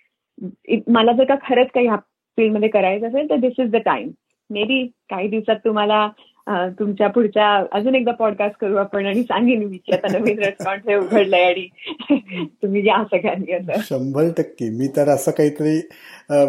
मला 0.88 1.12
जर 1.12 1.24
का 1.24 1.34
खरंच 1.42 1.70
काही 1.74 1.86
ह्या 1.86 1.96
फील्डमध्ये 2.38 2.68
करायचं 2.68 3.06
असेल 3.06 3.30
तर 3.30 3.36
this 3.36 3.60
is 3.60 3.70
the 3.70 3.76
time 3.76 4.10
maybe 4.64 4.84
काही 5.10 5.28
दिवसात 5.28 5.56
तुम्हाला 5.64 6.08
तुमच्या 6.78 7.08
पुढच्या 7.08 7.48
अजून 7.72 7.94
एकदा 7.94 8.12
पॉडकास्ट 8.12 8.56
करू 8.60 8.76
आपण 8.76 9.06
आणि 9.06 9.22
सांगेन 9.22 9.62
मी 9.64 9.76
की 9.76 9.92
आता 9.92 10.18
नवीन 10.18 10.38
रेस्टॉरंट 10.38 10.88
हे 10.88 10.94
उघडलंय 10.96 11.42
आणि 11.44 11.66
तुम्ही 12.62 12.86
या 12.86 13.02
सगळ्यांनी 13.10 13.82
शंभर 13.88 14.28
टक्के. 14.36 14.68
मी 14.70 14.88
तर 14.96 15.08
असं 15.08 15.30
काहीतरी 15.30 15.76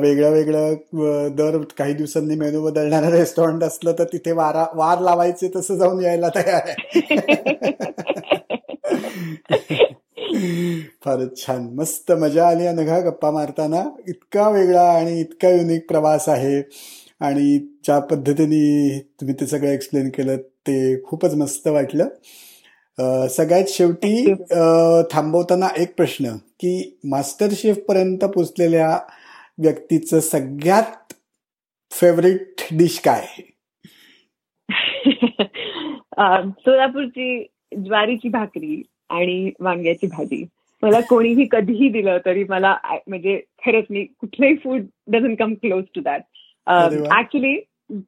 वेगळं 0.02 0.32
वेगळं 0.32 1.36
दर 1.36 1.58
काही 1.78 1.93
दिवसांनी 1.93 2.36
मेनू 2.36 2.64
बदलणारं 2.64 3.10
रेस्टॉरंट 3.10 3.64
असलं 3.64 3.93
तर 3.99 4.04
तिथे 4.14 4.32
वारा 4.32 4.66
वार 4.76 4.99
लावायचे 4.99 5.52
तसं 5.56 5.76
जाऊन 5.76 6.04
यायला 6.04 6.30
तयार 6.36 6.62
आहे. 6.68 6.76
फारच 11.06 11.45
छान. 11.45 11.68
मस्त 11.80 12.12
मजा 12.12 12.47
आली 12.47 12.66
अनघा 12.68 12.99
गप्पा 12.99 13.32
मारताना. 13.32 13.84
इतका 14.08 14.49
वेगळा 14.49 14.89
आणि 14.91 15.20
इतका 15.20 15.49
युनिक 15.49 15.88
प्रवास 15.89 16.30
आहे. 16.30 16.62
आणि 17.22 17.57
ज्या 17.84 17.99
पद्धतीने 17.99 18.99
तुम्ही 19.22 19.36
ते 19.39 19.47
सगळं 19.47 19.69
एक्सप्लेन 19.69 20.09
केलं 20.09 20.38
ते 20.67 21.03
खूपच 21.03 21.36
मस्त 21.36 21.67
वाटलं. 21.67 22.07
सगळ्यात 23.30 23.69
शेवटी 23.69 24.34
थांबवताना 25.11 25.67
एक 25.78 25.95
प्रश्न 25.95 26.36
की 26.59 26.99
मास्टर 27.03 27.47
शेफ 27.51 27.78
पर्यंत 27.88 28.24
पोचलेल्या 28.26 28.89
व्यक्तीचं 29.57 30.19
सगळ्यात 30.19 31.13
फेवरेट 31.91 32.61
डिश 32.72 32.99
काय 32.99 33.26
सोलापूरची 36.59 37.43
ज्वारीची 37.78 38.30
भाकरी 38.30 38.82
आणि 39.09 39.51
वांग्याची 39.59 40.07
भाजी. 40.07 40.43
मला 40.84 40.99
कोणीही 40.99 41.45
कधीही 41.51 41.89
दिलं 41.89 42.17
तरी 42.26 42.43
मला 42.43 42.76
म्हणजे 43.07 43.39
खरंच 43.65 43.86
मी 43.89 44.03
कुठलंही 44.19 44.55
food 44.55 44.86
doesn't 45.07 45.36
come 45.36 45.53
close 45.53 45.84
to 45.95 46.01
that 46.01 46.22
actually 46.68 47.59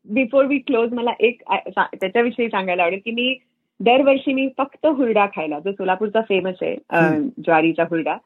before 0.06 0.46
we. 0.46 0.58
Close 0.58 0.94
मला 0.94 1.12
एक 1.20 1.42
त्याच्याविषयी 1.78 2.48
सांगायला 2.48 2.84
आवडेल 2.84 3.00
की 3.06 3.12
मी 3.12 3.38
दरवर्षी 3.80 4.34
मी 4.34 4.50
फक्त 4.58 4.86
हुरडा 4.86 5.26
खायला 5.26 5.60
जो 5.60 5.72
सोलापूरचा 5.72 6.22
फेमस 6.22 6.56
आहे 6.62 6.76
ज्वारीचा 7.38 7.84
हुरडा 7.84 8.18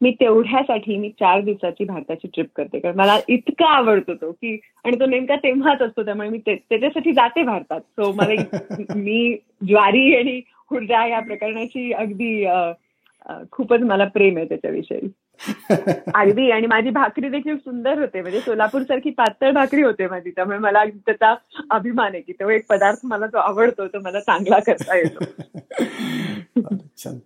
मी 0.00 0.10
तेवढ्यासाठी 0.10 0.96
मी 0.96 1.08
चार 1.10 1.40
दिवसाची 1.40 1.84
भारताची 1.84 2.28
ट्रिप 2.28 2.46
करते. 2.56 2.78
कारण 2.78 2.96
मला 2.96 3.18
इतका 3.28 3.66
आवडतो 3.66 4.14
तो 4.14 4.32
की 4.32 4.60
आणि 4.84 5.00
तो 5.00 5.06
नेमका 5.06 5.36
तेव्हाच 5.36 5.82
असतो 5.82 6.04
त्यामुळे 6.04 6.28
मी 6.28 6.38
त्याच्यासाठी 6.38 7.12
जाते 7.12 7.42
भारतात. 7.42 7.80
सो 7.80 8.12
मला 8.12 8.32
मी 8.96 9.36
ज्वारी 9.68 10.16
आणि 10.16 10.40
हुरडा 10.70 11.06
या 11.06 11.20
प्रकरणाची 11.20 11.92
अगदी 11.92 12.46
खूपच 13.52 13.80
मला 13.80 14.04
प्रेम 14.04 14.36
आहे 14.36 14.46
त्याच्याविषयी. 14.46 15.08
अगदी. 16.14 16.50
आणि 16.50 16.66
माझी 16.66 16.90
भाकरी 16.90 17.28
देखील 17.28 17.56
सुंदर 17.56 17.98
होते. 17.98 18.20
म्हणजे 18.20 18.40
सोलापूर 18.40 18.82
सारखी 18.82 19.10
पातळ 19.10 19.50
भाकरी 19.50 19.82
होते 19.82 20.06
माझी. 20.06 20.30
त्यामुळे 20.30 20.58
मला 20.58 20.84
त्याचा 20.84 21.34
अभिमान 21.70 22.12
आहे 22.12 22.20
की 22.20 22.32
तो 22.32 22.50
एक 22.50 22.66
पदार्थ 22.68 22.98
मला 23.04 23.26
जो 23.26 23.38
आवडतो 23.38 23.86
तो 23.86 24.00
मला 24.00 24.20
चांगला 24.20 24.58
करता 24.58 24.96
येतो. 24.96 25.24
छान. 26.96 27.18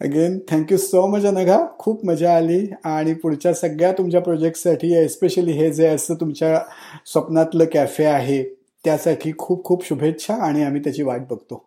Again 0.00 0.38
thank you 0.50 0.78
so 0.78 1.06
much 1.06 1.26
Anagha. 1.26 1.66
खूप 1.78 2.06
मजा 2.06 2.36
आली. 2.36 2.66
आणि 2.84 3.14
पुढच्या 3.14 3.54
सगळ्या 3.54 3.92
तुमच्या 3.92 4.20
प्रोजेक्टसाठी 4.20 4.94
एस्पेशली 4.94 5.52
हे 5.52 5.70
जे 5.72 5.86
असं 5.86 6.14
तुमच्या 6.14 6.58
स्वप्नातलं 7.06 7.64
कॅफे 7.64 8.04
आहे 8.04 8.42
त्यासाठी 8.84 9.32
खूप 9.38 9.64
खूप 9.64 9.86
शुभेच्छा 9.86 10.34
आणि 10.34 10.62
आम्ही 10.62 10.80
त्याची 10.80 11.02
वाट 11.02 11.20
बघतो. 11.20 11.66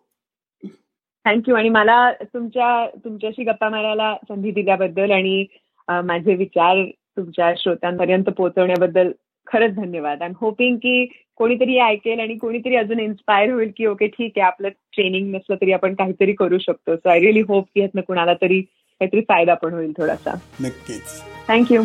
थँक्यू 1.24 1.54
आणि 1.54 1.68
मला 1.68 2.12
तुमच्या 2.12 2.88
तुमच्याशी 3.04 3.44
गप्पा 3.44 3.68
मारायला 3.68 4.14
संधी 4.28 4.50
दिल्याबद्दल 4.50 5.10
आणि 5.10 5.44
माझे 5.90 6.34
विचार 6.34 6.84
तुमच्या 7.16 7.52
श्रोत्यांपर्यंत 7.56 8.24
पोहोचवण्याबद्दल 8.24 9.12
खरंच 9.46 9.74
धन्यवाद. 9.74 10.22
आय 10.22 10.28
एम 10.28 10.34
होपिंग 10.40 10.76
की 10.76 11.04
कोणीतरी 11.36 11.78
ऐकेल 11.78 12.20
आणि 12.20 12.34
कोणीतरी 12.34 12.76
अजून 12.76 13.00
इन्स्पायर 13.00 13.52
होईल 13.52 13.70
की 13.76 13.86
ओके 13.86 14.06
ठीक 14.06 14.32
आहे 14.36 14.46
आपलं 14.46 14.68
ट्रेनिंग 14.68 15.34
नसलं 15.34 15.56
तरी 15.56 15.72
आपण 15.72 15.94
काहीतरी 15.94 16.32
करू 16.32 16.58
शकतो. 16.58 16.96
सो 16.96 17.08
आय 17.08 17.20
रिअली 17.20 17.40
होप 17.40 17.64
की 17.74 17.80
ह्यातनं 17.80 18.00
कुणाला 18.00 18.34
तरी 18.34 18.60
काहीतरी 18.60 19.20
फायदा 19.20 19.54
पण 19.54 19.72
होईल 19.72 19.92
थोडासा. 19.96 20.34
नक्कीच. 20.60 21.02
थँक्यू 21.48 21.82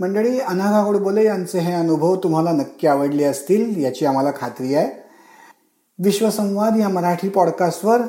मंडळी 0.00 0.38
अनाघा 0.38 0.82
गोडबोले 0.86 1.24
यांचे 1.24 1.58
हे 1.58 1.72
अनुभव 1.72 2.16
तुम्हाला 2.16 2.52
नक्की 2.52 2.86
आपले 2.86 3.24
असतील 3.24 3.84
याची 3.84 4.06
आम्हाला 4.06 4.30
खात्री 4.36 4.74
आहे. 4.74 4.88
विश्वसंवाद 6.04 6.76
या 6.80 6.88
मराठी 6.88 7.28
पॉडकास्टवर 7.28 8.00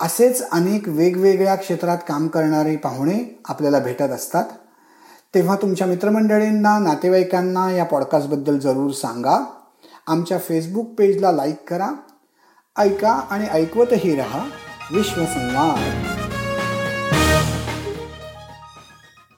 असेच 0.00 0.48
अनेक 0.52 0.88
वेगवेगळ्या 0.88 1.54
क्षेत्रात 1.54 1.98
काम 2.08 2.28
करणारे 2.28 2.76
पाहुणे 2.76 3.40
आपल्याला 3.48 3.78
भेटत 3.78 4.02
असतात. 4.02 4.44
तेव्हा 5.34 5.56
तुमच्या 5.56 5.86
मित्रमंडळींना 5.86 6.78
नातेवाईकांना 6.78 7.70
या 7.70 7.84
पॉडकास्टबद्दल 7.84 8.58
जरूर 8.58 8.90
सांगा. 8.90 9.44
आमच्या 10.06 10.38
फेसबुक 10.38 10.94
पेजला 10.98 11.32
लाईक 11.32 11.68
करा. 11.68 11.90
ऐका 12.78 13.12
आणि 13.12 13.46
ऐकवतही 13.46 14.16
रहा. 14.16 14.44
विश्वसंवाद. 14.92 16.17